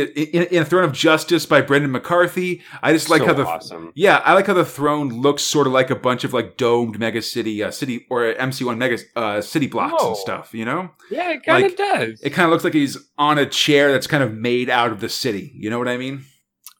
in, 0.00 0.08
in, 0.08 0.42
in 0.44 0.62
a 0.62 0.64
throne 0.64 0.84
of 0.84 0.92
justice 0.92 1.46
by 1.46 1.60
Brendan 1.60 1.90
McCarthy. 1.92 2.62
I 2.82 2.92
just 2.92 3.10
like 3.10 3.20
so 3.22 3.26
how 3.28 3.32
the 3.34 3.44
awesome. 3.46 3.92
yeah, 3.94 4.22
I 4.24 4.34
like 4.34 4.46
how 4.46 4.54
the 4.54 4.64
throne 4.64 5.08
looks 5.08 5.42
sort 5.42 5.66
of 5.66 5.72
like 5.72 5.90
a 5.90 5.96
bunch 5.96 6.24
of 6.24 6.32
like 6.32 6.56
domed 6.56 6.98
mega 6.98 7.22
city, 7.22 7.62
uh, 7.62 7.70
city 7.70 8.06
or 8.10 8.32
MC1 8.34 8.76
mega 8.78 8.98
uh, 9.16 9.40
city 9.40 9.66
blocks 9.66 9.94
Oh. 9.98 10.08
and 10.08 10.16
stuff. 10.16 10.54
You 10.54 10.64
know, 10.64 10.90
Yeah, 11.10 11.30
it 11.32 11.44
kind 11.44 11.64
of 11.64 11.70
like, 11.72 11.78
does. 11.78 12.20
it 12.22 12.30
kind 12.30 12.46
of 12.46 12.50
looks 12.52 12.64
like 12.64 12.74
he's 12.74 12.96
on 13.18 13.38
a 13.38 13.46
chair 13.46 13.92
that's 13.92 14.06
kind 14.06 14.22
of 14.22 14.32
made 14.34 14.70
out 14.70 14.92
of 14.92 15.00
the 15.00 15.08
city. 15.08 15.52
You 15.56 15.70
know 15.70 15.78
what 15.78 15.88
I 15.88 15.96
mean? 15.96 16.24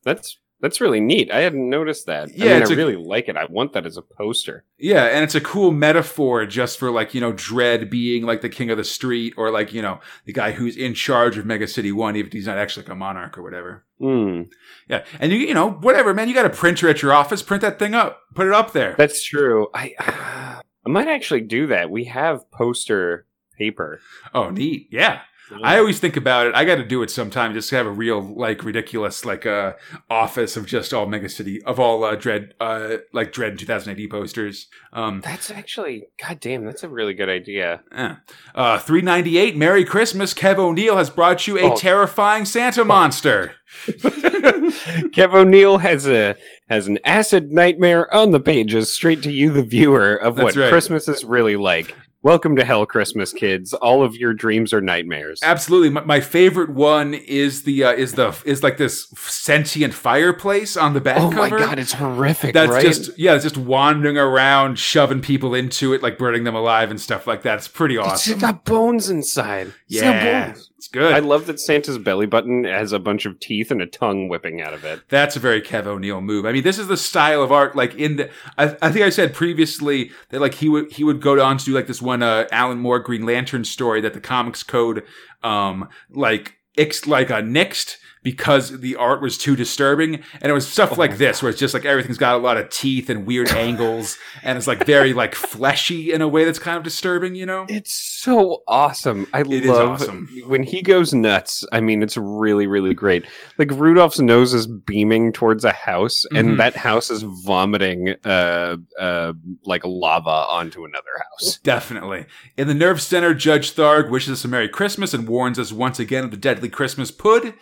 That's 0.04 0.38
that's 0.66 0.80
really 0.80 1.00
neat. 1.00 1.30
I 1.30 1.42
hadn't 1.42 1.70
noticed 1.70 2.06
that. 2.06 2.36
Yeah, 2.36 2.56
I 2.56 2.58
mean, 2.60 2.68
I 2.68 2.72
a- 2.72 2.76
really 2.76 2.96
like 2.96 3.28
it. 3.28 3.36
I 3.36 3.44
want 3.44 3.72
that 3.74 3.86
as 3.86 3.96
a 3.96 4.02
poster. 4.02 4.64
Yeah, 4.78 5.04
and 5.04 5.22
it's 5.22 5.36
a 5.36 5.40
cool 5.40 5.70
metaphor 5.70 6.44
just 6.44 6.76
for 6.76 6.90
like, 6.90 7.14
you 7.14 7.20
know, 7.20 7.32
Dredd 7.32 7.88
being 7.88 8.24
like 8.24 8.40
the 8.40 8.48
king 8.48 8.68
of 8.70 8.76
the 8.76 8.82
street 8.82 9.34
or 9.36 9.52
like, 9.52 9.72
you 9.72 9.80
know, 9.80 10.00
the 10.24 10.32
guy 10.32 10.50
who's 10.50 10.76
in 10.76 10.92
charge 10.92 11.38
of 11.38 11.46
Mega 11.46 11.68
City 11.68 11.92
1, 11.92 12.16
even 12.16 12.26
if 12.26 12.32
he's 12.32 12.46
not 12.46 12.58
actually 12.58 12.82
like 12.82 12.92
a 12.92 12.96
monarch 12.96 13.38
or 13.38 13.42
whatever. 13.44 13.84
Hmm. 14.00 14.42
Yeah. 14.88 15.04
And 15.20 15.30
you, 15.30 15.38
you 15.38 15.54
know, 15.54 15.70
whatever, 15.70 16.12
man, 16.12 16.28
you 16.28 16.34
got 16.34 16.46
a 16.46 16.50
printer 16.50 16.88
at 16.88 17.00
your 17.00 17.12
office, 17.12 17.42
print 17.42 17.60
that 17.60 17.78
thing 17.78 17.94
up, 17.94 18.22
put 18.34 18.48
it 18.48 18.52
up 18.52 18.72
there. 18.72 18.96
That's 18.98 19.22
true. 19.22 19.68
I 19.72 19.94
I 20.84 20.88
might 20.88 21.08
actually 21.08 21.42
do 21.42 21.68
that. 21.68 21.90
We 21.90 22.04
have 22.04 22.50
poster 22.50 23.26
paper. 23.56 24.00
Oh, 24.34 24.50
neat. 24.50 24.88
Yeah. 24.90 25.20
I 25.62 25.78
always 25.78 26.00
think 26.00 26.16
about 26.16 26.46
it. 26.48 26.54
I 26.54 26.64
got 26.64 26.76
to 26.76 26.84
do 26.84 27.02
it 27.02 27.10
sometime 27.10 27.54
just 27.54 27.70
have 27.70 27.86
a 27.86 27.90
real, 27.90 28.20
like, 28.20 28.64
ridiculous, 28.64 29.24
like, 29.24 29.46
uh, 29.46 29.74
office 30.10 30.56
of 30.56 30.66
just 30.66 30.92
all 30.92 31.06
Mega 31.06 31.28
City, 31.28 31.62
of 31.62 31.78
all, 31.78 32.02
uh, 32.04 32.16
Dredd, 32.16 32.50
uh, 32.60 32.96
like, 33.12 33.32
Dredd 33.32 33.58
2000 33.58 33.98
AD 33.98 34.10
posters. 34.10 34.66
Um, 34.92 35.20
That's 35.20 35.50
actually, 35.50 36.08
goddamn, 36.20 36.64
that's 36.64 36.82
a 36.82 36.88
really 36.88 37.14
good 37.14 37.28
idea. 37.28 37.82
Eh. 37.92 38.14
Uh, 38.54 38.78
398, 38.78 39.56
Merry 39.56 39.84
Christmas. 39.84 40.34
Kev 40.34 40.58
O'Neill 40.58 40.96
has 40.96 41.10
brought 41.10 41.46
you 41.46 41.58
a 41.58 41.72
Oh. 41.72 41.76
terrifying 41.76 42.44
Santa 42.44 42.84
monster. 42.84 43.52
Kev 43.86 45.34
O'Neill 45.34 45.78
has 45.78 46.06
a 46.06 46.36
has 46.68 46.88
an 46.88 46.98
acid 47.04 47.52
nightmare 47.52 48.12
on 48.12 48.30
the 48.32 48.40
pages, 48.40 48.92
straight 48.92 49.22
to 49.22 49.30
you, 49.32 49.50
the 49.52 49.62
viewer, 49.62 50.14
of 50.16 50.38
what 50.38 50.56
right. 50.56 50.68
Christmas 50.70 51.08
is 51.08 51.24
really 51.24 51.56
like. 51.56 51.94
Welcome 52.26 52.56
to 52.56 52.64
hell, 52.64 52.86
Christmas 52.86 53.32
kids. 53.32 53.72
All 53.72 54.02
of 54.02 54.16
your 54.16 54.34
dreams 54.34 54.72
are 54.72 54.80
nightmares. 54.80 55.38
Absolutely. 55.44 55.90
My, 55.90 56.00
my 56.00 56.20
favorite 56.20 56.70
one 56.70 57.14
is 57.14 57.62
the, 57.62 57.84
uh, 57.84 57.92
is 57.92 58.14
the, 58.14 58.36
is 58.44 58.64
like 58.64 58.78
this 58.78 59.06
sentient 59.16 59.94
fireplace 59.94 60.76
on 60.76 60.92
the 60.94 61.00
back 61.00 61.20
oh 61.20 61.30
my 61.30 61.48
god, 61.48 61.78
it's 61.78 61.92
horrific, 61.92 62.52
That's 62.52 62.72
right? 62.72 62.82
just, 62.82 63.16
yeah, 63.16 63.34
it's 63.36 63.44
just 63.44 63.56
wandering 63.56 64.18
around, 64.18 64.76
shoving 64.76 65.20
people 65.20 65.54
into 65.54 65.92
it, 65.92 66.02
like 66.02 66.18
burning 66.18 66.42
them 66.42 66.56
alive 66.56 66.90
and 66.90 67.00
stuff 67.00 67.28
like 67.28 67.42
that. 67.42 67.58
It's 67.58 67.68
pretty 67.68 67.94
It's 67.94 68.04
awesome. 68.04 68.40
got 68.40 68.64
bones 68.64 69.08
inside. 69.08 69.72
It's 69.88 70.00
got 70.00 70.14
Yeah. 70.16 70.46
bones. 70.48 70.70
It's 70.86 70.92
good. 70.92 71.12
I 71.12 71.18
love 71.18 71.46
that 71.46 71.58
Santa's 71.58 71.98
belly 71.98 72.26
button 72.26 72.62
has 72.62 72.92
a 72.92 73.00
bunch 73.00 73.26
of 73.26 73.40
teeth 73.40 73.72
and 73.72 73.82
a 73.82 73.86
tongue 73.86 74.28
whipping 74.28 74.60
out 74.60 74.72
of 74.72 74.84
it. 74.84 75.00
That's 75.08 75.34
a 75.34 75.40
very 75.40 75.60
Kev 75.60 75.84
O'Neill 75.84 76.20
move. 76.20 76.46
I 76.46 76.52
mean, 76.52 76.62
this 76.62 76.78
is 76.78 76.86
the 76.86 76.96
style 76.96 77.42
of 77.42 77.50
art. 77.50 77.74
Like 77.74 77.96
in 77.96 78.16
the, 78.16 78.30
I, 78.56 78.76
I 78.80 78.92
think 78.92 79.04
I 79.04 79.10
said 79.10 79.34
previously 79.34 80.12
that 80.28 80.40
like 80.40 80.54
he 80.54 80.68
would 80.68 80.92
he 80.92 81.02
would 81.02 81.20
go 81.20 81.42
on 81.42 81.58
to 81.58 81.64
do 81.64 81.74
like 81.74 81.88
this 81.88 82.00
one 82.00 82.22
uh, 82.22 82.46
Alan 82.52 82.78
Moore 82.78 83.00
Green 83.00 83.26
Lantern 83.26 83.64
story 83.64 84.00
that 84.00 84.14
the 84.14 84.20
Comics 84.20 84.62
Code 84.62 85.02
um 85.42 85.88
like 86.08 86.54
like 86.78 87.32
uh, 87.32 87.40
nixed 87.40 87.96
because 88.26 88.80
the 88.80 88.96
art 88.96 89.22
was 89.22 89.38
too 89.38 89.54
disturbing, 89.54 90.20
and 90.40 90.50
it 90.50 90.52
was 90.52 90.66
stuff 90.66 90.90
Oh 90.90 90.96
like 90.96 91.16
this 91.16 91.44
where 91.44 91.48
it's 91.48 91.60
just 91.60 91.72
like 91.74 91.84
everything's 91.84 92.18
got 92.18 92.34
a 92.34 92.38
lot 92.38 92.56
of 92.56 92.68
teeth 92.70 93.08
and 93.08 93.24
weird 93.24 93.48
angles, 93.52 94.18
and 94.42 94.58
it's 94.58 94.66
like 94.66 94.84
very 94.84 95.12
like 95.12 95.36
fleshy 95.36 96.12
in 96.12 96.20
a 96.22 96.26
way 96.26 96.44
that's 96.44 96.58
kind 96.58 96.76
of 96.76 96.82
disturbing. 96.82 97.36
You 97.36 97.46
know? 97.46 97.66
It's 97.68 97.92
so 97.92 98.64
awesome. 98.66 99.28
I 99.32 99.42
It 99.42 99.52
is 99.52 99.66
love 99.66 100.02
awesome. 100.02 100.28
when 100.48 100.64
he 100.64 100.82
goes 100.82 101.14
nuts. 101.14 101.64
I 101.70 101.80
mean, 101.80 102.02
it's 102.02 102.16
really, 102.16 102.66
really 102.66 102.94
great. 102.94 103.24
Like 103.58 103.70
Rudolph's 103.70 104.18
nose 104.18 104.52
is 104.54 104.66
beaming 104.66 105.32
towards 105.32 105.64
a 105.64 105.70
house, 105.70 106.24
and 106.34 106.58
that 106.58 106.74
house 106.74 107.10
is 107.10 107.22
vomiting 107.22 108.16
uh, 108.24 108.76
uh, 108.98 109.34
like 109.66 109.82
lava 109.84 110.28
onto 110.28 110.84
another 110.84 111.04
house. 111.30 111.58
Definitely. 111.58 112.26
In 112.56 112.66
the 112.66 112.74
Nerve 112.74 113.00
Center, 113.00 113.34
Judge 113.34 113.72
Tharg 113.72 114.10
wishes 114.10 114.32
us 114.32 114.44
a 114.44 114.48
Merry 114.48 114.68
Christmas 114.68 115.14
and 115.14 115.28
warns 115.28 115.60
us 115.60 115.70
once 115.70 116.00
again 116.00 116.24
of 116.24 116.32
the 116.32 116.36
deadly 116.36 116.68
Christmas 116.68 117.12
pud. 117.12 117.54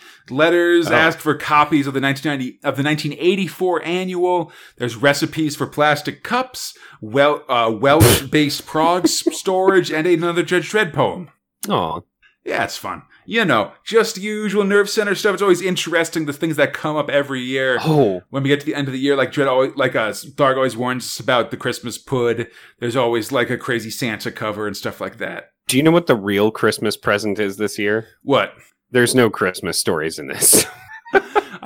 Letters 0.55 0.91
Oh. 0.91 0.95
ask 0.95 1.19
for 1.19 1.35
copies 1.35 1.87
of 1.87 1.95
the 1.95 2.01
1990 2.01 2.59
of 2.65 2.77
the 2.77 2.83
1984 2.83 3.85
annual. 3.85 4.53
There's 4.77 4.97
recipes 4.97 5.57
for 5.57 5.67
plastic 5.67 6.23
cups, 6.23 6.77
well, 7.01 7.45
uh, 7.49 7.73
Welsh-based 7.77 8.67
prog 8.67 9.09
storage, 9.09 9.91
and 9.91 10.07
another 10.07 10.43
Judge 10.43 10.71
Dredd 10.71 10.93
poem. 10.93 11.31
Oh, 11.69 12.05
Yeah, 12.45 12.65
it's 12.65 12.77
fun. 12.77 13.03
You 13.27 13.47
know, 13.47 13.73
just 13.87 14.19
usual 14.19 14.65
Nerve 14.65 14.91
Center 14.91 15.15
stuff. 15.15 15.33
It's 15.33 15.43
always 15.43 15.63
interesting 15.63 16.27
the 16.27 16.33
things 16.35 16.57
that 16.57 16.75
come 16.75 16.95
up 16.95 17.09
every 17.09 17.41
year 17.41 17.79
oh, 17.81 18.21
when 18.29 18.43
we 18.43 18.51
get 18.51 18.61
to 18.61 18.67
the 18.67 18.75
end 18.75 18.87
of 18.87 18.93
the 18.93 18.99
year, 19.01 19.17
like 19.17 19.33
Dredd 19.33 19.49
always, 19.49 19.73
like 19.77 19.97
uh, 19.97 20.11
Tharg 20.11 20.57
always 20.57 20.77
warns 20.77 21.05
us 21.07 21.19
about 21.21 21.51
the 21.51 21.57
Christmas 21.57 21.97
pud. 21.97 22.49
There's 22.81 22.97
always 22.97 23.33
like 23.33 23.49
a 23.49 23.57
crazy 23.57 23.89
Santa 23.91 24.31
cover 24.31 24.67
and 24.67 24.77
stuff 24.77 25.01
like 25.01 25.17
that. 25.19 25.53
do 25.69 25.79
you 25.79 25.83
know 25.83 25.91
what 25.91 26.07
the 26.07 26.15
real 26.17 26.51
Christmas 26.51 26.99
present 26.99 27.39
is 27.39 27.57
this 27.57 27.79
year? 27.79 28.07
What? 28.23 28.53
There's 28.95 29.15
no 29.15 29.29
Christmas 29.29 29.79
stories 29.79 30.19
in 30.19 30.29
this. 30.29 30.65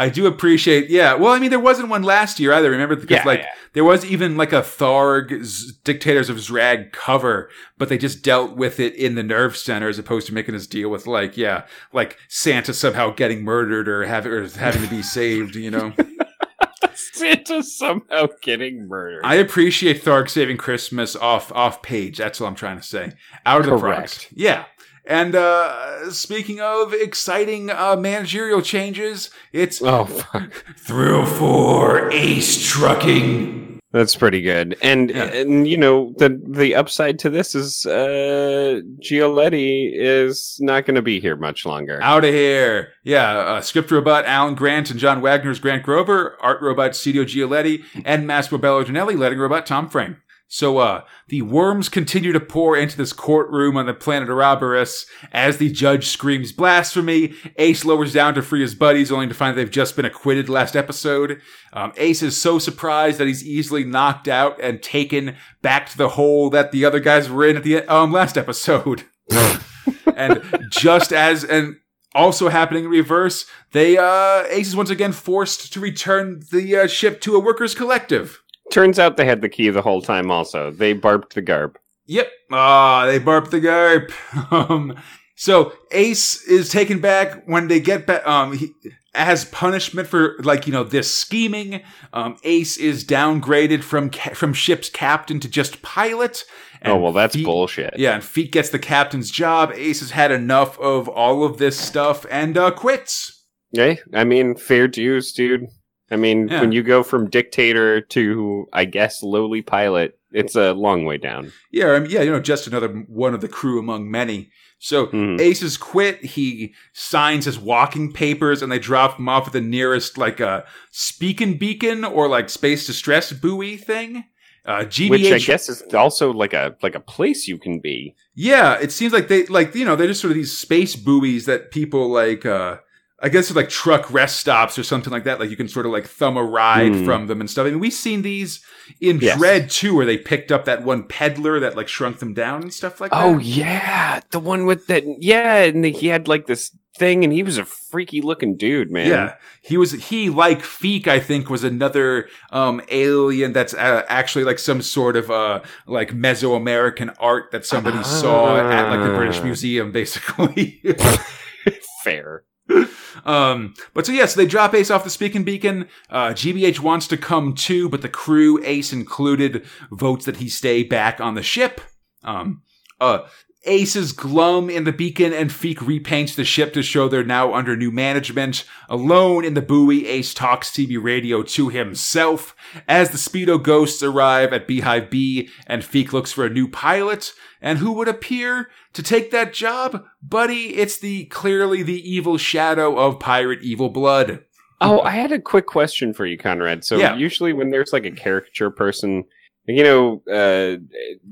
I 0.01 0.09
do 0.09 0.27
appreciate, 0.27 0.91
yeah. 0.91 1.15
Well, 1.15 1.33
I 1.33 1.39
mean, 1.41 1.51
there 1.51 1.59
wasn't 1.59 1.89
one 1.89 2.03
last 2.05 2.39
year 2.39 2.53
either. 2.53 2.71
Remember, 2.71 2.95
because 2.97 3.17
Yeah, 3.19 3.25
like 3.25 3.41
yeah. 3.41 3.49
there 3.73 3.85
was 3.85 4.05
even 4.07 4.37
like 4.37 4.53
a 4.53 4.61
Tharg 4.63 5.43
Z- 5.43 5.73
Dictators 5.85 6.31
of 6.31 6.37
Zrag 6.39 6.93
cover, 6.93 7.51
but 7.79 7.89
they 7.89 7.99
just 7.99 8.23
dealt 8.23 8.57
with 8.57 8.79
it 8.81 8.95
in 8.95 9.15
the 9.17 9.23
Nerve 9.25 9.57
Center 9.57 9.89
as 9.89 9.99
opposed 9.99 10.27
to 10.29 10.35
making 10.35 10.55
us 10.55 10.67
deal 10.69 10.89
with 10.89 11.07
like, 11.09 11.37
yeah, 11.37 11.65
like 11.93 12.17
Santa 12.29 12.73
somehow 12.73 13.11
getting 13.11 13.43
murdered 13.43 13.89
or 13.89 14.05
having 14.05 14.31
or 14.33 14.49
having 14.49 14.83
to 14.83 14.89
be 14.89 15.03
saved. 15.03 15.57
You 15.57 15.71
know, 15.73 15.93
Santa 16.95 17.63
somehow 17.63 18.29
getting 18.41 18.87
murdered. 18.89 19.23
I 19.25 19.35
appreciate 19.37 20.03
Tharg 20.05 20.31
saving 20.31 20.57
Christmas 20.59 21.17
off 21.17 21.51
off 21.53 21.83
page. 21.83 22.19
That's 22.19 22.41
what 22.41 22.47
I'm 22.47 22.55
trying 22.55 22.77
to 22.79 22.83
say. 22.85 23.13
Out 23.45 23.61
of 23.61 23.67
the 23.67 23.71
Correct. 23.79 23.83
product, 23.99 24.29
yeah. 24.33 24.65
And 25.09 25.35
uh 25.35 26.11
speaking 26.13 26.61
of 26.61 26.93
exciting 26.93 27.71
uh 27.71 27.97
managerial 27.97 28.61
changes, 28.63 29.31
it's 29.53 29.81
oh, 29.83 30.05
fuck. 30.05 30.53
304 30.77 32.13
Ace 32.13 32.69
Trucking. 32.71 33.81
That's 33.91 34.15
pretty 34.15 34.43
good. 34.43 34.77
And 34.83 35.09
Yeah. 35.09 35.25
and 35.25 35.67
you 35.67 35.79
know, 35.79 36.13
the 36.19 36.39
the 36.47 36.75
upside 36.75 37.19
to 37.21 37.31
this 37.31 37.55
is 37.55 37.87
uh 37.87 38.81
Gioletti 39.03 39.91
is 39.95 40.59
not 40.61 40.85
going 40.85 40.97
to 40.97 41.03
be 41.03 41.21
here 41.21 41.37
much 41.37 41.65
longer. 41.65 41.99
Out 42.03 42.25
of 42.27 42.35
here. 42.35 42.91
Yeah, 43.03 43.31
uh, 43.39 43.61
script 43.63 43.91
robot 43.91 44.27
Alan 44.27 44.55
Grant 44.55 44.91
and 44.91 45.01
John 45.01 45.23
Wagner's 45.23 45.59
Grant 45.59 45.85
Grover, 45.85 46.37
art 46.43 46.61
robot 46.61 46.95
Studio 46.95 47.25
Gioletti, 47.25 47.83
and 48.05 48.27
Massimo 48.27 48.59
Belardinelli, 48.61 49.17
letting 49.19 49.39
robot 49.39 49.65
Tom 49.65 49.89
Frame. 49.89 50.19
So, 50.51 50.79
uh, 50.79 51.03
the 51.29 51.43
worms 51.43 51.91
continue 51.91 52.33
to 52.33 52.41
pour 52.41 52.75
into 52.75 52.97
this 52.97 53.13
courtroom 53.13 53.77
on 53.77 53.85
the 53.85 53.93
planet 53.93 54.31
Ouroboros 54.31 55.05
as 55.31 55.59
the 55.59 55.71
judge 55.71 56.07
screams 56.07 56.53
blasphemy. 56.53 57.35
Ace 57.57 57.85
lowers 57.85 58.15
down 58.15 58.33
to 58.33 58.41
free 58.41 58.63
his 58.63 58.75
buddies, 58.75 59.13
only 59.13 59.29
to 59.29 59.35
find 59.35 59.59
they've 59.59 59.71
just 59.71 59.95
been 59.95 60.07
acquitted 60.07 60.49
last 60.49 60.75
episode. 60.75 61.43
Um, 61.75 61.93
Ace 61.99 62.23
is 62.23 62.41
so 62.41 62.59
surprised 62.59 63.19
that 63.19 63.27
he's 63.27 63.47
easily 63.47 63.85
knocked 63.85 64.27
out 64.27 64.59
and 64.59 64.83
taken 64.83 65.37
back 65.61 65.91
to 65.91 65.99
the 65.99 66.09
hole 66.11 66.49
that 66.49 66.73
the 66.73 66.83
other 66.83 67.01
guys 67.01 67.29
were 67.29 67.47
in 67.47 67.59
at 67.59 67.63
the 67.63 67.83
um, 67.83 68.11
last 68.11 68.39
episode. 68.39 69.05
and 70.17 70.43
just 70.71 71.13
as 71.13 71.45
and 71.45 71.77
also 72.15 72.49
happening 72.49 72.85
in 72.85 72.91
reverse, 72.91 73.45
they 73.73 73.99
uh, 73.99 74.45
Ace 74.49 74.69
is 74.69 74.77
once 74.77 74.89
again 74.89 75.13
forced 75.13 75.75
to 75.75 75.81
return 75.81 76.43
the 76.51 76.75
uh, 76.75 76.87
ship 76.87 77.21
to 77.21 77.37
a 77.37 77.39
workers' 77.39 77.75
collective. 77.75 78.43
Turns 78.71 78.99
out 78.99 79.17
they 79.17 79.25
had 79.25 79.41
the 79.41 79.49
key 79.49 79.71
the 79.71 79.83
whole 79.83 80.03
time. 80.03 80.31
Also, 80.31 80.71
they 80.71 80.95
barped 80.95 81.31
the 81.35 81.43
garp. 81.43 81.77
Yep. 82.07 82.31
Ah, 82.53 83.07
they 83.07 83.19
barped 83.19 83.51
the 83.51 83.61
garp. 83.61 84.13
um, 84.53 84.97
so 85.37 85.73
Ace 85.93 86.43
is 86.45 86.69
taken 86.69 87.01
back 87.01 87.45
when 87.47 87.69
they 87.69 87.81
get 87.81 88.07
back. 88.07 88.27
Um, 88.27 88.53
he, 88.57 88.73
as 89.15 89.45
punishment 89.47 90.07
for 90.07 90.37
like 90.41 90.67
you 90.67 90.73
know 90.73 90.85
this 90.85 91.15
scheming, 91.15 91.83
um, 92.13 92.37
Ace 92.45 92.77
is 92.77 93.05
downgraded 93.05 93.83
from 93.83 94.11
ca- 94.11 94.35
from 94.35 94.53
ship's 94.53 94.89
captain 94.91 95.41
to 95.41 95.49
just 95.49 95.83
pilot. 95.83 96.45
oh 96.85 96.97
well, 96.97 97.13
that's 97.13 97.37
Feek- 97.37 97.45
bullshit. 97.45 97.95
Yeah, 97.99 98.15
and 98.15 98.23
Feek 98.23 98.53
gets 98.53 98.69
the 98.71 98.79
captain's 98.79 99.31
job. 99.31 99.73
Ace 99.75 100.01
has 100.01 100.11
had 100.13 100.31
enough 100.31 100.79
of 100.79 101.09
all 101.09 101.45
of 101.45 101.59
this 101.59 101.79
stuff 101.79 102.27
and 102.31 102.57
uh, 102.57 102.71
quits. 102.71 103.45
Hey, 103.73 103.99
I 104.15 104.25
mean, 104.25 104.57
fair 104.57 104.89
dues, 104.89 105.33
dude. 105.33 105.67
I 106.11 106.17
mean, 106.17 106.49
Yeah. 106.49 106.61
when 106.61 106.73
you 106.73 106.83
go 106.83 107.03
from 107.03 107.29
dictator 107.29 108.01
to, 108.01 108.67
I 108.73 108.85
guess, 108.87 109.23
lowly 109.23 109.63
pilot, 109.63 110.19
it's 110.33 110.57
a 110.57 110.73
long 110.73 111.05
way 111.05 111.19
down. 111.19 111.53
Yeah, 111.71 111.93
I 111.93 112.01
mean, 112.01 112.11
yeah, 112.11 112.23
you 112.23 112.31
know, 112.31 112.41
just 112.41 112.67
another 112.67 112.89
one 113.09 113.35
of 113.35 113.41
the 113.41 113.49
crew 113.49 113.79
among 113.79 114.11
many. 114.11 114.51
So 114.79 115.07
Mhm. 115.09 115.41
Ace 115.41 115.61
has 115.63 115.77
quit. 115.77 116.25
He 116.25 116.73
signs 116.93 117.45
his 117.47 117.59
walking 117.59 118.13
papers, 118.13 118.63
and 118.63 118.71
they 118.71 118.79
drop 118.79 119.19
him 119.19 119.29
off 119.29 119.49
at 119.49 119.53
the 119.53 119.61
nearest 119.61 120.17
like 120.17 120.39
a 120.41 120.49
uh, 120.49 120.61
speaking 120.93 121.59
beacon 121.59 122.05
or 122.05 122.29
like 122.29 122.49
space 122.49 122.87
distress 122.87 123.33
buoy 123.33 123.77
thing. 123.77 124.25
Uh, 124.67 124.85
GBH, 124.85 125.11
Which 125.11 125.33
I 125.33 125.39
guess 125.39 125.69
is 125.71 125.83
also 125.95 126.31
like 126.33 126.53
a 126.53 126.77
like 126.83 126.95
a 126.95 127.01
place 127.01 127.49
you 127.49 127.59
can 127.59 127.81
be. 127.81 128.15
yeah, 128.35 128.79
it 128.79 128.93
seems 128.93 129.13
like 129.13 129.29
they 129.29 129.47
like 129.47 129.75
you 129.75 129.85
know 129.85 129.97
they're 129.97 130.07
just 130.09 130.21
sort 130.21 130.31
of 130.31 130.37
these 130.37 130.57
space 130.57 130.95
buoys 130.97 131.47
that 131.47 131.71
people 131.71 132.09
like. 132.11 132.45
uh 132.47 132.77
I 133.21 133.29
guess 133.29 133.53
like 133.53 133.69
truck 133.69 134.13
rest 134.13 134.39
stops 134.39 134.79
or 134.79 134.85
something 134.85 135.13
like 135.13 135.25
that. 135.25 135.41
Like 135.41 135.51
you 135.51 135.57
can 135.57 135.67
sort 135.69 135.87
of 135.87 135.93
like 135.93 136.07
thumb 136.07 136.37
a 136.37 136.43
ride 136.45 136.95
Hmm. 136.95 137.05
from 137.05 137.27
them 137.27 137.41
and 137.41 137.51
stuff. 137.51 137.67
I 137.67 137.71
mean, 137.71 137.81
we've 137.81 137.93
seen 137.93 138.23
these 138.23 138.65
in 139.01 139.19
Yes. 139.19 139.39
Dredd 139.41 139.73
too, 139.73 139.95
where 139.97 140.07
they 140.07 140.17
picked 140.19 140.53
up 140.53 140.67
that 140.67 140.85
one 140.85 141.03
peddler 141.03 141.59
that 141.61 141.77
like 141.77 141.89
shrunk 141.89 142.21
them 142.21 142.33
down 142.33 142.63
and 142.63 142.73
stuff 142.73 143.01
like 143.01 143.11
that. 143.11 143.21
Oh 143.25 143.39
yeah, 143.39 144.21
the 144.31 144.39
one 144.39 144.67
with 144.67 144.87
that. 144.87 145.03
Yeah, 145.21 145.65
and 145.65 145.85
he 145.85 146.07
had 146.07 146.29
like 146.29 146.47
this 146.47 146.71
thing, 146.97 147.23
and 147.25 147.33
he 147.33 147.43
was 147.43 147.59
a 147.59 147.65
freaky 147.65 148.21
looking 148.21 148.57
dude, 148.57 148.91
man. 148.91 149.09
Yeah, 149.09 149.35
he 149.63 149.77
was. 149.77 149.93
He 149.93 150.31
like 150.31 150.61
Feek, 150.61 151.09
I 151.09 151.19
think, 151.19 151.51
was 151.51 151.65
another 151.65 152.29
um 152.53 152.81
alien 152.89 153.53
that's 153.53 153.75
uh, 153.75 154.05
actually 154.09 154.45
like 154.45 154.61
some 154.61 154.81
sort 154.81 155.17
of 155.17 155.29
uh 155.29 155.61
like 155.89 156.11
Mesoamerican 156.13 157.15
art 157.19 157.51
that 157.51 157.67
somebody 157.67 158.01
saw 158.05 158.59
at 158.59 158.91
like 158.91 159.01
the 159.01 159.17
British 159.17 159.41
Ah. 159.41 159.45
Museum, 159.45 159.91
basically. 159.91 160.81
fair. 162.05 162.45
um, 163.25 163.75
but 163.95 164.07
so 164.07 164.13
yeah, 164.13 164.27
so 164.27 164.41
they 164.41 164.47
drop 164.47 164.75
Ace 164.75 164.91
off 164.91 165.05
the 165.05 165.11
speaking 165.11 165.45
beacon. 165.45 165.89
Uh, 166.11 166.29
GBH 166.29 166.81
wants 166.81 167.07
to 167.09 167.17
come 167.17 167.55
too, 167.55 167.89
but 167.89 168.03
the 168.03 168.09
crew, 168.09 168.61
Ace 168.65 168.93
included, 168.93 169.67
votes 169.91 170.25
that 170.25 170.37
he 170.37 170.49
stay 170.49 170.83
back 170.83 171.21
on 171.21 171.35
the 171.35 171.43
ship. 171.43 171.81
Um, 172.23 172.63
uh, 173.01 173.27
Ace 173.69 173.95
is 173.95 174.13
glum 174.13 174.71
in 174.71 174.85
the 174.85 174.93
beacon, 174.93 175.33
and 175.33 175.51
Feek 175.51 175.77
repaints 175.77 176.35
the 176.35 176.45
ship 176.45 176.73
to 176.73 176.83
show 176.83 177.07
they're 177.09 177.23
now 177.23 177.55
under 177.55 177.77
new 177.77 177.91
management. 177.91 178.65
Alone 178.89 179.45
in 179.45 179.55
the 179.55 179.63
buoy, 179.63 180.07
Ace 180.07 180.33
talks 180.35 180.71
CB 180.71 181.03
radio 181.03 181.43
to 181.43 181.69
himself. 181.69 182.57
As 182.89 183.11
the 183.11 183.19
Speedo 183.19 183.63
ghosts 183.63 184.03
arrive 184.03 184.53
at 184.53 184.67
Beehive 184.67 185.11
B, 185.11 185.51
and 185.67 185.83
Feek 185.83 186.13
looks 186.13 186.33
for 186.33 186.45
a 186.47 186.51
new 186.51 186.67
pilot, 186.69 187.33
and 187.61 187.79
who 187.79 187.93
would 187.93 188.09
appear 188.09 188.71
to 188.95 189.03
take 189.03 189.31
that 189.31 189.53
job? 189.53 190.05
Buddy, 190.23 190.77
it's 190.77 190.99
the 190.99 191.27
clearly 191.27 191.83
the 191.83 192.01
evil 192.11 192.39
shadow 192.39 192.99
of 192.99 193.21
Pirate 193.21 193.63
Evil 193.63 193.91
Blood. 193.91 194.45
Oh, 194.81 195.01
I 195.03 195.11
had 195.11 195.33
a 195.33 195.41
quick 195.41 195.67
question 195.67 196.15
for 196.15 196.25
you, 196.25 196.39
Conrad. 196.39 196.85
So 196.85 196.97
Yeah. 196.99 197.17
usually 197.17 197.53
when 197.53 197.71
there's 197.71 197.93
like 197.93 198.07
a 198.07 198.13
caricature 198.13 198.71
person, 198.71 199.25
you 199.67 199.83
know, 199.83 200.23
uh, 200.31 200.77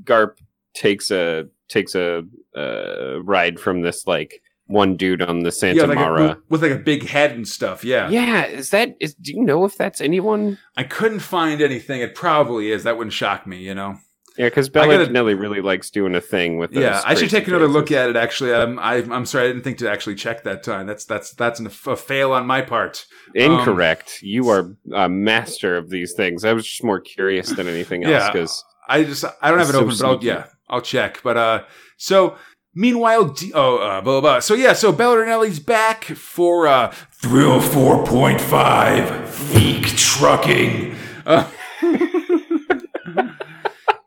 Garp 0.03 0.33
takes 0.75 1.09
a 1.11 1.45
takes 1.69 1.95
a 1.95 2.23
uh, 2.55 3.21
ride 3.23 3.59
from 3.59 3.81
this 3.81 4.07
like 4.07 4.41
one 4.67 4.97
dude 4.97 5.21
on 5.21 5.39
the 5.39 5.51
Santa 5.51 5.81
yeah, 5.81 5.85
like 5.85 5.97
a, 5.97 6.01
Mara. 6.01 6.27
with, 6.27 6.61
with 6.61 6.63
like 6.63 6.79
a 6.79 6.83
big 6.83 7.07
head 7.07 7.31
and 7.31 7.47
stuff. 7.47 7.83
Yeah. 7.83 8.09
yeah, 8.09 8.45
is 8.45 8.69
that 8.71 8.95
is? 8.99 9.13
Do 9.15 9.33
you 9.33 9.43
know 9.43 9.65
if 9.65 9.77
that's 9.77 10.01
anyone? 10.01 10.57
I 10.75 10.83
couldn't 10.83 11.19
find 11.19 11.61
anything. 11.61 12.01
It 12.01 12.15
probably 12.15 12.71
is. 12.71 12.83
That 12.83 12.97
wouldn't 12.97 13.13
shock 13.13 13.47
me, 13.47 13.57
you 13.57 13.73
know. 13.73 13.97
Yeah, 14.37 14.45
because 14.47 14.67
I 14.67 14.71
Belardinelli 14.71 15.39
really 15.39 15.61
likes 15.61 15.89
doing 15.89 16.13
a 16.13 16.21
thing 16.21 16.57
with. 16.57 16.71
Yeah, 16.71 17.01
I 17.03 17.15
should 17.15 17.31
take 17.31 17.47
another 17.47 17.67
look 17.67 17.91
at 17.91 18.09
it. 18.09 18.15
Actually, 18.15 18.53
um, 18.53 18.77
I, 18.77 18.97
I'm 18.97 19.25
sorry, 19.25 19.45
I 19.45 19.47
didn't 19.47 19.63
think 19.63 19.79
to 19.79 19.89
actually 19.89 20.13
check 20.13 20.43
that 20.43 20.61
time. 20.61 20.85
That's 20.85 21.05
that's 21.05 21.31
that's 21.33 21.59
an, 21.59 21.65
a 21.65 21.69
fail 21.69 22.33
on 22.33 22.45
my 22.45 22.61
part. 22.61 23.05
Incorrect. 23.33 24.19
you 24.21 24.49
are 24.49 24.75
a 24.93 25.09
master 25.09 25.75
of 25.75 25.89
these 25.89 26.13
things. 26.13 26.45
I 26.45 26.53
was 26.53 26.67
just 26.67 26.83
more 26.83 26.99
curious 26.99 27.49
than 27.49 27.67
anything 27.67 28.03
else 28.03 28.11
Yeah. 28.11 28.31
because 28.31 28.63
I 28.87 29.03
just 29.03 29.25
I 29.41 29.49
don't 29.49 29.59
have 29.59 29.69
it 29.69 29.73
So 29.73 29.79
open, 29.79 29.95
but 29.97 30.05
I'll, 30.05 30.23
yeah, 30.23 30.45
I'll 30.69 30.81
check. 30.81 31.21
But 31.23 31.37
uh, 31.37 31.63
so 31.97 32.37
meanwhile, 32.75 33.25
D- 33.25 33.51
oh, 33.53 33.77
uh, 33.77 34.01
blah, 34.01 34.01
blah 34.01 34.21
blah. 34.21 34.39
So 34.39 34.53
yeah, 34.53 34.73
so 34.73 34.91
Belardinelli's 34.93 35.59
back 35.59 36.03
for 36.03 36.67
uh, 36.67 36.93
thrill 37.11 37.61
four 37.61 38.05
point 38.05 38.41
five 38.41 39.03
Feek 39.29 39.97
trucking. 39.97 40.95
Uh, 41.25 41.49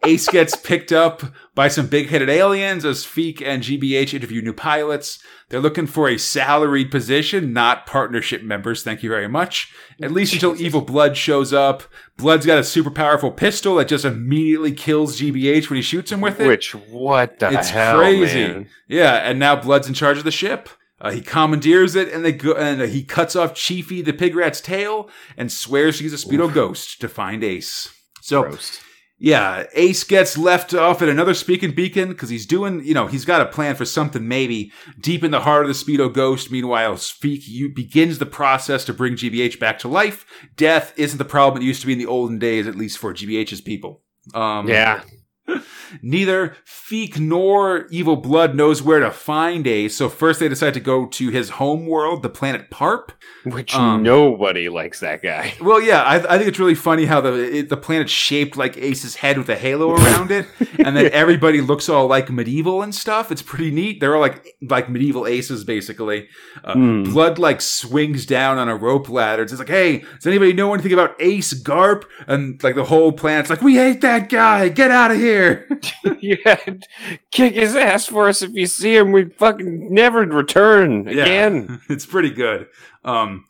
Ace 0.05 0.28
gets 0.28 0.57
picked 0.57 0.92
up 0.92 1.22
by 1.55 1.68
some 1.68 1.86
big-headed 1.86 2.30
aliens 2.30 2.84
as 2.86 3.05
Feek 3.05 3.42
and 3.44 3.62
GBH 3.62 4.14
interview 4.14 4.40
new 4.40 4.55
pilots. 4.55 5.18
They're 5.51 5.61
looking 5.61 5.86
for 5.86 6.09
a 6.09 6.16
salaried 6.18 6.90
position, 6.90 7.53
not 7.53 7.86
partnership 7.86 8.42
members. 8.42 8.82
Thank 8.82 9.03
you 9.03 9.11
very 9.11 9.28
much. 9.28 9.72
At 10.01 10.12
least 10.12 10.32
until 10.32 10.59
Evil 10.61 10.80
Blood 10.80 11.16
shows 11.18 11.53
up. 11.53 11.82
Blood's 12.16 12.46
got 12.46 12.59
a 12.59 12.64
super 12.64 12.90
powerful 12.90 13.30
pistol 13.30 13.74
that 13.76 13.88
just 13.88 14.05
immediately 14.07 14.72
kills 14.72 15.20
GBH 15.20 15.68
when 15.68 15.76
he 15.76 15.82
shoots 15.82 16.11
him 16.11 16.20
with 16.22 16.40
it. 16.40 16.46
which 16.46 16.74
what 16.74 17.38
the 17.38 17.51
it's 17.53 17.68
hell, 17.70 18.01
It's 18.01 18.09
crazy. 18.32 18.46
man? 18.48 18.68
Yeah, 18.88 19.14
and 19.16 19.38
now 19.38 19.57
Blood's 19.57 19.88
in 19.88 19.94
charge 19.94 20.16
of 20.18 20.24
the 20.24 20.30
ship. 20.30 20.70
Uh, 20.98 21.11
he 21.11 21.20
commandeers 21.20 21.94
it, 21.94 22.12
and 22.12 22.24
they 22.24 22.32
go, 22.32 22.53
and 22.53 22.80
uh, 22.82 22.86
he 22.86 23.03
cuts 23.03 23.34
off 23.34 23.55
Chiefy 23.55 24.03
the 24.03 24.12
pig 24.12 24.34
rat's 24.34 24.61
tail 24.61 25.09
and 25.36 25.51
swears 25.51 25.98
he's 25.98 26.12
a 26.12 26.16
speedo 26.16 26.53
ghost 26.53 27.01
to 27.01 27.09
find 27.09 27.42
Ace. 27.42 27.88
So 28.20 28.44
Roast. 28.44 28.80
Yeah, 29.23 29.64
Ace 29.75 30.03
gets 30.03 30.39
left 30.39 30.73
off 30.73 31.03
at 31.03 31.11
another 31.11 31.35
speaking 31.35 31.73
beacon 31.73 32.09
because 32.09 32.31
he's 32.31 32.47
doing, 32.47 32.83
you 32.83 32.95
know, 32.95 33.07
he's 33.07 33.27
got 33.27 33.43
a 33.43 33.47
plan 33.47 33.77
for 33.77 33.85
something 33.85 34.27
maybe 34.27 34.73
deep 34.99 35.23
in 35.23 35.31
the 35.31 35.41
heart 35.41 35.66
of 35.66 35.68
the 35.68 35.75
Speedo 35.75 36.11
Ghost. 36.11 36.51
Meanwhile, 36.51 36.95
Feek 36.95 37.75
begins 37.75 38.18
the 38.18 38.25
process 38.25 38.83
to 38.87 38.95
bring 38.95 39.16
GBH 39.16 39.61
back 39.61 39.79
to 39.81 39.89
life. 39.89 40.25
Death 40.57 40.95
isn't 40.97 41.18
the 41.18 41.27
problem 41.27 41.62
it 41.62 41.66
used 41.66 41.83
to 41.83 41.87
be 41.87 41.93
in 41.93 41.99
the 41.99 42.07
olden 42.07 42.39
days, 42.39 42.66
at 42.66 42.77
least 42.77 42.97
for 42.97 43.12
GBH's 43.12 43.61
people. 43.61 44.01
Um, 44.33 44.66
Yeah, 44.66 45.03
Neither 46.03 46.57
Feek 46.66 47.18
nor 47.18 47.86
Evil 47.91 48.16
Blood 48.16 48.55
knows 48.55 48.82
where 48.82 49.01
to 49.01 49.11
find 49.11 49.66
Ace, 49.66 49.97
so 49.97 50.09
first 50.09 50.41
they 50.41 50.49
decide 50.49 50.74
to 50.74 50.80
go 50.80 51.07
to 51.07 51.28
his 51.30 51.51
home 51.51 51.86
world, 51.86 52.22
the 52.22 52.28
planet 52.28 52.70
Parp. 52.70 53.11
which 53.45 53.74
Um, 53.74 54.03
nobody 54.03 54.68
likes 54.68 55.01
that 55.01 55.22
guy. 55.22 55.55
Well, 55.61 55.80
yeah, 55.80 56.03
I, 56.03 56.16
I 56.34 56.36
think 56.38 56.49
it's 56.49 56.59
really 56.59 56.74
funny 56.74 57.05
how 57.05 57.20
the 57.20 57.32
it, 57.59 57.68
the 57.68 57.76
planet's 57.76 58.11
shaped 58.12 58.57
like 58.57 58.76
Ace's 58.76 59.16
head 59.16 59.38
with 59.38 59.49
a 59.49 59.57
halo 59.57 59.93
around 59.93 60.30
it, 60.30 60.47
and 60.84 60.97
then 60.97 61.11
everybody 61.12 61.61
looks 61.61 61.88
all 61.88 62.07
like 62.07 62.30
medieval 62.30 62.82
and 62.82 62.95
stuff. 62.95 63.30
It's 63.30 63.43
pretty 63.43 63.70
neat. 63.70 64.01
They're 64.01 64.14
all 64.14 64.20
like 64.20 64.57
like 64.62 64.88
medieval 64.88 65.26
aces, 65.26 65.64
basically. 65.64 66.28
Uh, 66.64 66.74
Hmm. 66.74 67.03
Blood 67.05 67.38
like 67.38 67.61
swings 67.61 68.24
down 68.26 68.57
on 68.59 68.68
a 68.68 68.74
rope 68.76 69.09
ladder. 69.11 69.43
It's 69.43 69.53
like, 69.59 69.68
hey, 69.68 69.99
does 69.99 70.26
anybody 70.26 70.53
know 70.55 70.72
anything 70.72 70.93
about 70.93 71.14
Ace 71.20 71.53
Garp? 71.62 72.05
And 72.26 72.62
like 72.62 72.74
the 72.74 72.84
whole 72.84 73.12
planet's 73.12 73.51
like, 73.51 73.61
we 73.61 73.74
hate 73.76 74.01
that 74.01 74.28
guy. 74.30 74.68
Get 74.70 74.91
out 74.91 75.11
of 75.11 75.18
here. 75.18 75.66
you 76.20 76.39
had 76.45 76.85
kick 77.31 77.55
his 77.55 77.76
ass 77.76 78.07
for 78.07 78.28
us 78.28 78.43
if 78.43 78.53
you 78.55 78.66
see 78.66 78.97
him. 78.97 79.12
We 79.12 79.24
fucking 79.26 79.93
never 79.93 80.20
return 80.22 81.09
again. 81.09 81.81
it's 81.89 82.07
pretty 82.07 82.31
good. 82.31 82.66
Um, 83.05 83.45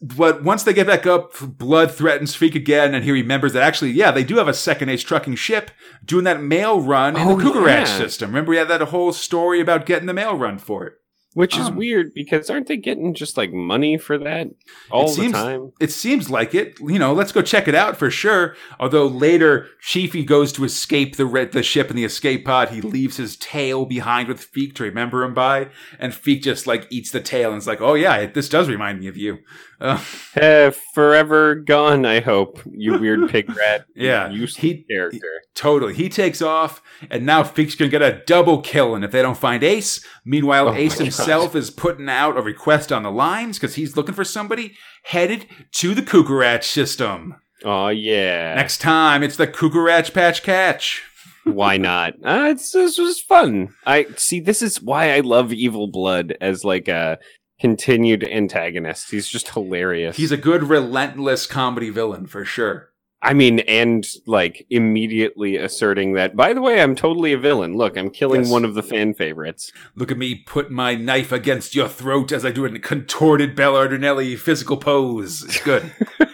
but 0.00 0.42
once 0.42 0.62
they 0.62 0.72
get 0.72 0.86
back 0.86 1.06
up, 1.06 1.34
Blood 1.40 1.90
threatens 1.92 2.34
Feek 2.34 2.54
again, 2.54 2.94
and 2.94 3.04
he 3.04 3.10
remembers 3.12 3.52
that 3.52 3.62
actually, 3.62 3.90
yeah, 3.90 4.10
they 4.10 4.24
do 4.24 4.36
have 4.36 4.48
a 4.48 4.54
second 4.54 4.88
ace 4.88 5.02
trucking 5.02 5.34
ship 5.34 5.70
doing 6.04 6.24
that 6.24 6.42
mail 6.42 6.80
run 6.80 7.14
in 7.16 7.28
Oh, 7.28 7.36
the 7.36 7.42
Cougar 7.42 7.60
Ranch 7.60 7.88
yeah. 7.90 7.98
system. 7.98 8.30
Remember, 8.30 8.50
we 8.50 8.56
had 8.56 8.68
that 8.68 8.80
whole 8.80 9.12
story 9.12 9.60
about 9.60 9.84
getting 9.84 10.06
the 10.06 10.14
mail 10.14 10.34
run 10.36 10.58
for 10.58 10.86
it. 10.86 10.94
Which 11.34 11.56
is 11.56 11.68
Um, 11.68 11.76
weird 11.76 12.12
because 12.12 12.50
aren't 12.50 12.66
they 12.66 12.76
getting 12.76 13.14
just 13.14 13.36
like 13.36 13.52
money 13.52 13.96
for 13.98 14.18
that 14.18 14.48
all 14.90 15.06
the 15.06 15.12
seems- 15.22 15.32
time? 15.32 15.72
It 15.78 15.92
seems 15.92 16.28
like 16.28 16.56
it. 16.56 16.76
You 16.80 16.98
know, 16.98 17.12
let's 17.12 17.30
go 17.30 17.40
check 17.40 17.68
it 17.68 17.74
out 17.74 17.96
for 17.96 18.10
sure. 18.10 18.56
Although 18.80 19.06
later, 19.06 19.68
Chiefy 19.80 20.24
goes 20.24 20.52
to 20.54 20.64
escape 20.64 21.14
the 21.16 21.48
the 21.52 21.62
ship 21.62 21.88
in 21.88 21.94
the 21.94 22.04
escape 22.04 22.44
pod. 22.44 22.70
He 22.70 22.80
leaves 22.80 23.16
his 23.16 23.36
tail 23.36 23.86
behind 23.86 24.26
with 24.26 24.52
Feek 24.52 24.74
to 24.74 24.82
remember 24.82 25.22
him 25.22 25.32
by, 25.32 25.68
and 26.00 26.12
Feek 26.12 26.42
just 26.42 26.66
like 26.66 26.88
eats 26.90 27.12
the 27.12 27.20
tail 27.20 27.50
and 27.52 27.58
is 27.58 27.66
like, 27.68 27.80
"Oh 27.80 27.94
yeah, 27.94 28.26
this 28.26 28.48
does 28.48 28.68
remind 28.68 28.98
me 28.98 29.06
of 29.06 29.16
you." 29.16 29.38
Uh, 30.40 30.70
forever 30.94 31.56
gone, 31.56 32.06
I 32.06 32.20
hope. 32.20 32.60
You 32.70 32.98
weird 32.98 33.28
pig 33.30 33.48
rat. 33.56 33.84
Yeah, 33.96 34.28
Useless 34.30 34.56
he- 34.62 34.84
character. 34.88 35.26
totally. 35.56 35.92
He 35.94 36.08
takes 36.08 36.40
off, 36.40 36.80
and 37.10 37.26
now 37.26 37.42
Feek's 37.42 37.74
gonna 37.74 37.90
get 37.90 38.00
a 38.00 38.22
double 38.26 38.60
kill. 38.62 38.94
And 38.94 39.04
if 39.04 39.10
they 39.10 39.22
don't 39.22 39.36
find 39.36 39.64
Ace, 39.64 40.04
meanwhile, 40.24 40.68
Oh 40.68 40.74
Ace 40.74 40.94
God. 40.94 41.04
himself 41.04 41.56
is 41.56 41.70
putting 41.70 42.08
out 42.08 42.38
a 42.38 42.42
request 42.42 42.92
on 42.92 43.02
the 43.02 43.10
lines 43.10 43.58
because 43.58 43.74
he's 43.74 43.96
looking 43.96 44.14
for 44.14 44.22
somebody 44.24 44.74
headed 45.04 45.46
to 45.72 45.94
the 45.94 46.02
Cucaracha 46.02 46.62
system. 46.62 47.34
Oh 47.64 47.88
yeah. 47.88 48.54
Next 48.54 48.78
time, 48.80 49.22
it's 49.24 49.36
the 49.36 49.48
Cucaracha 49.48 50.14
Patch 50.14 50.42
Catch. 50.44 51.02
why 51.44 51.76
not? 51.76 52.14
Uh, 52.24 52.48
it's, 52.52 52.70
this 52.70 52.98
was 52.98 53.20
fun. 53.20 53.70
I 53.84 54.06
see. 54.16 54.38
This 54.40 54.62
is 54.62 54.80
why 54.80 55.12
I 55.14 55.20
love 55.20 55.52
Evil 55.52 55.88
Blood 55.90 56.36
as 56.40 56.64
like 56.64 56.86
a 56.86 57.18
continued 57.60 58.24
antagonist. 58.24 59.10
He's 59.10 59.28
just 59.28 59.50
hilarious. 59.50 60.16
He's 60.16 60.32
a 60.32 60.36
good, 60.36 60.64
relentless 60.64 61.46
comedy 61.46 61.90
villain 61.90 62.26
for 62.26 62.44
sure. 62.44 62.88
I 63.22 63.34
mean, 63.34 63.58
and 63.60 64.06
like 64.26 64.66
immediately 64.70 65.56
asserting 65.56 66.14
that. 66.14 66.34
By 66.34 66.54
the 66.54 66.62
way, 66.62 66.80
I'm 66.80 66.94
totally 66.94 67.34
a 67.34 67.38
villain. 67.38 67.76
Look, 67.76 67.98
I'm 67.98 68.08
killing 68.08 68.42
Yes. 68.44 68.50
one 68.50 68.64
of 68.64 68.72
the 68.72 68.82
fan 68.82 69.12
favorites. 69.12 69.72
Look 69.94 70.10
at 70.10 70.16
me 70.16 70.36
put 70.36 70.70
my 70.70 70.94
knife 70.94 71.30
against 71.30 71.74
your 71.74 71.86
throat 71.88 72.32
as 72.32 72.46
I 72.46 72.50
do 72.50 72.64
it 72.64 72.68
in 72.70 72.76
a 72.76 72.80
contorted 72.80 73.54
Belardinelli 73.54 74.38
physical 74.38 74.78
pose. 74.78 75.42
It's 75.44 75.62
good. 75.62 75.92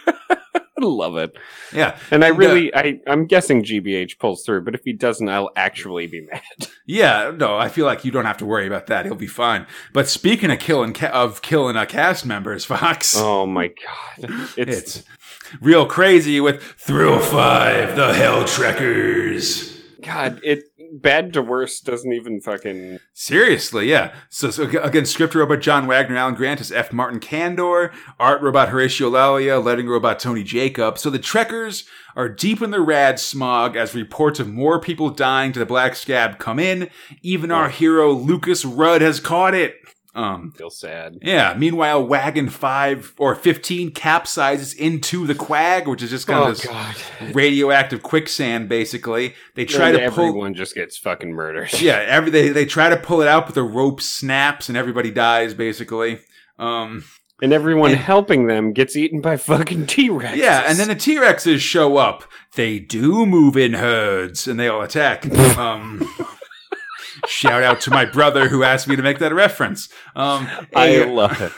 I 0.80 0.84
love 0.84 1.16
it. 1.16 1.36
yeah. 1.72 1.98
And 2.10 2.24
I 2.24 2.30
uh, 2.30 2.34
really, 2.34 2.74
I, 2.74 3.00
I'm 3.06 3.26
guessing 3.26 3.62
GBH 3.64 4.18
pulls 4.18 4.44
through, 4.44 4.62
but 4.62 4.74
if 4.74 4.82
he 4.84 4.92
doesn't, 4.92 5.28
I'll 5.28 5.50
actually 5.56 6.06
be 6.06 6.22
mad. 6.22 6.42
Yeah, 6.88 7.32
no, 7.36 7.58
I 7.58 7.68
feel 7.68 7.84
like 7.84 8.04
you 8.04 8.12
don't 8.12 8.26
have 8.26 8.36
to 8.36 8.46
worry 8.46 8.64
about 8.68 8.86
that. 8.86 9.06
He'll 9.06 9.16
be 9.16 9.26
fine. 9.26 9.66
But 9.92 10.06
speaking 10.08 10.52
of 10.52 10.60
killing 10.60 10.92
ca- 10.92 11.08
of 11.08 11.42
killing 11.42 11.76
uh, 11.76 11.84
cast 11.84 12.24
members, 12.24 12.64
Fox, 12.72 13.16
Oh 13.18 13.44
my 13.44 13.68
god, 13.68 14.30
it's, 14.56 14.56
it's 14.56 15.02
real 15.60 15.84
crazy 15.84 16.40
with 16.40 16.62
Thrill 16.62 17.18
Five, 17.18 17.96
the 17.96 18.14
Hell 18.14 18.44
Trekkers. 18.44 19.76
God. 20.00 20.40
It 20.44 20.65
bad 20.92 21.32
to 21.34 21.42
worse 21.42 21.80
doesn't 21.80 22.12
even 22.12 22.40
fucking. 22.40 22.98
Seriously, 23.12 23.90
yeah. 23.90 24.14
So, 24.28 24.50
so 24.50 24.64
again, 24.64 25.06
script 25.06 25.34
robot 25.34 25.60
John 25.60 25.86
Wagner, 25.86 26.16
Alan 26.16 26.34
Grant 26.34 26.60
is 26.60 26.72
F. 26.72 26.92
Martin 26.92 27.20
Candor, 27.20 27.92
art 28.18 28.42
robot 28.42 28.68
Horacio 28.68 29.10
Lalia, 29.10 29.58
letting 29.58 29.88
robot 29.88 30.18
Tony 30.18 30.42
Jacob. 30.42 30.98
So 30.98 31.10
the 31.10 31.18
Trekkers 31.18 31.84
are 32.14 32.28
deep 32.28 32.62
in 32.62 32.70
the 32.70 32.80
rad 32.80 33.20
smog 33.20 33.76
as 33.76 33.94
reports 33.94 34.40
of 34.40 34.48
more 34.48 34.80
people 34.80 35.10
dying 35.10 35.52
to 35.52 35.58
the 35.58 35.66
Black 35.66 35.94
Scab 35.94 36.38
come 36.38 36.58
in. 36.58 36.90
Even 37.22 37.50
our 37.50 37.68
hero 37.68 38.12
Lucas 38.12 38.64
Rudd 38.64 39.02
has 39.02 39.20
caught 39.20 39.54
it. 39.54 39.74
Um, 40.16 40.52
Feel 40.52 40.70
sad. 40.70 41.18
yeah. 41.20 41.54
Meanwhile, 41.58 42.06
Wagon 42.06 42.48
Five 42.48 43.12
or 43.18 43.34
Fifteen 43.34 43.90
capsizes 43.92 44.74
into 44.74 45.26
the 45.26 45.34
Quag, 45.34 45.86
which 45.86 46.02
is 46.02 46.08
just 46.10 46.26
kind 46.26 46.40
Oh 46.42 46.48
of 46.48 46.56
this 46.56 46.66
god. 46.66 46.96
radioactive 47.34 48.02
quicksand. 48.02 48.68
Basically, 48.68 49.34
they 49.54 49.64
try 49.66 49.90
And 49.90 49.98
to 49.98 50.10
pull. 50.10 50.24
everyone 50.28 50.54
just 50.54 50.74
gets 50.74 50.96
fucking 50.96 51.32
murdered. 51.32 51.70
Yeah, 51.80 51.96
every 52.08 52.30
they, 52.30 52.48
they 52.48 52.64
try 52.64 52.88
to 52.88 52.96
pull 52.96 53.20
it 53.20 53.28
out, 53.28 53.46
but 53.46 53.54
the 53.54 53.62
rope 53.62 54.00
snaps 54.00 54.68
and 54.70 54.76
everybody 54.78 55.10
dies 55.10 55.52
basically. 55.52 56.20
Um, 56.58 57.04
And 57.42 57.52
everyone 57.52 57.90
And- 57.90 58.00
helping 58.00 58.46
them 58.46 58.72
gets 58.72 58.96
eaten 58.96 59.20
by 59.20 59.36
fucking 59.36 59.86
T 59.94 60.08
Rex. 60.08 60.38
yeah, 60.38 60.62
and 60.66 60.78
then 60.78 60.88
the 60.88 60.94
T 60.94 61.16
Rexes 61.16 61.58
show 61.60 61.98
up. 61.98 62.24
They 62.54 62.78
do 62.78 63.26
move 63.26 63.54
in 63.58 63.74
herds 63.74 64.48
and 64.48 64.58
they 64.58 64.66
all 64.68 64.80
attack. 64.80 65.26
um, 65.58 66.00
shout 67.26 67.62
out 67.62 67.80
to 67.82 67.90
my 67.90 68.04
brother 68.04 68.48
who 68.48 68.62
asked 68.62 68.88
me 68.88 68.96
to 68.96 69.02
make 69.02 69.18
that 69.18 69.34
reference. 69.34 69.88
Um, 70.14 70.48
I 70.74 70.86
a, 70.86 71.06
love 71.06 71.40
it. 71.40 71.52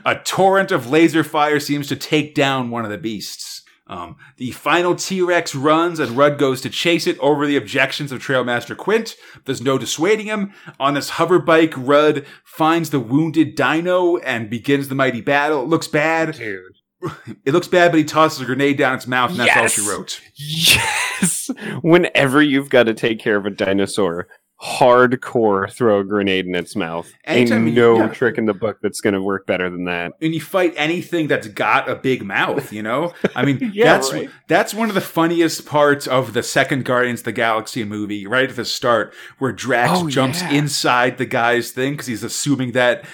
a 0.04 0.16
torrent 0.16 0.70
of 0.70 0.90
laser 0.90 1.24
fire 1.24 1.60
seems 1.60 1.88
to 1.88 1.96
take 1.96 2.34
down 2.34 2.70
one 2.70 2.84
of 2.84 2.90
the 2.90 2.98
beasts. 2.98 3.62
Um, 3.86 4.16
the 4.36 4.52
final 4.52 4.94
T 4.94 5.20
Rex 5.20 5.54
runs 5.54 5.98
and 5.98 6.12
Rudd 6.12 6.38
goes 6.38 6.60
to 6.62 6.70
chase 6.70 7.06
it 7.06 7.18
over 7.18 7.46
the 7.46 7.56
objections 7.56 8.12
of 8.12 8.20
Trailmaster 8.20 8.76
Quint. 8.76 9.16
There's 9.44 9.60
no 9.60 9.76
dissuading 9.76 10.26
him. 10.26 10.52
On 10.78 10.94
this 10.94 11.10
hover 11.10 11.38
bike, 11.38 11.74
Rudd 11.76 12.24
finds 12.44 12.90
the 12.90 13.00
wounded 13.00 13.54
dino 13.54 14.16
and 14.18 14.48
begins 14.48 14.88
the 14.88 14.94
mighty 14.94 15.20
battle. 15.20 15.62
It 15.62 15.68
looks 15.68 15.88
bad. 15.88 16.36
Dude. 16.36 16.76
It 17.44 17.52
looks 17.52 17.66
bad, 17.66 17.90
but 17.90 17.98
he 17.98 18.04
tosses 18.04 18.40
a 18.40 18.44
grenade 18.44 18.78
down 18.78 18.94
its 18.94 19.08
mouth, 19.08 19.32
and 19.32 19.40
that's 19.40 19.56
all 19.56 19.66
she 19.66 19.80
wrote. 19.80 20.20
Yes. 20.36 21.50
Whenever 21.82 22.40
you've 22.40 22.70
got 22.70 22.84
to 22.84 22.94
take 22.94 23.18
care 23.18 23.36
of 23.36 23.44
a 23.44 23.50
dinosaur, 23.50 24.28
hardcore 24.62 25.70
throw 25.70 26.00
a 26.00 26.04
grenade 26.04 26.46
in 26.46 26.54
its 26.54 26.76
mouth. 26.76 27.12
Anytime 27.24 27.66
Ain't 27.68 27.76
you- 27.76 27.82
no 27.82 27.96
yeah. 27.98 28.08
trick 28.08 28.38
in 28.38 28.44
the 28.46 28.54
book 28.54 28.78
that's 28.82 29.00
going 29.00 29.14
to 29.14 29.22
work 29.22 29.46
better 29.46 29.68
than 29.68 29.84
that. 29.84 30.12
And 30.20 30.34
you 30.34 30.40
fight 30.40 30.74
anything 30.76 31.26
that's 31.28 31.48
got 31.48 31.88
a 31.88 31.96
big 31.96 32.24
mouth, 32.24 32.72
you 32.72 32.82
know? 32.82 33.12
I 33.34 33.44
mean, 33.44 33.58
Yeah, 33.74 33.92
that's 33.94 34.12
right. 34.12 34.30
that's 34.48 34.72
one 34.74 34.88
of 34.88 34.94
the 34.94 35.00
funniest 35.00 35.66
parts 35.66 36.06
of 36.06 36.32
the 36.32 36.42
second 36.42 36.84
Guardians 36.84 37.20
of 37.20 37.24
the 37.24 37.32
Galaxy 37.32 37.84
movie, 37.84 38.26
right 38.26 38.48
at 38.48 38.56
the 38.56 38.64
start, 38.64 39.14
where 39.38 39.52
Drax 39.52 39.90
Oh, 39.94 40.08
jumps 40.08 40.40
yeah. 40.42 40.50
inside 40.52 41.18
the 41.18 41.26
guy's 41.26 41.70
thing 41.70 41.94
because 41.94 42.06
he's 42.06 42.22
assuming 42.22 42.72
that 42.72 43.04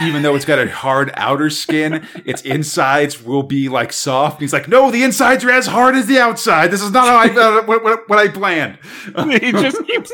even 0.00 0.22
though 0.22 0.34
it's 0.36 0.44
got 0.44 0.58
a 0.58 0.70
hard 0.70 1.10
outer 1.14 1.50
skin, 1.50 2.06
its 2.24 2.42
insides 2.42 3.22
will 3.22 3.42
be 3.42 3.68
like 3.68 3.92
soft. 3.92 4.36
And 4.36 4.42
he's 4.42 4.52
like, 4.52 4.68
no, 4.68 4.90
the 4.90 5.02
insides 5.02 5.44
are 5.44 5.50
as 5.50 5.66
hard 5.66 5.94
as 5.94 6.06
the 6.06 6.18
outside. 6.20 6.70
This 6.70 6.82
is 6.82 6.90
not 6.92 7.06
how 7.06 7.16
I 7.16 7.58
uh, 7.60 7.64
what, 7.64 7.82
what, 7.82 8.08
what 8.08 8.18
I 8.18 8.28
planned. 8.28 8.78
he 9.40 9.50
just 9.52 9.84
keeps 9.86 10.12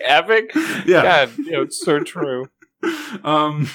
tapping. 0.06 0.48
Yeah. 0.86 1.02
God, 1.02 1.38
you 1.38 1.52
know, 1.52 1.62
it's 1.62 1.84
so 1.84 2.00
true. 2.00 2.46
Um. 3.24 3.68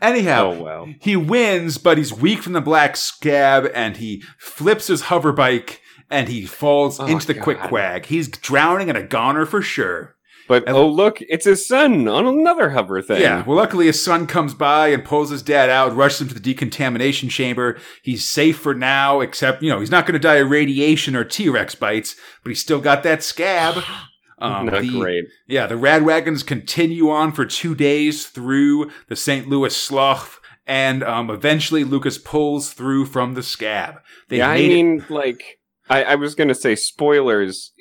Anyhow, 0.00 0.52
Oh, 0.52 0.62
wow. 0.62 0.86
He 1.00 1.16
wins, 1.16 1.78
but 1.78 1.98
he's 1.98 2.12
weak 2.12 2.42
from 2.42 2.52
the 2.54 2.60
black 2.60 2.96
scab, 2.96 3.70
and 3.74 3.96
he 3.96 4.22
flips 4.38 4.86
his 4.86 5.02
hover 5.02 5.32
bike, 5.32 5.80
and 6.10 6.28
he 6.28 6.46
falls 6.46 6.98
Oh, 7.00 7.06
into 7.06 7.26
the 7.26 7.34
God. 7.34 7.42
quick 7.42 7.60
quag. 7.60 8.06
He's 8.06 8.28
drowning 8.28 8.88
in 8.88 8.96
a 8.96 9.02
goner 9.02 9.46
for 9.46 9.62
sure. 9.62 10.14
But 10.48 10.66
oh, 10.68 10.88
look, 10.88 11.18
it's 11.20 11.44
his 11.44 11.66
son 11.68 12.08
on 12.08 12.26
another 12.26 12.70
hover 12.70 13.02
thing. 13.02 13.20
Yeah. 13.20 13.44
Well, 13.44 13.56
luckily 13.58 13.84
his 13.86 14.02
son 14.02 14.26
comes 14.26 14.54
by 14.54 14.88
and 14.88 15.04
pulls 15.04 15.28
his 15.28 15.42
dad 15.42 15.68
out, 15.68 15.94
rushes 15.94 16.22
him 16.22 16.28
to 16.28 16.34
the 16.34 16.40
decontamination 16.40 17.28
chamber. 17.28 17.78
He's 18.02 18.24
safe 18.24 18.58
for 18.58 18.74
now, 18.74 19.20
except 19.20 19.62
you 19.62 19.68
know 19.68 19.80
he's 19.80 19.90
not 19.90 20.06
going 20.06 20.14
to 20.14 20.18
die 20.18 20.36
of 20.36 20.48
radiation 20.50 21.14
or 21.14 21.24
T 21.24 21.50
Rex 21.50 21.74
bites, 21.74 22.16
but 22.42 22.48
he's 22.48 22.60
still 22.60 22.80
got 22.80 23.02
that 23.02 23.22
scab. 23.22 23.82
Um, 24.40 24.66
Not 24.66 24.82
the- 24.82 24.98
great. 25.00 25.24
Yeah, 25.46 25.66
the 25.66 25.76
rad 25.76 26.04
wagons 26.04 26.42
continue 26.42 27.10
on 27.10 27.32
for 27.32 27.44
two 27.44 27.74
days 27.74 28.26
through 28.26 28.90
the 29.08 29.16
St. 29.16 29.48
Louis 29.48 29.74
slough, 29.76 30.40
and 30.66 31.02
um, 31.02 31.30
eventually 31.30 31.84
Lucas 31.84 32.18
pulls 32.18 32.72
through 32.72 33.06
from 33.06 33.34
the 33.34 33.42
scab. 33.42 33.96
They 34.28 34.38
yeah, 34.38 34.50
I 34.50 34.54
made 34.54 34.64
it- 34.70 34.74
mean, 34.74 35.04
like, 35.08 35.58
I, 35.90 36.04
I 36.04 36.14
was 36.16 36.34
going 36.34 36.48
to 36.48 36.54
say 36.54 36.74
spoilers. 36.76 37.72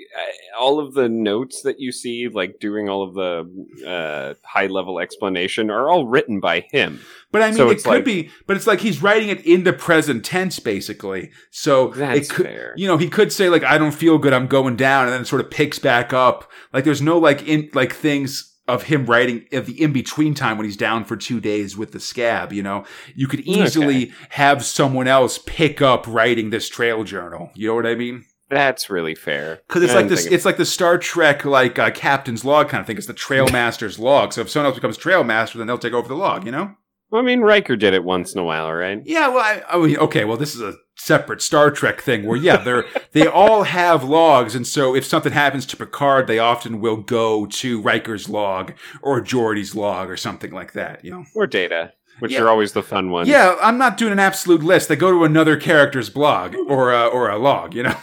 All 0.60 0.80
of 0.80 0.94
the 0.96 1.08
notes 1.08 1.62
that 1.62 1.80
you 1.80 1.92
see, 1.92 2.28
like 2.28 2.60
doing 2.60 2.90
all 2.90 3.04
of 3.04 3.14
the 3.14 3.88
uh, 3.88 4.34
high 4.44 4.66
level 4.68 5.00
explanation, 5.00 5.70
are 5.70 5.90
all 5.90 6.08
written 6.08 6.40
by 6.40 6.62
him. 6.72 7.00
but 7.32 7.42
I 7.44 7.48
mean, 7.48 7.56
so 7.58 7.70
it 7.70 7.76
could 7.84 7.86
like- 7.88 8.06
be, 8.06 8.30
but 8.48 8.58
it's 8.58 8.66
like 8.68 8.80
he's 8.82 9.02
writing 9.04 9.30
it 9.30 9.46
in 9.46 9.64
the 9.64 9.74
present 9.74 10.26
tense, 10.26 10.60
basically. 10.60 11.30
So 11.52 11.90
That's 11.90 12.30
it 12.30 12.34
could, 12.34 12.46
fair. 12.48 12.74
you 12.78 12.88
know, 12.88 12.98
he 12.98 13.10
could 13.10 13.32
say 13.32 13.50
like, 13.50 13.64
"I 13.64 13.78
don't 13.78 13.92
feel 13.94 14.18
good, 14.18 14.34
I'm 14.34 14.48
going 14.48 14.76
down," 14.76 15.06
and 15.06 15.14
then 15.14 15.22
it 15.22 15.28
sort 15.28 15.42
of 15.42 15.52
picks 15.52 15.78
back 15.80 16.14
up. 16.14 16.50
Like, 16.74 16.84
there's 16.84 17.02
no 17.02 17.18
like 17.20 17.48
in 17.48 17.70
like 17.74 17.94
things 17.94 18.56
of 18.68 18.84
him 18.84 19.06
writing 19.06 19.46
of 19.54 19.66
the 19.66 19.82
in 19.82 19.94
between 19.94 20.34
time 20.34 20.58
when 20.58 20.66
he's 20.66 20.76
down 20.76 21.06
for 21.06 21.16
two 21.16 21.40
days 21.40 21.78
with 21.78 21.92
the 21.94 22.00
scab. 22.00 22.52
You 22.52 22.64
know, 22.64 22.84
you 23.16 23.28
could 23.28 23.42
easily 23.42 24.12
have 24.32 24.66
someone 24.66 25.08
else 25.08 25.38
pick 25.46 25.82
up 25.82 26.06
writing 26.08 26.50
this 26.50 26.68
trail 26.68 27.04
journal. 27.06 27.52
You 27.54 27.68
know 27.70 27.76
what 27.76 27.86
I 27.86 27.96
mean? 27.96 28.26
That's 28.50 28.90
really 28.90 29.16
fair. 29.16 29.62
Because 29.68 29.84
it's 29.84 29.94
I 29.94 29.98
like 29.98 30.08
this, 30.10 30.26
it's 30.26 30.46
like 30.46 30.58
the 30.58 30.66
Star 30.66 30.98
Trek 30.98 31.44
like 31.44 31.78
uh, 31.78 31.92
captain's 31.92 32.46
log 32.46 32.70
kind 32.70 32.80
of 32.82 32.88
thing. 32.88 32.98
It's 32.98 33.08
the 33.08 33.14
trail 33.14 33.48
master's 33.52 34.00
log. 34.00 34.34
So 34.34 34.42
if 34.42 34.50
someone 34.50 34.68
else 34.68 34.76
becomes 34.76 34.98
trail 34.98 35.24
master, 35.24 35.58
then 35.58 35.68
they'll 35.68 35.78
take 35.78 35.94
over 35.94 36.08
the 36.08 36.16
log. 36.16 36.46
You 36.46 36.52
know? 36.52 36.76
Well, 37.10 37.22
I 37.22 37.26
mean, 37.26 37.42
Riker 37.42 37.76
did 37.76 37.94
it 37.94 38.04
once 38.04 38.34
in 38.34 38.40
a 38.40 38.44
while, 38.44 38.72
right? 38.72 39.02
Yeah. 39.06 39.30
Well, 39.30 39.40
I, 39.40 39.64
I 39.70 39.78
mean, 39.86 39.98
okay. 39.98 40.26
Well, 40.26 40.38
this 40.38 40.56
is 40.56 40.62
a 40.62 40.76
separate 40.96 41.42
Star 41.42 41.72
Trek 41.72 42.02
thing 42.02 42.26
where 42.26 42.38
yeah, 42.38 42.58
they're 42.58 42.86
they 43.12 43.28
all 43.28 43.64
have 43.64 44.04
logs, 44.04 44.56
and 44.56 44.66
so 44.66 44.96
if 44.96 45.06
something 45.06 45.34
happens 45.34 45.66
to 45.68 45.78
Picard, 45.78 46.28
they 46.28 46.40
often 46.40 46.80
will 46.82 46.98
go 46.98 47.46
to 47.46 47.82
Riker's 47.82 48.30
log 48.30 48.74
or 49.02 49.22
Geordi's 49.22 49.76
log 49.76 50.10
or 50.10 50.18
something 50.18 50.52
like 50.52 50.72
that. 50.74 51.04
You 51.04 51.12
know? 51.12 51.26
Or 51.36 51.48
Data, 51.48 51.94
which 52.20 52.32
Yeah. 52.34 52.42
are 52.44 52.50
always 52.50 52.72
the 52.74 52.84
fun 52.84 53.10
ones. 53.12 53.28
Yeah. 53.30 53.56
I'm 53.62 53.78
not 53.78 53.98
doing 53.98 54.12
an 54.14 54.20
absolute 54.20 54.64
list. 54.64 54.88
They 54.90 54.96
go 54.96 55.12
to 55.12 55.24
another 55.26 55.56
character's 55.58 56.10
blog 56.10 56.56
or 56.68 56.92
a, 56.94 57.06
or 57.06 57.30
a 57.30 57.38
log. 57.38 57.74
You 57.74 57.84
know? 57.84 57.96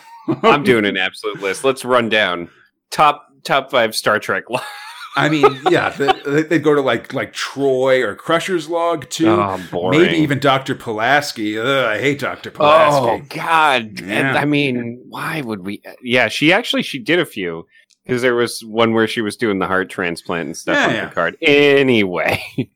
I'm 0.42 0.62
doing 0.64 0.84
an 0.84 0.96
absolute 0.96 1.40
list. 1.40 1.64
Let's 1.64 1.84
run 1.84 2.08
down 2.08 2.48
top 2.90 3.26
top 3.44 3.70
five 3.70 3.94
Star 3.94 4.18
Trek. 4.18 4.48
lo- 4.50 4.60
I 5.16 5.28
mean, 5.28 5.60
yeah, 5.70 5.90
they, 5.90 6.42
they'd 6.42 6.64
go 6.64 6.74
to 6.74 6.80
like 6.80 7.12
like 7.14 7.32
Troi 7.32 8.02
or 8.04 8.16
Crusher's 8.16 8.68
Log 8.68 9.08
too. 9.10 9.28
Oh, 9.28 9.62
boring. 9.70 10.00
Maybe 10.00 10.16
even 10.16 10.40
Dr. 10.40 10.74
Pulaski. 10.74 11.56
Ugh, 11.56 11.66
I 11.86 11.98
hate 12.00 12.18
Dr. 12.18 12.50
Pulaski. 12.50 13.22
Oh. 13.22 13.36
God! 13.36 13.82
And, 14.00 14.08
Yeah. 14.08 14.34
I 14.34 14.44
mean, 14.44 15.04
why 15.08 15.40
would 15.40 15.64
we? 15.64 15.82
Yeah, 16.02 16.28
she 16.28 16.52
actually 16.52 16.82
she 16.82 16.98
did 16.98 17.20
a 17.20 17.26
few 17.26 17.66
because 18.04 18.22
there 18.22 18.34
was 18.34 18.60
one 18.64 18.92
where 18.92 19.06
she 19.06 19.20
was 19.20 19.36
doing 19.36 19.60
the 19.60 19.66
heart 19.68 19.88
transplant 19.88 20.46
and 20.46 20.56
stuff 20.56 20.76
Yeah, 20.76 20.86
on 20.88 20.94
yeah. 20.94 21.08
Picard. 21.08 21.36
Anyway, 21.42 22.42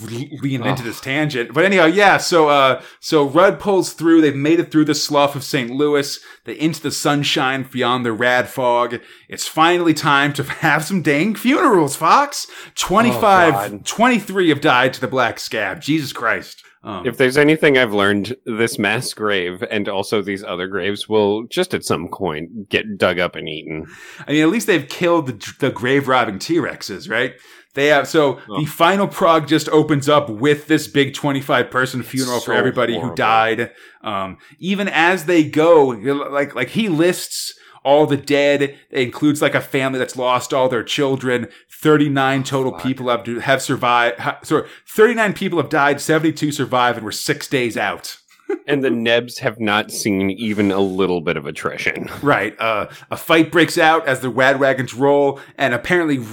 leaning 0.00 0.64
into 0.64 0.82
this 0.82 1.00
tangent. 1.00 1.52
But 1.52 1.64
anyhow, 1.64 1.86
yeah, 1.86 2.18
so 2.18 2.48
uh 2.48 2.82
so 3.00 3.28
Rudd 3.28 3.58
pulls 3.58 3.92
through, 3.92 4.20
they've 4.20 4.34
made 4.34 4.60
it 4.60 4.70
through 4.70 4.84
the 4.84 4.94
slough 4.94 5.34
of 5.34 5.44
St. 5.44 5.70
Louis, 5.70 6.18
they 6.44 6.58
into 6.58 6.80
the 6.80 6.90
sunshine 6.90 7.68
beyond 7.70 8.04
the 8.04 8.12
rad 8.12 8.48
fog. 8.48 9.00
It's 9.28 9.46
finally 9.48 9.94
time 9.94 10.32
to 10.34 10.42
have 10.60 10.84
some 10.84 11.02
dang 11.02 11.34
funerals, 11.34 11.96
Fox. 11.96 12.46
25 12.76 13.52
God. 13.52 13.86
23 13.86 14.48
have 14.50 14.60
died 14.60 14.94
to 14.94 15.00
the 15.00 15.08
black 15.08 15.40
scab. 15.40 15.80
Jesus 15.80 16.12
Christ. 16.12 16.62
Um, 16.82 17.06
if 17.06 17.18
there's 17.18 17.36
anything 17.36 17.76
I've 17.76 17.92
learned, 17.92 18.36
this 18.46 18.78
mass 18.78 19.12
grave 19.12 19.62
and 19.70 19.86
also 19.86 20.22
these 20.22 20.42
other 20.42 20.66
graves 20.66 21.08
will 21.10 21.44
just 21.44 21.74
at 21.74 21.84
some 21.84 22.08
point 22.08 22.70
get 22.70 22.96
dug 22.96 23.18
up 23.18 23.36
and 23.36 23.48
eaten. 23.48 23.86
I 24.26 24.32
mean, 24.32 24.42
at 24.42 24.48
least 24.48 24.66
they've 24.66 24.88
killed 24.88 25.26
the, 25.26 25.54
the 25.58 25.70
grave 25.70 26.08
robbing 26.08 26.38
T 26.38 26.56
Rexes, 26.56 27.10
right? 27.10 27.34
They 27.74 27.86
have 27.88 28.08
so 28.08 28.40
Oh. 28.48 28.60
the 28.60 28.66
final 28.66 29.06
prog 29.06 29.46
just 29.46 29.68
opens 29.68 30.08
up 30.08 30.28
with 30.28 30.66
this 30.66 30.88
big 30.88 31.14
twenty 31.14 31.40
five 31.40 31.70
person 31.70 32.02
funeral 32.02 32.40
for 32.40 32.52
so 32.52 32.58
everybody 32.58 32.98
who 33.00 33.14
died. 33.14 33.70
Um, 34.02 34.38
even 34.58 34.88
as 34.88 35.26
they 35.26 35.44
go, 35.44 35.86
like 35.86 36.54
like 36.54 36.70
he 36.70 36.88
lists 36.88 37.54
all 37.84 38.06
the 38.06 38.16
dead. 38.16 38.62
It 38.62 38.76
includes 38.90 39.40
like 39.40 39.54
a 39.54 39.60
family 39.60 39.98
that's 39.98 40.16
lost 40.16 40.52
all 40.52 40.68
their 40.68 40.82
children. 40.82 41.48
Thirty 41.80 42.08
nine 42.08 42.42
total 42.42 42.72
Fuck. 42.72 42.82
people 42.82 43.08
have 43.08 43.24
have 43.26 43.62
survived. 43.62 44.20
Sorry, 44.42 44.68
thirty 44.86 45.14
nine 45.14 45.32
people 45.32 45.58
have 45.60 45.70
died. 45.70 46.00
Seventy 46.00 46.32
two 46.32 46.52
survived 46.52 46.98
and 46.98 47.04
we're 47.04 47.12
six 47.12 47.46
days 47.46 47.76
out. 47.76 48.18
And 48.66 48.84
the 48.84 48.90
Nebs 48.90 49.38
have 49.38 49.58
not 49.58 49.90
seen 49.90 50.30
even 50.30 50.70
a 50.70 50.80
little 50.80 51.20
bit 51.20 51.36
of 51.36 51.46
attrition. 51.46 52.08
Right. 52.22 52.58
Uh, 52.60 52.88
a 53.10 53.16
fight 53.16 53.50
breaks 53.50 53.78
out 53.78 54.06
as 54.06 54.20
the 54.20 54.28
Rad 54.28 54.60
Wagons 54.60 54.94
roll, 54.94 55.40
and 55.56 55.74
apparently, 55.74 56.24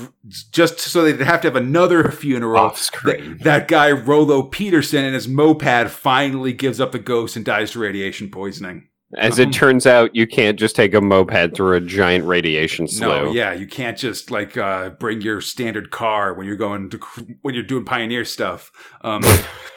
just 0.51 0.79
so 0.79 1.03
they 1.03 1.23
have 1.23 1.41
to 1.41 1.47
have 1.47 1.55
another 1.55 2.11
funeral, 2.11 2.57
Off 2.57 2.77
screen. 2.77 3.23
th- 3.23 3.41
that 3.41 3.67
guy 3.67 3.91
Rolo 3.91 4.43
Peterson 4.43 5.03
and 5.03 5.15
his 5.15 5.27
moped 5.27 5.89
finally 5.89 6.53
gives 6.53 6.79
up 6.79 6.91
the 6.91 6.99
ghost 6.99 7.35
and 7.35 7.45
dies 7.45 7.71
to 7.71 7.79
radiation 7.79 8.29
poisoning. 8.29 8.87
As 9.15 9.39
it 9.39 9.53
turns 9.53 9.87
out, 9.87 10.13
you 10.13 10.27
can't 10.27 10.59
just 10.59 10.75
take 10.75 10.93
a 10.93 10.99
moped 10.99 11.55
through 11.55 11.77
a 11.77 11.79
giant 11.79 12.25
radiation 12.25 12.89
slough. 12.89 13.27
No, 13.27 13.31
yeah, 13.31 13.53
you 13.53 13.65
can't 13.65 13.97
just 13.97 14.31
like 14.31 14.57
uh, 14.57 14.89
bring 14.89 15.21
your 15.21 15.39
standard 15.39 15.91
car 15.91 16.33
when 16.33 16.45
you're 16.45 16.57
going 16.57 16.89
to 16.89 16.99
when 17.41 17.55
you're 17.55 17.63
doing 17.63 17.85
pioneer 17.85 18.25
stuff. 18.25 18.69
Um, 19.01 19.23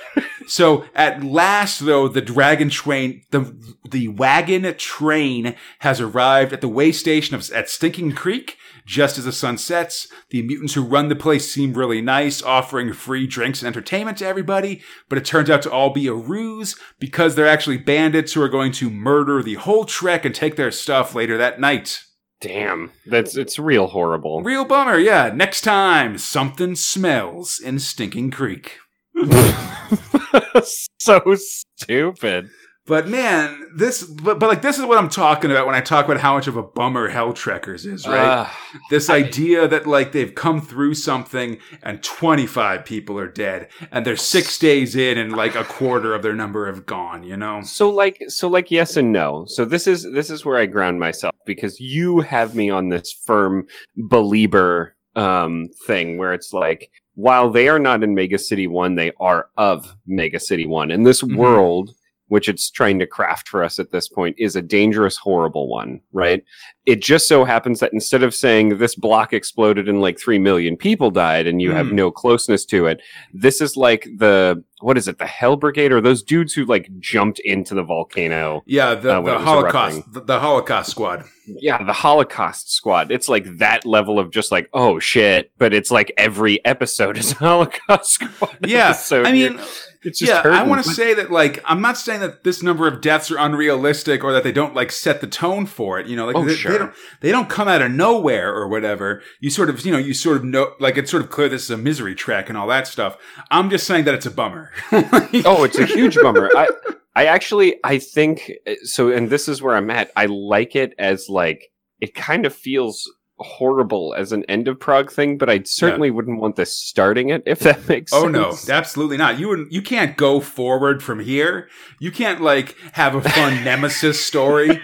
so 0.51 0.85
at 0.97 1.23
last, 1.23 1.87
though, 1.87 2.09
the 2.09 2.21
dragon 2.21 2.71
train, 2.71 3.23
the 3.31 3.55
the 3.89 4.09
wagon 4.09 4.75
train 4.75 5.55
has 5.79 6.01
arrived 6.01 6.53
at 6.53 6.61
the 6.61 6.67
way 6.67 6.91
station 6.91 7.37
of 7.37 7.49
at 7.53 7.71
Stinking 7.71 8.17
Creek. 8.17 8.57
Just 8.85 9.17
as 9.17 9.27
the 9.27 9.33
sun 9.33 9.59
sets, 9.59 10.09
the 10.31 10.43
mutants 10.43 10.75
who 10.75 10.83
run 10.83 11.07
the 11.07 11.15
place 11.15 11.49
seem 11.49 11.75
really 11.75 12.01
nice, 12.01 12.43
offering 12.43 12.93
free 12.93 13.29
drinks 13.29 13.61
and 13.63 13.69
entertainment 13.69 14.19
to 14.19 14.27
everybody. 14.27 14.83
But 15.09 15.19
it 15.19 15.25
turns 15.25 15.51
out 15.51 15.63
to 15.63 15.71
all 15.71 15.91
be 15.91 16.09
a 16.09 16.15
ruse 16.15 16.75
because 16.99 17.37
they're 17.37 17.47
actually 17.47 17.79
bandits 17.79 18.33
who 18.33 18.43
are 18.43 18.49
going 18.49 18.73
to 18.73 18.91
murder 18.91 19.45
the 19.45 19.55
whole 19.55 19.85
trek 19.85 20.25
and 20.25 20.35
take 20.35 20.57
their 20.57 20.73
stuff 20.73 21.15
later 21.15 21.39
that 21.39 21.61
night. 21.61 22.03
Damn, 22.41 22.91
that's 23.07 23.37
it's 23.37 23.57
real 23.57 23.87
horrible. 23.87 24.43
Real 24.43 24.65
bummer, 24.65 24.99
yeah. 24.99 25.31
Next 25.33 25.61
time, 25.61 26.19
something 26.19 26.75
smells 26.75 27.61
in 27.61 27.79
Stinking 27.79 28.33
Creek. 28.33 28.79
so 30.99 31.35
stupid. 31.37 32.51
But 32.87 33.07
man, 33.07 33.69
this, 33.77 34.03
but, 34.03 34.41
but 34.41 34.49
like, 34.49 34.63
this 34.63 34.77
is 34.77 34.85
what 34.85 34.99
I'm 34.99 35.09
talking 35.11 35.53
about 35.53 35.65
when 35.67 35.77
I 35.77 35.81
talk 35.81 36.07
about 36.07 36.19
how 36.19 36.35
much 36.35 36.49
of 36.49 36.57
a 36.57 36.63
bummer 36.63 37.09
Hell 37.09 37.33
Trekkers 37.33 37.87
is, 37.87 38.05
right? 38.05 38.47
Ugh. 38.47 38.81
this 38.89 39.09
I- 39.09 39.19
idea 39.19 39.69
that 39.69 39.87
like 39.87 40.11
they've 40.11 40.35
come 40.35 40.61
through 40.61 40.95
something 40.95 41.59
and 41.85 42.03
25 42.03 42.85
people 42.85 43.17
are 43.17 43.29
dead 43.29 43.69
and 43.93 44.05
they're 44.05 44.17
six 44.17 44.59
days 44.59 44.97
in 44.97 45.19
and 45.19 45.37
like 45.37 45.55
a 45.55 45.63
quarter 45.63 46.15
of 46.15 46.23
their 46.23 46.35
number 46.35 46.67
have 46.67 46.85
gone, 46.85 47.23
you 47.23 47.37
know? 47.37 47.63
so 47.63 47.91
like 47.91 48.25
so 48.27 48.49
like 48.49 48.73
yes 48.73 48.97
and 48.97 49.13
no. 49.13 49.45
So 49.47 49.65
this 49.65 49.87
is 49.87 50.03
this 50.13 50.29
is 50.29 50.45
where 50.45 50.59
I 50.59 50.67
ground 50.67 50.99
myself 50.99 51.35
because 51.47 51.79
you 51.79 52.21
have 52.21 52.57
me 52.57 52.71
on 52.71 52.89
this 52.89 53.13
firm 53.13 53.67
believer 53.97 54.97
um 55.17 55.69
thing 55.87 56.19
where 56.19 56.33
it's 56.33 56.53
like 56.53 56.91
while 57.15 57.51
they 57.51 57.69
are 57.69 57.79
not 57.79 58.03
in 58.03 58.15
Mega 58.15 58.39
City 58.39 58.67
1, 58.67 58.95
they 58.95 59.13
are 59.21 59.49
of 59.57 59.95
Mega 60.07 60.41
City 60.41 60.67
1. 60.67 60.91
And 60.91 61.07
this 61.07 61.23
Mhm. 61.23 61.37
world 61.37 61.95
which 62.31 62.49
it's 62.49 62.71
trying 62.71 62.99
to 62.99 63.07
craft 63.07 63.49
for 63.49 63.63
us 63.63 63.79
at 63.79 63.91
this 63.93 64.09
point 64.09 64.35
is 64.39 64.57
a 64.57 64.63
dangerous 64.63 65.17
horrible 65.17 65.69
one, 65.69 66.01
right? 66.13 66.43
It 66.87 67.03
just 67.03 67.29
so 67.29 67.45
happens 67.45 67.79
that 67.81 67.93
instead 67.93 68.23
of 68.23 68.35
saying 68.35 68.79
this 68.79 68.95
block 68.95 69.33
exploded 69.33 69.89
and 69.89 70.01
like 70.01 70.19
3 70.19 70.39
million 70.39 70.77
people 70.77 71.11
died 71.11 71.47
and 71.47 71.61
you 71.61 71.73
have 71.73 71.87
Mm. 71.87 71.93
no 71.93 72.11
closeness 72.11 72.65
to 72.67 72.87
it, 72.87 73.01
this 73.35 73.61
is 73.61 73.77
like 73.77 74.09
the 74.17 74.65
what 74.81 74.97
is 74.97 75.09
it 75.09 75.19
the 75.19 75.27
hell 75.27 75.57
brigade 75.57 75.93
or 75.93 76.01
those 76.01 76.23
dudes 76.23 76.55
who 76.55 76.65
like 76.65 76.89
jumped 77.01 77.39
into 77.41 77.75
the 77.75 77.83
volcano 77.83 78.63
Yeah, 78.65 78.95
the, 78.95 79.19
Uh, 79.19 79.21
the 79.21 79.39
Holocaust, 79.39 80.11
the, 80.13 80.21
the 80.23 80.41
Holocaust 80.41 80.91
squad. 80.91 81.25
yeah 81.47 81.83
the 81.85 81.93
holocaust 81.93 82.73
squad 82.73 83.11
it's 83.13 83.29
like 83.29 83.59
that 83.59 83.85
level 83.85 84.19
of 84.19 84.31
just 84.31 84.51
like 84.51 84.71
oh 84.73 84.99
shit 84.99 85.51
but 85.59 85.75
it's 85.75 85.91
like 85.91 86.13
every 86.17 86.65
episode 86.65 87.19
is 87.19 87.33
a 87.33 87.35
holocaust 87.35 88.11
squad 88.13 88.57
Yeah, 88.67 88.91
episode. 88.91 89.27
I 89.27 89.33
mean, 89.33 89.61
it's 90.03 90.19
just 90.19 90.31
yeah, 90.33 90.51
I 90.51 90.63
want 90.63 90.85
to 90.85 90.91
say 90.91 91.15
that 91.15 91.31
like 91.31 91.63
I'm 91.65 91.81
not 91.81 91.99
saying 91.99 92.21
that 92.21 92.45
this 92.45 92.63
number 92.63 92.87
of 92.87 93.01
deaths 93.01 93.31
are 93.31 93.39
unrealistic 93.39 94.25
or 94.25 94.33
that 94.33 94.45
they 94.45 94.53
don't 94.53 94.75
like 94.75 94.91
set 94.93 95.21
the 95.21 95.27
tone 95.27 95.67
for 95.67 95.99
it. 95.99 96.07
You 96.07 96.17
know, 96.17 96.27
like 96.27 96.37
Oh, 96.37 96.45
they, 96.45 96.55
sure. 96.55 96.73
they 96.73 96.79
don't 96.79 96.95
they 97.21 97.31
don't 97.31 97.49
come 97.49 97.69
out 97.69 97.83
of 97.83 97.91
nowhere 97.93 98.55
or 98.55 98.69
whatever. 98.69 99.23
You 99.41 99.51
sort 99.51 99.69
of 99.71 99.85
you 99.85 99.93
know 99.93 99.99
you 99.99 100.15
sort 100.15 100.37
of 100.39 100.45
know 100.45 100.73
like 100.81 100.97
it's 100.97 101.11
sort 101.11 101.23
of 101.23 101.31
clear 101.31 101.49
this 101.49 101.65
is 101.65 101.71
a 101.71 101.77
misery 101.77 102.15
track 102.15 102.49
and 102.49 102.57
all 102.57 102.67
that 102.69 102.87
stuff. 102.87 103.17
I'm 103.51 103.69
just 103.71 103.87
saying 103.87 104.05
that 104.05 104.15
it's 104.15 104.27
a 104.27 104.31
bummer. 104.31 104.71
oh 104.93 105.65
it's 105.65 105.79
a 105.79 105.87
huge 105.87 106.17
bummer 106.17 106.49
i 106.57 106.69
i 107.15 107.27
actually 107.27 107.77
i 107.85 107.99
think 107.99 108.51
eh, 108.67 108.75
so 108.83 109.11
and 109.11 109.31
this 109.31 109.49
is 109.49 109.61
where 109.63 109.75
i'm 109.75 109.91
at 109.91 110.11
i 110.17 110.27
like 110.27 110.75
it 110.77 110.95
as 110.99 111.29
like 111.29 111.71
it 112.01 112.15
kind 112.15 112.47
of 112.47 112.55
feels 112.55 113.11
horrible 113.41 114.15
as 114.17 114.33
an 114.33 114.45
end 114.45 114.69
of 114.69 114.79
Prog 114.79 115.11
thing, 115.11 115.39
but 115.39 115.49
I 115.51 115.63
certainly 115.65 116.11
wouldn't 116.11 116.41
want 116.41 116.57
this 116.57 116.77
starting 116.77 117.31
it 117.31 117.43
if 117.47 117.61
that 117.61 117.89
makes 117.89 118.13
Oh 118.13 118.31
sense. 118.31 118.69
no, 118.69 118.75
absolutely 118.75 119.17
not. 119.17 119.39
You 119.39 119.49
wouldn't- 119.49 119.73
you 119.73 119.83
can't 119.83 120.17
go 120.17 120.41
forward 120.41 121.03
from 121.03 121.21
here. 121.21 121.69
You 121.99 122.11
can't 122.13 122.41
like 122.41 122.77
have 122.93 123.15
a 123.15 123.23
fun 123.23 123.65
nemesis 123.65 124.25
story 124.25 124.81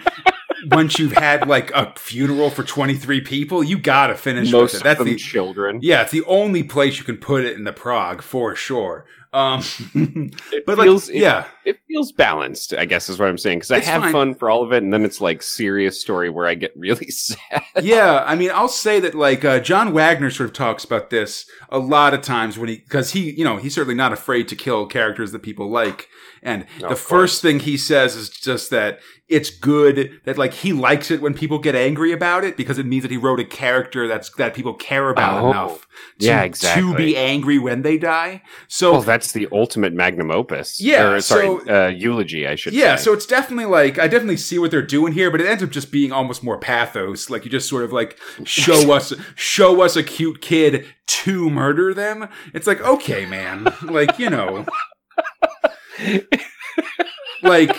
once 0.71 0.97
you've 0.99 1.13
had 1.13 1.47
like 1.47 1.71
a 1.71 1.93
funeral 1.97 2.49
for 2.49 2.63
23 2.63 3.21
people. 3.21 3.63
You 3.63 3.77
got 3.77 4.07
to 4.07 4.15
finish 4.15 4.51
most 4.51 4.73
with 4.73 4.81
it. 4.81 4.83
That's 4.83 5.03
the 5.03 5.15
children. 5.15 5.79
yeah, 5.81 6.01
it's 6.01 6.11
the 6.11 6.23
only 6.25 6.63
place 6.63 6.97
you 6.97 7.03
can 7.05 7.17
put 7.17 7.45
it 7.45 7.55
in 7.55 7.63
the 7.63 7.73
Prog 7.73 8.21
for 8.21 8.55
sure. 8.55 9.05
Um 9.33 9.61
but 10.65 10.79
feels, 10.79 11.09
like 11.09 11.17
yeah. 11.19 11.45
It 11.67 11.79
feels 11.87 12.11
balanced, 12.11 12.73
I 12.73 12.85
guess 12.85 13.09
is 13.09 13.19
what 13.19 13.27
I'm 13.29 13.37
saying. 13.37 13.59
Because 13.59 13.71
I 13.71 13.79
have 13.79 14.01
fine. 14.03 14.11
fun 14.11 14.35
for 14.35 14.49
all 14.49 14.63
of 14.63 14.71
it, 14.71 14.81
and 14.83 14.93
then 14.93 15.03
it's 15.05 15.19
like 15.21 15.41
serious 15.43 15.99
story 16.01 16.29
where 16.29 16.47
I 16.47 16.55
get 16.55 16.71
really 16.75 17.07
sad. 17.11 17.63
yeah, 17.81 18.23
I 18.25 18.35
mean, 18.35 18.51
I'll 18.53 18.67
say 18.69 18.99
that 19.01 19.13
like 19.15 19.43
uh, 19.45 19.59
John 19.59 19.93
Wagner 19.93 20.29
sort 20.31 20.49
of 20.49 20.55
talks 20.55 20.83
about 20.83 21.09
this 21.09 21.45
a 21.69 21.79
lot 21.79 22.13
of 22.13 22.21
times 22.21 22.57
when 22.57 22.69
he 22.69 22.77
because 22.77 23.11
he 23.11 23.31
you 23.31 23.43
know 23.43 23.57
he's 23.57 23.75
certainly 23.75 23.95
not 23.95 24.13
afraid 24.13 24.47
to 24.47 24.55
kill 24.55 24.85
characters 24.87 25.31
that 25.33 25.43
people 25.43 25.69
like, 25.69 26.07
and 26.41 26.65
the 26.79 26.95
first 26.95 27.41
thing 27.41 27.59
he 27.59 27.77
says 27.77 28.15
is 28.15 28.29
just 28.29 28.69
that 28.69 28.99
it's 29.29 29.49
good 29.49 30.21
that 30.23 30.37
like 30.37 30.53
he 30.53 30.71
likes 30.71 31.11
it 31.11 31.21
when 31.21 31.33
people 31.33 31.59
get 31.59 31.75
angry 31.75 32.13
about 32.13 32.45
it 32.45 32.55
because 32.55 32.77
it 32.79 32.85
means 32.85 33.01
that 33.03 33.11
he 33.11 33.17
wrote 33.17 33.41
a 33.41 33.43
character 33.43 34.07
that's 34.07 34.29
that 34.35 34.53
people 34.53 34.73
care 34.73 35.09
about 35.09 35.43
Oh, 35.43 35.49
enough 35.51 35.87
to, 36.19 36.25
yeah, 36.25 36.47
to 36.47 36.95
be 36.95 37.17
angry 37.17 37.59
when 37.59 37.81
they 37.81 37.97
die. 37.97 38.41
So 38.69 38.93
Well, 38.93 39.01
that's 39.01 39.33
the 39.33 39.49
ultimate 39.51 39.91
magnum 39.93 40.31
opus. 40.31 40.79
Yeah, 40.79 41.09
Or, 41.11 41.19
sorry, 41.21 41.45
so- 41.47 41.56
uh, 41.67 41.87
eulogy, 41.87 42.47
I 42.47 42.55
should 42.55 42.73
Yeah, 42.73 42.95
say. 42.95 43.03
so 43.05 43.13
it's 43.13 43.25
definitely 43.25 43.65
like 43.65 43.97
I 43.99 44.07
definitely 44.07 44.37
see 44.37 44.59
what 44.59 44.71
they're 44.71 44.81
doing 44.81 45.13
here, 45.13 45.31
but 45.31 45.41
it 45.41 45.47
ends 45.47 45.63
up 45.63 45.69
just 45.69 45.91
being 45.91 46.11
almost 46.11 46.43
more 46.43 46.57
pathos. 46.59 47.29
Like 47.29 47.45
you 47.45 47.51
just 47.51 47.69
sort 47.69 47.83
of 47.83 47.93
like 47.93 48.19
show 48.43 48.91
us 48.93 49.13
show 49.35 49.81
us 49.81 49.95
a 49.95 50.03
cute 50.03 50.41
kid 50.41 50.85
to 51.07 51.49
murder 51.49 51.93
them. 51.93 52.27
It's 52.53 52.67
like, 52.67 52.81
okay, 52.81 53.25
man. 53.25 53.67
Like, 53.83 54.19
you 54.19 54.29
know. 54.29 54.65
like, 57.43 57.75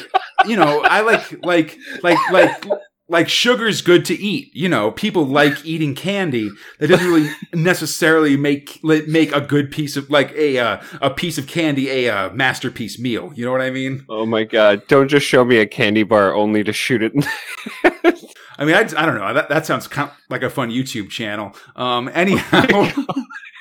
you 0.47 0.57
know, 0.57 0.83
I 0.83 1.01
like 1.01 1.45
like 1.45 1.77
like 2.03 2.19
like 2.33 2.65
like 3.09 3.29
sugar's 3.29 3.83
good 3.83 4.05
to 4.07 4.15
eat. 4.15 4.55
You 4.55 4.69
know, 4.69 4.91
people 4.91 5.27
like 5.27 5.65
eating 5.65 5.95
candy. 5.95 6.51
That 6.79 6.89
doesn't 6.89 7.07
really 7.07 7.31
necessarily 7.55 8.37
make 8.37 8.83
make 8.83 9.33
a 9.35 9.41
good 9.41 9.71
piece 9.71 9.97
of 9.97 10.11
like 10.11 10.33
a 10.33 10.59
uh, 10.59 10.83
a 11.01 11.11
piece 11.11 11.39
of 11.39 11.47
candy 11.47 11.89
a 11.91 12.15
uh, 12.15 12.31
masterpiece 12.31 12.99
meal. 12.99 13.33
You 13.35 13.45
know 13.45 13.53
what 13.53 13.61
I 13.61 13.71
mean? 13.71 14.05
Oh 14.09 14.27
my 14.27 14.45
god! 14.45 14.87
Don't 14.89 15.09
just 15.09 15.27
show 15.27 15.45
me 15.45 15.59
a 15.59 15.67
candy 15.67 16.03
bar 16.03 16.35
only 16.35 16.63
to 16.65 16.73
shoot 16.73 17.03
it. 17.03 17.13
I 18.59 18.65
mean, 18.65 18.75
I, 18.75 18.81
I 18.81 19.07
don't 19.07 19.15
know. 19.15 19.33
That, 19.33 19.49
that 19.51 19.67
sounds 19.67 19.87
kind 19.87 20.11
of 20.11 20.17
like 20.29 20.43
a 20.43 20.51
fun 20.51 20.71
YouTube 20.71 21.11
channel. 21.11 21.55
Um, 21.77 22.11
anyhow. 22.13 22.91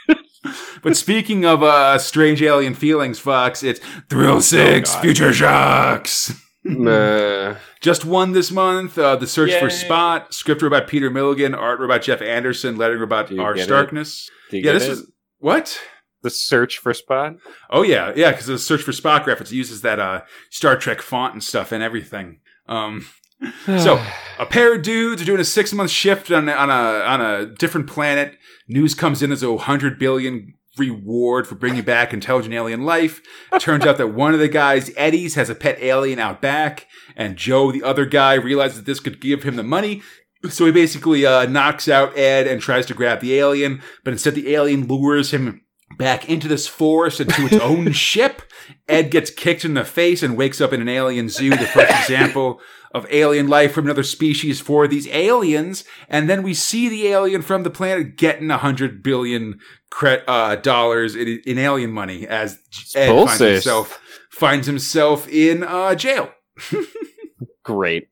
but 0.82 0.98
speaking 0.98 1.46
of 1.46 1.62
uh, 1.62 2.00
strange 2.00 2.42
alien 2.42 2.74
feelings, 2.74 3.20
Fox, 3.20 3.62
it's 3.62 3.80
Thrill 4.10 4.42
Six 4.42 4.92
God. 4.96 5.02
Future 5.02 5.34
Shocks. 5.34 6.34
Meh. 6.68 7.56
Just 7.82 8.06
one 8.06 8.34
this 8.34 8.52
month. 8.52 8.98
Uh, 8.98 9.16
the 9.16 9.28
Search 9.28 9.54
for 9.54 9.70
Spot, 9.70 10.34
script 10.34 10.62
robot 10.62 10.88
Peter 10.88 11.10
Milligan, 11.10 11.54
art 11.54 11.80
robot 11.80 12.02
Jeff 12.02 12.22
Anderson, 12.22 12.76
lettering 12.76 13.00
robot 13.00 13.30
Do 13.30 13.42
R. 13.42 13.58
Starkings. 13.58 14.30
Yeah, 14.52 14.74
this 14.74 14.86
it? 14.86 14.92
is 14.92 15.12
what? 15.40 15.80
the 16.24 16.30
search 16.30 16.80
for 16.80 16.94
Spot. 16.94 17.36
Oh 17.70 17.84
yeah, 17.84 18.12
yeah, 18.16 18.32
because 18.32 18.48
the 18.48 18.60
Search 18.60 18.82
for 18.82 18.92
Spot 18.92 19.24
graphics 19.24 19.52
uses 19.52 19.82
that 19.82 20.00
uh, 20.00 20.22
Star 20.50 20.76
Trek 20.76 21.02
font 21.02 21.34
and 21.34 21.44
stuff 21.44 21.72
and 21.72 21.84
everything. 21.84 22.40
Um, 22.68 23.06
So, 23.66 24.04
a 24.40 24.46
pair 24.46 24.76
of 24.76 24.82
dudes 24.82 25.22
are 25.22 25.26
doing 25.26 25.40
a 25.40 25.46
six 25.46 25.72
month 25.74 25.92
shift 25.92 26.32
on, 26.32 26.50
on 26.50 26.70
a 26.70 27.04
on 27.06 27.22
a 27.22 27.46
different 27.46 27.88
planet. 27.88 28.38
News 28.68 28.96
comes 28.96 29.22
in 29.22 29.32
as 29.32 29.44
a 29.44 29.56
hundred 29.58 30.00
billion 30.00 30.54
reward 30.80 31.48
for 31.48 31.56
bringing 31.56 31.84
back 31.84 32.14
intelligent 32.14 32.54
alien 32.54 32.84
life. 32.84 33.22
It 33.54 33.62
turns 33.62 33.86
out 33.86 33.98
that 33.98 34.14
one 34.14 34.34
of 34.34 34.40
the 34.40 34.48
guys, 34.48 34.92
Eddie's, 34.96 35.36
has 35.36 35.50
a 35.50 35.56
pet 35.56 35.78
alien 35.82 36.20
out 36.20 36.42
back, 36.42 36.88
and 37.16 37.38
Joe, 37.38 37.72
the 37.72 37.84
other 37.84 38.06
guy, 38.06 38.34
realizes 38.34 38.78
that 38.78 38.86
this 38.86 39.00
could 39.00 39.22
give 39.22 39.44
him 39.44 39.56
the 39.56 39.64
money. 39.64 40.02
So 40.50 40.66
he 40.66 40.72
basically 40.72 41.26
uh, 41.26 41.48
knocks 41.48 41.88
out 41.90 42.18
Ed 42.18 42.48
and 42.48 42.62
tries 42.62 42.86
to 42.88 42.94
grab 42.94 43.22
the 43.22 43.36
alien, 43.36 43.82
but 44.04 44.14
instead 44.14 44.36
the 44.36 44.54
alien 44.54 44.88
lures 44.88 45.32
him 45.32 45.62
back 45.98 46.28
into 46.30 46.48
this 46.48 46.68
forest 46.68 47.20
and 47.20 47.30
to 47.34 47.46
its 47.46 47.56
own 47.56 47.92
ship. 47.94 48.42
Ed 48.88 49.12
gets 49.12 49.30
kicked 49.30 49.64
in 49.66 49.74
the 49.74 49.86
face 49.86 50.22
and 50.22 50.36
wakes 50.38 50.60
up 50.60 50.74
in 50.74 50.82
an 50.82 50.90
alien 50.90 51.30
zoo, 51.30 51.52
the 51.52 51.66
first 51.66 51.92
example 52.02 52.60
of 52.94 53.06
alien 53.10 53.48
life 53.48 53.74
from 53.74 53.86
another 53.86 54.04
species 54.04 54.60
for 54.60 54.88
these 54.88 55.08
aliens. 55.10 55.84
And 56.10 56.30
then 56.30 56.42
we 56.44 56.54
see 56.54 56.90
the 56.90 57.08
alien 57.08 57.42
from 57.42 57.64
the 57.64 57.70
planet 57.70 58.18
getting 58.18 58.50
a 58.52 58.58
hundred 58.58 59.04
billion 59.04 59.60
uh, 60.02 60.56
dollars 60.58 61.16
in, 61.16 61.42
in 61.46 61.58
alien 61.58 61.92
money 61.92 62.28
as 62.28 62.60
Ed 62.96 63.08
finds 63.08 63.40
himself 63.40 64.02
finds 64.30 64.68
himself 64.68 65.28
in 65.30 65.64
uh, 65.64 65.96
jail. 65.96 66.32
Great. 67.64 68.08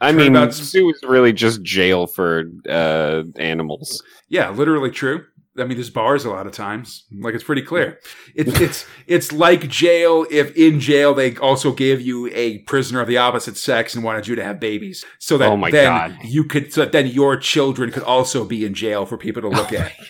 I 0.00 0.12
mean, 0.12 0.32
Turnabout's- 0.32 0.56
zoo 0.56 0.88
is 0.90 1.00
really 1.06 1.32
just 1.32 1.62
jail 1.62 2.06
for 2.06 2.44
uh, 2.68 3.24
animals. 3.36 4.02
Yeah, 4.28 4.50
literally 4.50 4.90
true. 4.90 5.24
I 5.60 5.64
mean, 5.64 5.76
there's 5.76 5.90
bars 5.90 6.24
a 6.24 6.30
lot 6.30 6.46
of 6.46 6.52
times. 6.52 7.04
Like 7.12 7.34
it's 7.34 7.44
pretty 7.44 7.62
clear. 7.62 8.00
It's 8.34 8.60
it's 8.60 8.86
it's 9.06 9.32
like 9.32 9.68
jail. 9.68 10.26
If 10.30 10.54
in 10.56 10.80
jail 10.80 11.14
they 11.14 11.36
also 11.36 11.72
gave 11.72 12.00
you 12.00 12.28
a 12.34 12.58
prisoner 12.60 13.00
of 13.00 13.08
the 13.08 13.18
opposite 13.18 13.56
sex 13.56 13.94
and 13.94 14.04
wanted 14.04 14.26
you 14.26 14.34
to 14.36 14.44
have 14.44 14.60
babies, 14.60 15.04
so 15.18 15.38
that 15.38 15.50
Oh 15.50 15.70
then 15.70 15.86
God. 15.86 16.18
you 16.22 16.44
could, 16.44 16.72
so 16.72 16.82
that 16.82 16.92
then 16.92 17.06
your 17.06 17.36
children 17.36 17.90
could 17.90 18.02
also 18.02 18.44
be 18.44 18.64
in 18.64 18.74
jail 18.74 19.06
for 19.06 19.16
people 19.16 19.42
to 19.42 19.48
look 19.48 19.72
oh 19.72 19.76
at. 19.76 19.92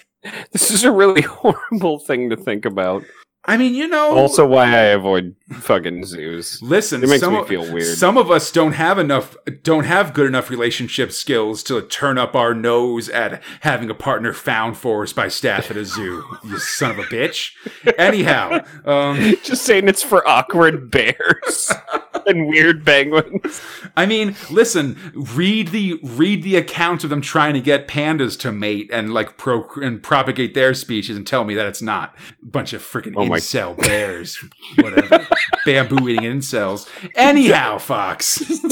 This 0.52 0.72
is 0.72 0.82
a 0.82 0.90
really 0.90 1.22
horrible 1.42 2.00
thing 2.00 2.28
to 2.30 2.36
think 2.36 2.64
about. 2.64 3.04
I 3.44 3.56
mean, 3.56 3.74
you 3.74 3.88
know. 3.88 4.14
Also, 4.14 4.46
why 4.46 4.64
I 4.66 4.82
avoid 4.88 5.34
fucking 5.60 6.04
zoos. 6.04 6.60
listen, 6.60 7.02
It 7.02 7.08
makes 7.08 7.20
some 7.20 7.32
me 7.32 7.38
of- 7.40 7.48
feel 7.48 7.72
weird. 7.72 7.96
Some 7.96 8.18
of 8.18 8.30
us 8.30 8.52
don't 8.52 8.72
have 8.72 8.98
enough, 8.98 9.36
don't 9.62 9.84
have 9.84 10.12
good 10.12 10.26
enough 10.26 10.50
relationship 10.50 11.12
skills 11.12 11.62
to 11.62 11.80
turn 11.80 12.18
up 12.18 12.34
our 12.36 12.52
nose 12.52 13.08
at 13.08 13.42
having 13.60 13.88
a 13.88 13.94
partner 13.94 14.34
found 14.34 14.76
for 14.76 15.02
us 15.02 15.14
by 15.14 15.28
staff 15.28 15.70
at 15.70 15.78
a 15.78 15.86
zoo. 15.86 16.22
you 16.44 16.58
son 16.58 16.90
of 16.90 16.98
a 16.98 17.04
bitch. 17.04 17.52
Anyhow, 17.96 18.60
um, 18.84 19.16
Just 19.42 19.64
saying 19.64 19.88
it's 19.88 20.02
for 20.02 20.26
awkward 20.28 20.90
bears 20.90 21.72
and 22.26 22.48
weird 22.48 22.84
penguins. 22.84 23.62
I 23.96 24.04
mean, 24.04 24.36
listen, 24.50 24.98
read 25.14 25.68
the 25.68 25.98
read 26.02 26.42
the 26.42 26.56
accounts 26.56 27.02
of 27.04 27.08
them 27.08 27.22
trying 27.22 27.54
to 27.54 27.60
get 27.60 27.88
pandas 27.88 28.38
to 28.40 28.52
mate 28.52 28.90
and 28.92 29.14
like 29.14 29.38
pro 29.38 29.66
and 29.76 30.02
propagate 30.02 30.52
their 30.52 30.74
species, 30.74 31.16
and 31.16 31.26
tell 31.26 31.44
me 31.44 31.54
that 31.54 31.64
it's 31.66 31.80
not 31.80 32.14
a 32.42 32.46
bunch 32.46 32.74
of 32.74 32.82
freaking 32.82 33.14
Oh 33.16 33.24
incel 33.38 33.76
bears, 33.78 34.36
whatever, 34.76 35.26
bamboo 35.64 36.08
eating 36.08 36.24
incels. 36.24 36.88
Anyhow, 37.14 37.78
Fox. 37.78 38.42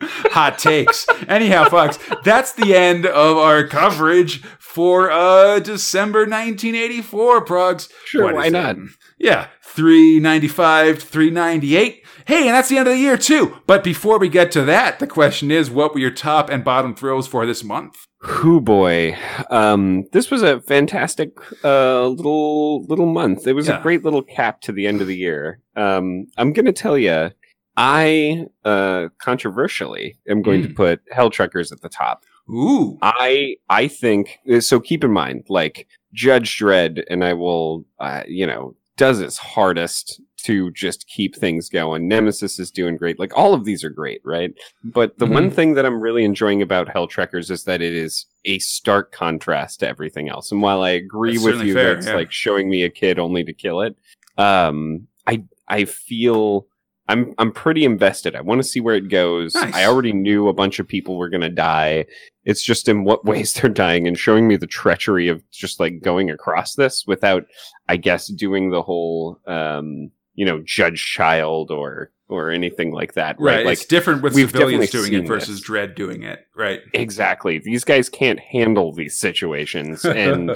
Hot 0.00 0.58
takes. 0.58 1.06
Anyhow, 1.26 1.68
Fox, 1.70 1.98
that's 2.22 2.52
the 2.52 2.74
end 2.74 3.06
of 3.06 3.38
our 3.38 3.66
coverage 3.66 4.42
for 4.58 5.10
uh 5.10 5.58
December 5.60 6.20
1984, 6.20 7.44
Progs. 7.46 7.88
Sure, 8.04 8.24
What 8.24 8.34
why 8.34 8.48
not? 8.50 8.76
it? 8.76 8.82
Yeah, 9.18 9.48
395, 9.62 11.02
398. 11.02 12.02
Hey, 12.26 12.46
and 12.46 12.54
that's 12.54 12.68
the 12.68 12.76
end 12.76 12.88
of 12.88 12.92
the 12.94 13.00
year 13.00 13.16
too. 13.16 13.56
But 13.66 13.82
before 13.84 14.18
we 14.18 14.28
get 14.28 14.50
to 14.52 14.62
that, 14.64 14.98
the 14.98 15.06
question 15.06 15.50
is 15.50 15.70
what 15.70 15.94
were 15.94 16.00
your 16.00 16.10
top 16.10 16.50
and 16.50 16.62
bottom 16.62 16.94
thrills 16.94 17.26
for 17.26 17.46
this 17.46 17.64
month? 17.64 17.96
Whoo 18.26 18.60
boy. 18.60 19.16
Um, 19.50 20.06
this 20.12 20.30
was 20.30 20.42
a 20.42 20.60
fantastic 20.60 21.30
uh, 21.64 22.06
little 22.08 22.84
little 22.84 23.06
month. 23.06 23.46
It 23.46 23.52
was 23.52 23.68
Yeah. 23.68 23.78
a 23.78 23.82
great 23.82 24.04
little 24.04 24.22
cap 24.22 24.60
to 24.62 24.72
the 24.72 24.86
end 24.86 25.00
of 25.00 25.06
the 25.06 25.16
year. 25.16 25.60
Um, 25.76 26.26
I'm 26.36 26.52
gonna 26.52 26.72
tell 26.72 26.98
you, 26.98 27.30
I 27.76 28.46
uh, 28.64 29.08
controversially 29.18 30.18
am 30.28 30.42
going 30.42 30.62
to 30.62 30.68
Mm. 30.68 30.76
put 30.76 31.00
Hell 31.12 31.30
Trekkers 31.30 31.72
at 31.72 31.82
the 31.82 31.88
top. 31.88 32.24
Ooh. 32.50 32.98
I 33.02 33.56
I 33.68 33.88
think 33.88 34.38
so. 34.60 34.80
Keep 34.80 35.04
in 35.04 35.10
mind, 35.12 35.44
like 35.48 35.86
Judge 36.12 36.58
Dredd, 36.58 37.04
and 37.10 37.24
I 37.24 37.32
will, 37.34 37.84
uh, 38.00 38.22
you 38.26 38.46
know, 38.46 38.74
does 38.96 39.20
its 39.20 39.36
hardest 39.38 40.20
to 40.46 40.70
just 40.72 41.06
keep 41.08 41.34
things 41.36 41.68
going. 41.68 42.08
Nemesis 42.08 42.58
is 42.58 42.70
doing 42.70 42.96
great. 42.96 43.18
Like 43.18 43.36
all 43.36 43.54
of 43.54 43.64
these 43.64 43.84
are 43.84 43.90
great, 43.90 44.20
right? 44.24 44.52
But 44.84 45.18
the 45.18 45.26
Mhm. 45.26 45.32
one 45.32 45.50
thing 45.50 45.74
that 45.74 45.86
I'm 45.86 46.00
really 46.00 46.24
enjoying 46.24 46.62
about 46.62 46.88
Helltrekkers 46.88 47.50
is 47.50 47.64
that 47.64 47.80
it 47.82 47.92
is 47.94 48.26
a 48.44 48.58
stark 48.58 49.12
contrast 49.12 49.80
to 49.80 49.88
everything 49.88 50.28
else. 50.28 50.50
And 50.52 50.62
while 50.62 50.82
I 50.82 50.90
agree 50.90 51.34
That's 51.34 51.44
with 51.44 51.62
you 51.62 51.74
fair, 51.74 51.84
that 51.90 51.98
it's 51.98 52.06
yeah. 52.06 52.14
like 52.16 52.32
showing 52.32 52.68
me 52.68 52.82
a 52.82 52.90
kid 52.90 53.18
only 53.18 53.44
to 53.44 53.52
kill 53.52 53.80
it, 53.82 53.96
um, 54.38 55.06
I 55.26 55.44
I 55.68 55.84
feel. 55.84 56.66
I'm 57.08 57.34
I'm 57.38 57.52
pretty 57.52 57.84
invested. 57.84 58.34
I 58.34 58.40
want 58.40 58.60
to 58.60 58.66
see 58.68 58.80
where 58.80 58.96
it 58.96 59.08
goes. 59.08 59.54
Nice. 59.54 59.72
I 59.74 59.84
already 59.84 60.12
knew 60.12 60.48
a 60.48 60.52
bunch 60.52 60.80
of 60.80 60.88
people 60.88 61.16
were 61.16 61.28
going 61.28 61.40
to 61.42 61.48
die. 61.48 62.04
It's 62.44 62.62
just 62.64 62.88
in 62.88 63.04
what 63.04 63.24
ways 63.30 63.52
they're 63.52 63.70
dying 63.70 64.08
and 64.08 64.18
showing 64.18 64.48
me 64.48 64.56
the 64.56 64.66
treachery 64.66 65.28
of 65.28 65.48
just 65.52 65.78
like 65.78 66.02
going 66.02 66.30
across 66.32 66.74
this 66.74 67.04
without, 67.06 67.44
I 67.88 67.96
guess, 67.96 68.26
doing 68.26 68.70
the 68.70 68.82
whole, 68.82 69.38
um, 69.46 70.10
you 70.36 70.44
know, 70.46 70.60
judge 70.64 71.04
child 71.04 71.70
or 71.70 72.12
or 72.28 72.50
anything 72.50 72.92
like 72.92 73.14
that. 73.14 73.36
Right. 73.38 73.56
Right. 73.58 73.66
Like 73.66 73.72
it's 73.78 73.86
different 73.86 74.22
with 74.22 74.34
civilians 74.34 74.90
doing 74.90 75.12
it 75.12 75.26
versus 75.26 75.60
this. 75.60 75.68
Dredd 75.68 75.94
doing 75.96 76.22
it. 76.22 76.46
Right. 76.56 76.80
exactly. 76.92 77.58
These 77.58 77.84
guys 77.84 78.08
can't 78.08 78.38
handle 78.40 78.92
these 78.92 79.16
situations, 79.16 80.04
and 80.04 80.50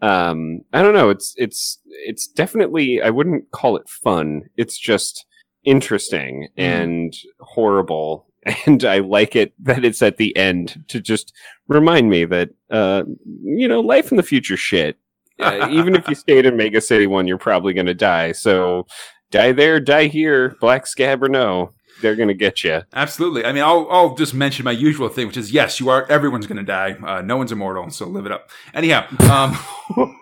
um, 0.00 0.60
I 0.72 0.82
don't 0.82 0.94
know. 0.94 1.10
It's 1.10 1.34
it's 1.36 1.78
it's 1.86 2.26
definitely. 2.26 3.00
I 3.02 3.10
wouldn't 3.10 3.50
call 3.52 3.76
it 3.76 3.88
fun. 3.88 4.42
It's 4.56 4.78
just 4.78 5.24
interesting 5.64 6.48
Mhm. 6.58 6.62
and 6.62 7.16
horrible. 7.40 8.26
And 8.66 8.84
I 8.84 8.98
like 8.98 9.34
it 9.36 9.54
that 9.64 9.86
it's 9.86 10.02
at 10.02 10.18
the 10.18 10.36
end 10.36 10.84
to 10.88 11.00
just 11.00 11.32
remind 11.66 12.10
me 12.10 12.26
that, 12.26 12.50
uh, 12.70 13.04
you 13.42 13.66
know, 13.66 13.80
life 13.80 14.10
in 14.10 14.18
the 14.18 14.22
future 14.22 14.56
shit. 14.58 14.98
Uh, 15.40 15.68
even 15.72 15.96
if 15.96 16.06
you 16.08 16.14
stayed 16.14 16.46
in 16.46 16.56
Mega 16.56 16.80
City 16.80 17.08
One, 17.08 17.26
you're 17.26 17.38
probably 17.38 17.72
going 17.72 17.86
to 17.86 17.94
die. 17.94 18.30
So 18.30 18.86
die 19.34 19.52
there, 19.52 19.80
die 19.80 20.06
here, 20.06 20.56
black 20.60 20.86
scab 20.86 21.22
or 21.22 21.28
no, 21.28 21.72
they're 22.00 22.14
going 22.14 22.28
to 22.28 22.34
get 22.34 22.62
you. 22.62 22.82
Absolutely. 22.92 23.44
I 23.44 23.52
mean, 23.52 23.64
I'll, 23.64 23.88
I'll 23.90 24.14
just 24.14 24.32
mention 24.32 24.64
my 24.64 24.70
usual 24.70 25.08
thing, 25.08 25.26
which 25.26 25.36
is 25.36 25.52
yes, 25.52 25.80
you 25.80 25.88
are. 25.88 26.06
Everyone's 26.08 26.46
going 26.46 26.58
to 26.58 26.62
die. 26.62 26.92
Uh, 27.04 27.20
no 27.20 27.36
one's 27.36 27.50
immortal, 27.50 27.90
so 27.90 28.06
live 28.06 28.26
it 28.26 28.32
up. 28.32 28.50
Anyhow, 28.72 29.06
um, 29.30 29.58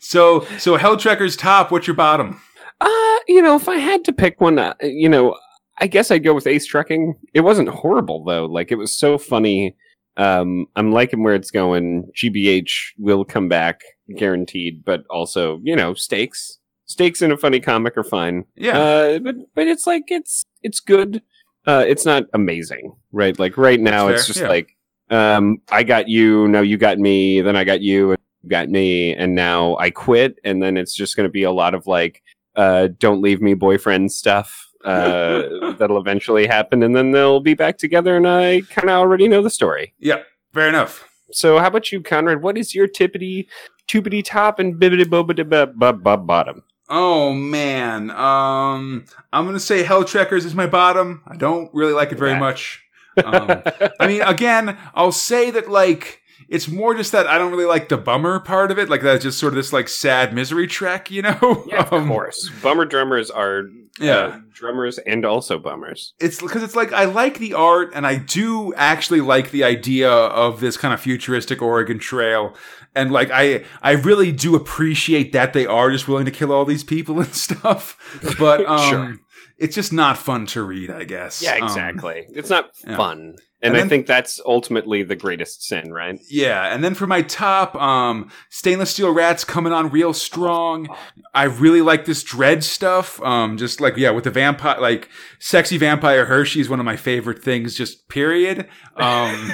so 0.00 0.46
so 0.58 0.78
Helltrekker's 0.78 1.36
top. 1.36 1.70
What's 1.70 1.86
your 1.86 1.96
bottom? 1.96 2.40
Uh, 2.80 3.18
you 3.28 3.42
know, 3.42 3.54
if 3.54 3.68
I 3.68 3.76
had 3.76 4.02
to 4.04 4.12
pick 4.12 4.40
one, 4.40 4.58
uh, 4.58 4.74
you 4.80 5.08
know, 5.08 5.36
I 5.78 5.86
guess 5.86 6.10
I'd 6.10 6.24
go 6.24 6.34
with 6.34 6.46
Ace 6.46 6.66
Trucking. 6.66 7.14
It 7.34 7.40
wasn't 7.40 7.68
horrible 7.68 8.24
though. 8.24 8.46
Like 8.46 8.72
it 8.72 8.76
was 8.76 8.96
so 8.96 9.18
funny. 9.18 9.76
Um, 10.16 10.66
I'm 10.76 10.92
liking 10.92 11.22
where 11.22 11.34
it's 11.34 11.50
going. 11.50 12.10
GBH 12.16 12.92
will 12.98 13.24
come 13.24 13.48
back, 13.48 13.80
guaranteed. 14.16 14.84
But 14.84 15.04
also, 15.10 15.60
you 15.62 15.76
know, 15.76 15.92
stakes, 15.92 16.58
stakes 16.94 17.20
in 17.20 17.32
a 17.32 17.36
funny 17.36 17.58
comic 17.58 17.96
are 17.96 18.04
fine. 18.04 18.44
Yeah. 18.54 18.78
Uh, 18.78 19.18
but 19.18 19.34
but 19.54 19.66
it's 19.66 19.86
like 19.86 20.04
it's 20.08 20.44
it's 20.62 20.80
good. 20.80 21.22
Uh, 21.66 21.84
it's 21.86 22.06
not 22.06 22.24
amazing, 22.32 22.94
right? 23.12 23.38
Like 23.38 23.56
right 23.56 23.80
now, 23.80 24.08
it's 24.08 24.26
just 24.26 24.40
yeah. 24.40 24.48
like, 24.48 24.76
um, 25.10 25.58
I 25.70 25.82
got 25.82 26.08
you, 26.08 26.46
now 26.48 26.60
you 26.60 26.76
got 26.76 26.98
me, 26.98 27.40
then 27.40 27.56
I 27.56 27.64
got 27.64 27.80
you, 27.80 28.10
and 28.10 28.18
you 28.42 28.50
got 28.50 28.68
me, 28.68 29.14
and 29.14 29.34
now 29.34 29.76
I 29.78 29.90
quit, 29.90 30.38
and 30.44 30.62
then 30.62 30.76
it's 30.76 30.94
just 30.94 31.16
going 31.16 31.26
to 31.26 31.32
be 31.32 31.42
a 31.42 31.50
lot 31.50 31.74
of 31.74 31.86
like, 31.86 32.22
uh, 32.54 32.88
don't 32.98 33.22
leave 33.22 33.40
me, 33.40 33.54
boyfriend 33.54 34.12
stuff. 34.12 34.68
Uh, 34.84 35.72
that'll 35.78 35.98
eventually 35.98 36.46
happen, 36.46 36.82
and 36.82 36.94
then 36.94 37.12
they'll 37.12 37.40
be 37.40 37.54
back 37.54 37.78
together, 37.78 38.14
and 38.14 38.28
I 38.28 38.60
kind 38.68 38.90
of 38.90 38.96
already 38.96 39.26
know 39.26 39.42
the 39.42 39.50
story. 39.50 39.94
yeah. 39.98 40.22
Fair 40.52 40.68
enough. 40.68 41.08
So, 41.32 41.58
how 41.58 41.66
about 41.66 41.90
you, 41.90 42.00
Conrad? 42.00 42.42
What 42.42 42.56
is 42.56 42.76
your 42.76 42.86
tippity, 42.86 43.48
tubity 43.88 44.22
top 44.24 44.60
and 44.60 44.76
bibbity 44.76 45.04
bobbity 45.04 46.26
bottom? 46.26 46.62
Oh 46.88 47.32
man. 47.32 48.10
Um, 48.10 49.04
I'm 49.32 49.44
gonna 49.46 49.60
say 49.60 49.84
Helltrekkers 49.84 50.44
is 50.44 50.54
my 50.54 50.66
bottom. 50.66 51.22
I 51.26 51.36
don't 51.36 51.70
really 51.72 51.92
like 51.92 52.12
it 52.12 52.18
very 52.18 52.38
much. 52.38 52.82
Um, 53.24 53.62
I 54.00 54.06
mean, 54.06 54.22
again, 54.22 54.76
I'll 54.94 55.12
say 55.12 55.50
that 55.50 55.70
like 55.70 56.20
it's 56.48 56.68
more 56.68 56.94
just 56.94 57.12
that 57.12 57.26
I 57.26 57.38
don't 57.38 57.50
really 57.52 57.64
like 57.64 57.88
the 57.88 57.96
bummer 57.96 58.38
part 58.40 58.70
of 58.70 58.78
it. 58.78 58.88
Like 58.90 59.00
that's 59.02 59.22
just 59.22 59.38
sort 59.38 59.52
of 59.52 59.56
this 59.56 59.72
like 59.72 59.88
sad 59.88 60.34
misery 60.34 60.66
track, 60.66 61.10
you 61.10 61.22
know? 61.22 61.64
Yeah, 61.68 61.82
of 61.82 61.92
Um, 61.92 62.08
course. 62.08 62.50
Bummer 62.62 62.84
drummers 62.84 63.30
are 63.30 63.62
Yeah. 63.98 64.16
uh, 64.16 64.38
drummers 64.52 64.98
and 64.98 65.24
also 65.24 65.58
bummers. 65.58 66.12
it's 66.20 66.42
because 66.42 66.62
it's 66.62 66.76
like 66.76 66.92
I 66.92 67.04
like 67.06 67.38
the 67.38 67.54
art 67.54 67.92
and 67.94 68.06
I 68.06 68.16
do 68.16 68.74
actually 68.74 69.20
like 69.22 69.52
the 69.52 69.64
idea 69.64 70.10
of 70.10 70.60
this 70.60 70.76
kind 70.76 70.92
of 70.92 71.00
futuristic 71.00 71.62
Oregon 71.62 71.98
Trail. 71.98 72.54
And 72.94 73.10
like 73.12 73.30
I 73.32 73.64
I 73.82 73.92
really 73.92 74.30
do 74.32 74.54
appreciate 74.54 75.32
that 75.32 75.52
they 75.52 75.66
are 75.66 75.90
just 75.90 76.06
willing 76.08 76.24
to 76.26 76.30
kill 76.30 76.52
all 76.52 76.64
these 76.64 76.84
people 76.84 77.20
and 77.24 77.34
stuff. 77.34 77.96
But 78.38 78.64
um 78.68 78.90
Sure. 78.90 79.14
it's 79.58 79.74
just 79.74 79.92
not 79.92 80.18
fun 80.18 80.46
to 80.46 80.62
read, 80.62 80.90
I 80.90 81.04
guess. 81.04 81.42
Yeah, 81.42 81.56
Um, 81.56 81.64
exactly. 81.64 82.26
it's 82.30 82.50
not 82.50 82.70
yeah. 82.86 82.96
fun. 82.96 83.36
And 83.62 83.72
And, 83.72 83.74
then- 83.80 83.86
I 83.86 83.88
think 83.88 84.06
that's 84.06 84.40
ultimately 84.44 85.04
the 85.04 85.16
greatest 85.16 85.64
sin, 85.64 85.90
right? 85.90 86.20
Yeah, 86.28 86.66
and 86.74 86.84
then 86.84 86.92
for 86.94 87.06
my 87.06 87.22
top, 87.22 87.74
um, 87.76 88.30
stainless 88.50 88.90
steel 88.90 89.10
rats 89.10 89.42
coming 89.42 89.72
on 89.72 89.88
real 89.88 90.12
strong. 90.12 90.86
I 91.32 91.44
really 91.44 91.80
like 91.80 92.04
this 92.04 92.22
Dredd 92.22 92.62
stuff. 92.62 93.22
Um, 93.22 93.56
just 93.56 93.80
like 93.80 93.96
yeah, 93.96 94.10
with 94.10 94.24
the 94.24 94.30
vampire, 94.30 94.78
like 94.80 95.08
sexy 95.38 95.78
vampire 95.78 96.26
Hershey 96.26 96.60
is 96.60 96.68
one 96.68 96.78
of 96.78 96.84
my 96.84 96.96
favorite 96.96 97.42
things. 97.42 97.74
Just 97.74 98.08
period. 98.08 98.68
Um, 98.96 99.50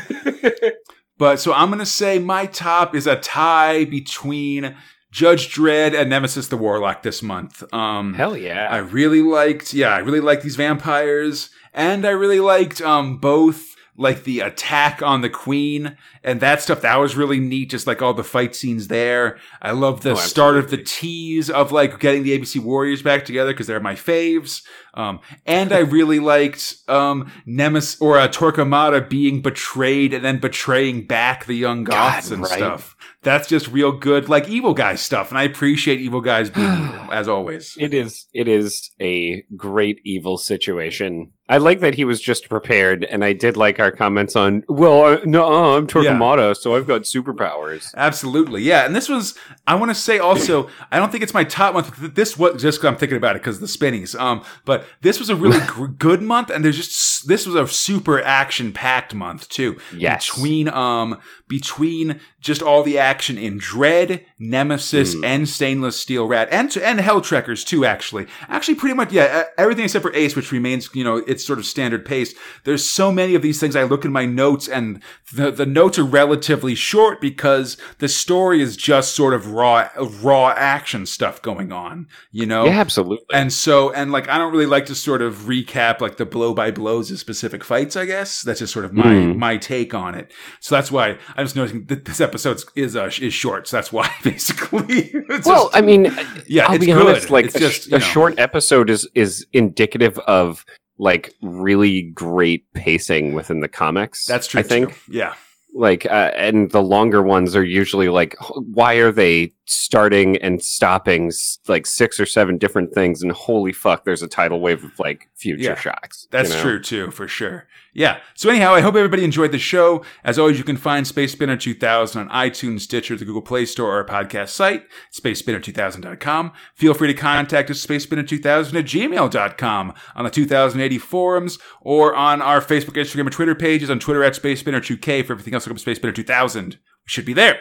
but 1.20 1.38
so 1.38 1.52
I'm 1.52 1.68
gonna 1.68 1.84
say 1.84 2.18
my 2.18 2.46
top 2.46 2.94
is 2.94 3.06
a 3.06 3.14
tie 3.14 3.84
between 3.84 4.74
Judge 5.12 5.54
Dredd 5.54 5.94
and 5.94 6.08
Nemesis 6.08 6.48
the 6.48 6.56
Warlock 6.56 7.02
this 7.02 7.22
month. 7.22 7.62
Um, 7.74 8.14
Hell 8.14 8.38
yeah. 8.38 8.68
I 8.70 8.78
really 8.78 9.20
liked, 9.20 9.74
yeah, 9.74 9.90
I 9.90 9.98
really 9.98 10.20
liked 10.20 10.42
these 10.42 10.56
vampires, 10.56 11.50
and 11.74 12.06
I 12.06 12.10
really 12.10 12.40
liked 12.40 12.80
um 12.80 13.18
both 13.18 13.69
like 14.00 14.24
the 14.24 14.40
attack 14.40 15.02
on 15.02 15.20
the 15.20 15.28
queen 15.28 15.94
and 16.24 16.40
that 16.40 16.62
stuff. 16.62 16.80
That 16.80 16.96
was 16.96 17.16
really 17.16 17.38
neat, 17.38 17.70
just 17.70 17.86
like 17.86 18.00
all 18.00 18.14
the 18.14 18.24
fight 18.24 18.54
scenes 18.54 18.88
there. 18.88 19.38
I 19.60 19.72
love 19.72 20.00
the 20.00 20.12
Oh, 20.12 20.14
start 20.14 20.56
of 20.56 20.70
the 20.70 20.78
tease 20.78 21.50
of 21.50 21.70
like 21.70 22.00
getting 22.00 22.22
the 22.22 22.36
ABC 22.36 22.60
Warriors 22.60 23.02
back 23.02 23.26
together 23.26 23.52
because 23.52 23.66
they're 23.66 23.78
my 23.78 23.94
faves. 23.94 24.62
Um, 24.94 25.20
and 25.44 25.70
I 25.72 25.80
really 25.80 26.18
liked 26.34 26.76
um 26.88 27.30
Nemesis 27.44 28.00
or 28.00 28.18
uh, 28.18 28.26
Torquemada 28.28 29.06
being 29.06 29.42
betrayed 29.42 30.14
and 30.14 30.24
then 30.24 30.38
betraying 30.38 31.06
back 31.06 31.44
the 31.44 31.54
young 31.54 31.84
Goths 31.84 32.30
God, 32.30 32.34
and 32.34 32.42
right. 32.42 32.52
stuff. 32.52 32.96
That's 33.22 33.48
just 33.48 33.68
real 33.68 33.92
good, 33.92 34.30
like 34.30 34.48
evil 34.48 34.72
guy 34.72 34.94
stuff, 34.94 35.28
and 35.28 35.36
I 35.36 35.42
appreciate 35.42 36.00
evil 36.00 36.22
guys 36.22 36.48
being 36.48 36.72
evil 36.72 37.12
as 37.12 37.28
always. 37.28 37.76
It 37.78 37.92
is 37.92 38.26
it 38.32 38.48
is 38.48 38.90
a 38.98 39.42
great 39.56 40.00
evil 40.04 40.38
situation. 40.38 41.32
I 41.50 41.58
like 41.58 41.80
that 41.80 41.96
he 41.96 42.04
was 42.04 42.20
just 42.20 42.48
prepared, 42.48 43.02
and 43.04 43.24
I 43.24 43.32
did 43.32 43.56
like 43.56 43.80
our 43.80 43.90
comments 43.90 44.36
on. 44.36 44.62
Well, 44.68 45.04
uh, 45.04 45.18
no, 45.24 45.74
I'm 45.74 45.88
Torquemada, 45.88 46.56
so 46.56 46.76
I've 46.76 46.86
got 46.86 47.02
superpowers. 47.02 47.92
Absolutely, 47.96 48.62
yeah. 48.62 48.86
And 48.86 48.94
this 48.94 49.08
was, 49.08 49.36
I 49.66 49.74
want 49.74 49.90
to 49.90 49.94
say 49.96 50.20
also, 50.20 50.70
I 50.92 51.00
don't 51.00 51.10
think 51.10 51.24
it's 51.24 51.34
my 51.34 51.42
top 51.42 51.74
month. 51.74 52.14
This 52.14 52.38
was 52.38 52.62
just 52.62 52.84
I'm 52.84 52.96
thinking 52.96 53.16
about 53.16 53.34
it 53.34 53.42
because 53.42 53.58
the 53.58 53.66
spinnies. 53.66 54.14
Um, 54.14 54.44
but 54.64 54.86
this 55.00 55.18
was 55.18 55.28
a 55.28 55.34
really 55.34 55.58
gr- 55.66 55.86
good 55.86 56.22
month, 56.22 56.50
and 56.50 56.64
there's 56.64 56.76
just 56.76 57.26
this 57.26 57.46
was 57.46 57.56
a 57.56 57.66
super 57.66 58.22
action 58.22 58.72
packed 58.72 59.12
month 59.12 59.48
too. 59.48 59.76
Yes. 59.92 60.30
Between 60.30 60.68
um 60.68 61.18
between 61.48 62.20
just 62.40 62.62
all 62.62 62.84
the 62.84 62.96
action 62.96 63.36
in 63.36 63.58
Dredd, 63.58 64.24
Nemesis, 64.40 65.14
Mm. 65.14 65.24
and 65.24 65.48
Stainless 65.48 66.00
Steel 66.00 66.26
Rat, 66.26 66.48
and 66.50 66.74
and 66.78 66.98
Helltrekkers 66.98 67.64
too. 67.64 67.84
Actually, 67.84 68.26
actually, 68.48 68.74
pretty 68.74 68.94
much 68.94 69.12
yeah, 69.12 69.44
everything 69.58 69.84
except 69.84 70.02
for 70.02 70.14
Ace, 70.14 70.34
which 70.34 70.50
remains 70.50 70.88
you 70.94 71.04
know 71.04 71.16
its 71.18 71.44
sort 71.46 71.58
of 71.58 71.66
standard 71.66 72.04
pace. 72.04 72.34
There's 72.64 72.84
so 72.84 73.12
many 73.12 73.34
of 73.34 73.42
these 73.42 73.60
things. 73.60 73.76
I 73.76 73.82
look 73.84 74.04
in 74.04 74.12
my 74.12 74.24
notes, 74.24 74.66
and 74.66 75.02
the 75.32 75.50
the 75.50 75.66
notes 75.66 75.98
are 75.98 76.04
relatively 76.04 76.74
short 76.74 77.20
because 77.20 77.76
the 77.98 78.08
story 78.08 78.62
is 78.62 78.76
just 78.76 79.14
sort 79.14 79.34
of 79.34 79.52
raw 79.52 79.88
raw 80.22 80.54
action 80.56 81.04
stuff 81.06 81.42
going 81.42 81.70
on. 81.70 82.06
You 82.32 82.46
know, 82.46 82.64
Yeah, 82.64 82.80
absolutely. 82.80 83.26
and 83.34 83.52
so, 83.52 83.92
and 83.92 84.10
like, 84.10 84.28
I 84.28 84.38
don't 84.38 84.52
really 84.52 84.66
like 84.66 84.86
to 84.86 84.94
sort 84.94 85.20
of 85.22 85.34
recap 85.40 86.00
like 86.00 86.16
the 86.16 86.24
blow 86.26 86.54
by 86.54 86.70
blows 86.70 87.10
of 87.10 87.18
specific 87.18 87.62
fights. 87.62 87.94
I 87.94 88.06
guess 88.06 88.40
that's 88.42 88.60
just 88.60 88.72
sort 88.72 88.86
of 88.86 88.92
my 88.94 89.04
Mm. 89.04 89.36
my 89.36 89.56
take 89.58 89.92
on 89.92 90.14
it. 90.14 90.32
So 90.60 90.74
that's 90.74 90.90
why 90.90 91.18
I'm 91.36 91.44
just 91.44 91.56
noticing 91.56 91.84
that 91.86 92.04
this 92.06 92.20
episode 92.20 92.62
is 92.74 92.96
uh, 92.96 93.10
is 93.20 93.34
short. 93.34 93.68
So 93.68 93.76
that's 93.76 93.92
why 93.92 94.08
basically. 94.32 95.10
It's 95.30 95.46
well, 95.46 95.64
just- 95.66 95.76
I 95.76 95.80
mean, 95.80 96.04
yeah, 96.46 96.66
I'll 96.66 96.74
it's 96.76 96.84
be 96.86 96.92
good. 96.92 97.06
honest. 97.06 97.30
Like 97.30 97.46
it's 97.46 97.54
a, 97.56 97.58
just 97.60 97.86
a 97.88 97.90
know. 97.92 97.98
short 97.98 98.38
episode 98.38 98.90
is 98.90 99.08
is 99.14 99.46
indicative 99.52 100.18
of 100.20 100.64
like 100.98 101.34
really 101.42 102.02
great 102.02 102.70
pacing 102.74 103.32
within 103.34 103.60
the 103.60 103.68
comics. 103.68 104.26
That's 104.26 104.46
true. 104.46 104.60
I 104.60 104.62
think. 104.62 104.90
too. 104.90 105.12
Yeah. 105.12 105.34
like 105.74 106.04
uh, 106.06 106.32
and 106.36 106.70
the 106.70 106.82
longer 106.82 107.22
ones 107.22 107.54
are 107.54 107.64
usually 107.64 108.08
like 108.08 108.34
why 108.56 108.94
are 108.94 109.12
they 109.12 109.52
starting 109.70 110.36
and 110.38 110.62
stopping 110.62 111.30
like 111.68 111.86
six 111.86 112.18
or 112.18 112.26
seven 112.26 112.58
different 112.58 112.92
things 112.92 113.22
and 113.22 113.30
holy 113.32 113.72
fuck 113.72 114.04
there's 114.04 114.22
a 114.22 114.26
tidal 114.28 114.60
wave 114.60 114.82
of 114.84 114.98
like 114.98 115.28
future 115.36 115.62
Yeah. 115.62 115.74
shocks 115.76 116.24
you 116.24 116.28
That's 116.32 116.50
know? 116.50 116.60
true 116.62 116.80
too, 116.80 117.10
for 117.12 117.28
sure. 117.28 117.68
Yeah. 117.92 118.20
So 118.34 118.48
anyhow, 118.50 118.72
I 118.72 118.82
hope 118.82 118.94
everybody 118.94 119.24
enjoyed 119.24 119.50
the 119.50 119.58
show. 119.58 120.04
As 120.22 120.38
always, 120.38 120.58
you 120.58 120.64
can 120.64 120.76
find 120.76 121.04
Space 121.06 121.32
Spinner 121.32 121.56
2000 121.56 122.20
on 122.20 122.28
iTunes, 122.28 122.82
Stitcher, 122.82 123.16
the 123.16 123.24
Google 123.24 123.42
Play 123.42 123.64
Store, 123.66 123.90
or 123.90 123.96
our 123.96 124.04
podcast 124.04 124.50
site, 124.50 124.84
spacespinner2000.com. 125.12 126.52
Feel 126.74 126.94
free 126.94 127.08
to 127.08 127.14
contact 127.14 127.70
us, 127.70 127.84
spacespinner2000 127.84 128.74
at 128.78 128.84
gmail.com, 128.84 129.94
on 130.14 130.24
the 130.24 130.30
2080 130.30 130.98
forums, 130.98 131.58
or 131.80 132.14
on 132.14 132.40
our 132.42 132.60
Facebook, 132.60 132.94
Instagram, 132.94 133.20
and 133.22 133.32
Twitter 133.32 133.54
pages, 133.54 133.90
on 133.90 133.98
Twitter 133.98 134.22
at 134.22 134.34
spacespinner2k. 134.34 135.24
For 135.26 135.32
everything 135.32 135.54
else, 135.54 135.66
look 135.66 135.74
up 135.74 135.80
Space 135.80 135.96
Spinner 135.96 136.12
2000. 136.12 136.74
We 136.74 136.78
should 137.06 137.24
be 137.24 137.32
there. 137.32 137.58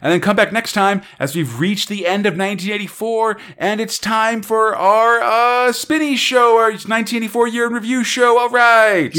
And 0.00 0.12
then 0.12 0.20
come 0.20 0.36
back 0.36 0.52
next 0.52 0.72
time 0.72 1.02
as 1.18 1.34
we've 1.34 1.60
reached 1.60 1.88
the 1.88 2.06
end 2.06 2.26
of 2.26 2.32
1984 2.32 3.38
and 3.58 3.80
it's 3.80 3.98
time 3.98 4.42
for 4.42 4.74
our 4.74 5.20
uh, 5.20 5.72
Spinny 5.72 6.16
show, 6.16 6.56
our 6.56 6.70
1984 6.70 7.48
year 7.48 7.66
in 7.66 7.72
review 7.72 8.04
show. 8.04 8.38
All 8.38 8.48
right. 8.48 9.12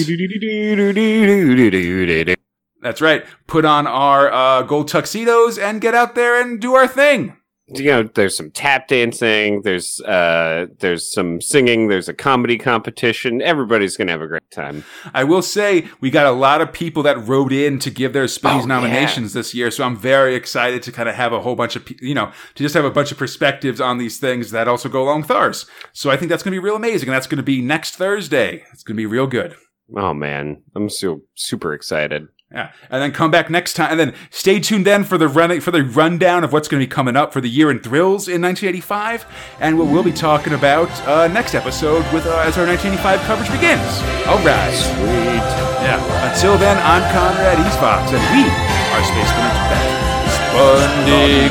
That's 2.81 3.01
right. 3.01 3.23
Put 3.45 3.63
on 3.63 3.85
our 3.85 4.31
uh, 4.31 4.63
gold 4.63 4.87
tuxedos 4.87 5.57
and 5.59 5.81
get 5.81 5.93
out 5.93 6.15
there 6.15 6.41
and 6.41 6.59
do 6.59 6.73
our 6.73 6.87
thing. 6.87 7.37
You 7.73 7.85
know 7.85 8.03
there's 8.03 8.35
some 8.35 8.51
tap 8.51 8.87
dancing 8.87 9.61
there's 9.61 10.01
uh 10.01 10.65
there's 10.79 11.11
some 11.11 11.39
singing 11.39 11.87
there's 11.87 12.09
a 12.09 12.13
comedy 12.13 12.57
competition 12.57 13.41
everybody's 13.41 13.95
gonna 13.97 14.11
have 14.11 14.21
a 14.21 14.27
great 14.27 14.41
time 14.51 14.83
I 15.13 15.23
will 15.23 15.41
say 15.41 15.87
we 15.99 16.09
got 16.09 16.25
a 16.25 16.31
lot 16.31 16.61
of 16.61 16.73
people 16.73 17.03
that 17.03 17.17
wrote 17.27 17.53
in 17.53 17.79
to 17.79 17.89
give 17.89 18.13
their 18.13 18.27
Spinnies 18.27 18.63
Oh, 18.63 18.67
nominations 18.67 19.33
this 19.33 19.53
year, 19.53 19.71
so 19.71 19.83
I'm 19.83 19.95
very 19.95 20.35
excited 20.35 20.83
to 20.83 20.91
kind 20.91 21.07
of 21.07 21.15
have 21.15 21.31
a 21.33 21.41
whole 21.41 21.55
bunch 21.55 21.75
of 21.75 21.87
you 22.01 22.13
know 22.13 22.31
to 22.55 22.63
just 22.63 22.75
have 22.75 22.85
a 22.85 22.91
bunch 22.91 23.11
of 23.11 23.17
perspectives 23.17 23.79
on 23.79 23.97
these 23.97 24.19
things 24.19 24.51
that 24.51 24.67
also 24.67 24.89
go 24.89 25.03
along 25.03 25.21
with 25.21 25.31
ours. 25.31 25.65
So 25.93 26.09
I 26.11 26.17
think 26.17 26.29
that's 26.29 26.43
going 26.43 26.51
to 26.53 26.59
be 26.59 26.63
real 26.63 26.75
amazing, 26.75 27.09
and 27.09 27.15
that's 27.15 27.27
going 27.27 27.37
to 27.37 27.43
be 27.43 27.61
next 27.61 27.95
Thursday. 27.95 28.63
It's 28.73 28.83
going 28.83 28.95
to 28.95 29.01
be 29.01 29.05
real 29.05 29.27
good. 29.27 29.55
oh 29.97 30.13
man 30.13 30.61
i'm 30.75 30.89
so 30.89 31.21
super 31.35 31.73
excited 31.73 32.27
Yeah, 32.51 32.71
and 32.89 33.01
then 33.01 33.13
come 33.13 33.31
back 33.31 33.49
next 33.49 33.75
time, 33.75 33.91
and 33.91 33.99
then 33.99 34.13
stay 34.29 34.59
tuned 34.59 34.85
then 34.85 35.05
for 35.05 35.17
the 35.17 35.29
running 35.29 35.61
for 35.61 35.71
the 35.71 35.83
rundown 35.83 36.43
of 36.43 36.51
what's 36.51 36.67
going 36.67 36.81
to 36.81 36.85
be 36.85 36.91
coming 36.91 37.15
up 37.15 37.31
for 37.31 37.39
the 37.39 37.49
year 37.49 37.71
in 37.71 37.79
thrills 37.79 38.27
in 38.27 38.41
1985, 38.41 39.25
and 39.61 39.79
what 39.79 39.87
we'll 39.87 40.03
be 40.03 40.11
talking 40.11 40.53
about 40.53 40.89
uh, 41.07 41.27
next 41.27 41.55
episode 41.55 42.03
with 42.13 42.25
uh, 42.25 42.43
as 42.45 42.57
our 42.57 42.67
1985 42.67 43.21
coverage 43.21 43.51
begins. 43.51 44.01
All 44.27 44.37
right, 44.43 44.73
sweet 44.75 45.71
yeah. 45.81 46.31
Until 46.31 46.57
then, 46.57 46.77
I'm 46.77 47.01
Conrad 47.11 47.57
Eastfox, 47.57 48.13
and 48.13 48.21
we 48.35 48.45
are 48.93 49.03
Space 49.03 49.31
2000. 49.31 50.11
Spunding 50.51 51.49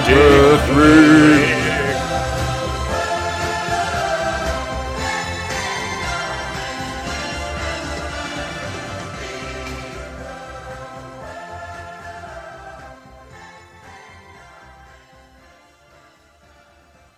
Three. 0.69 1.60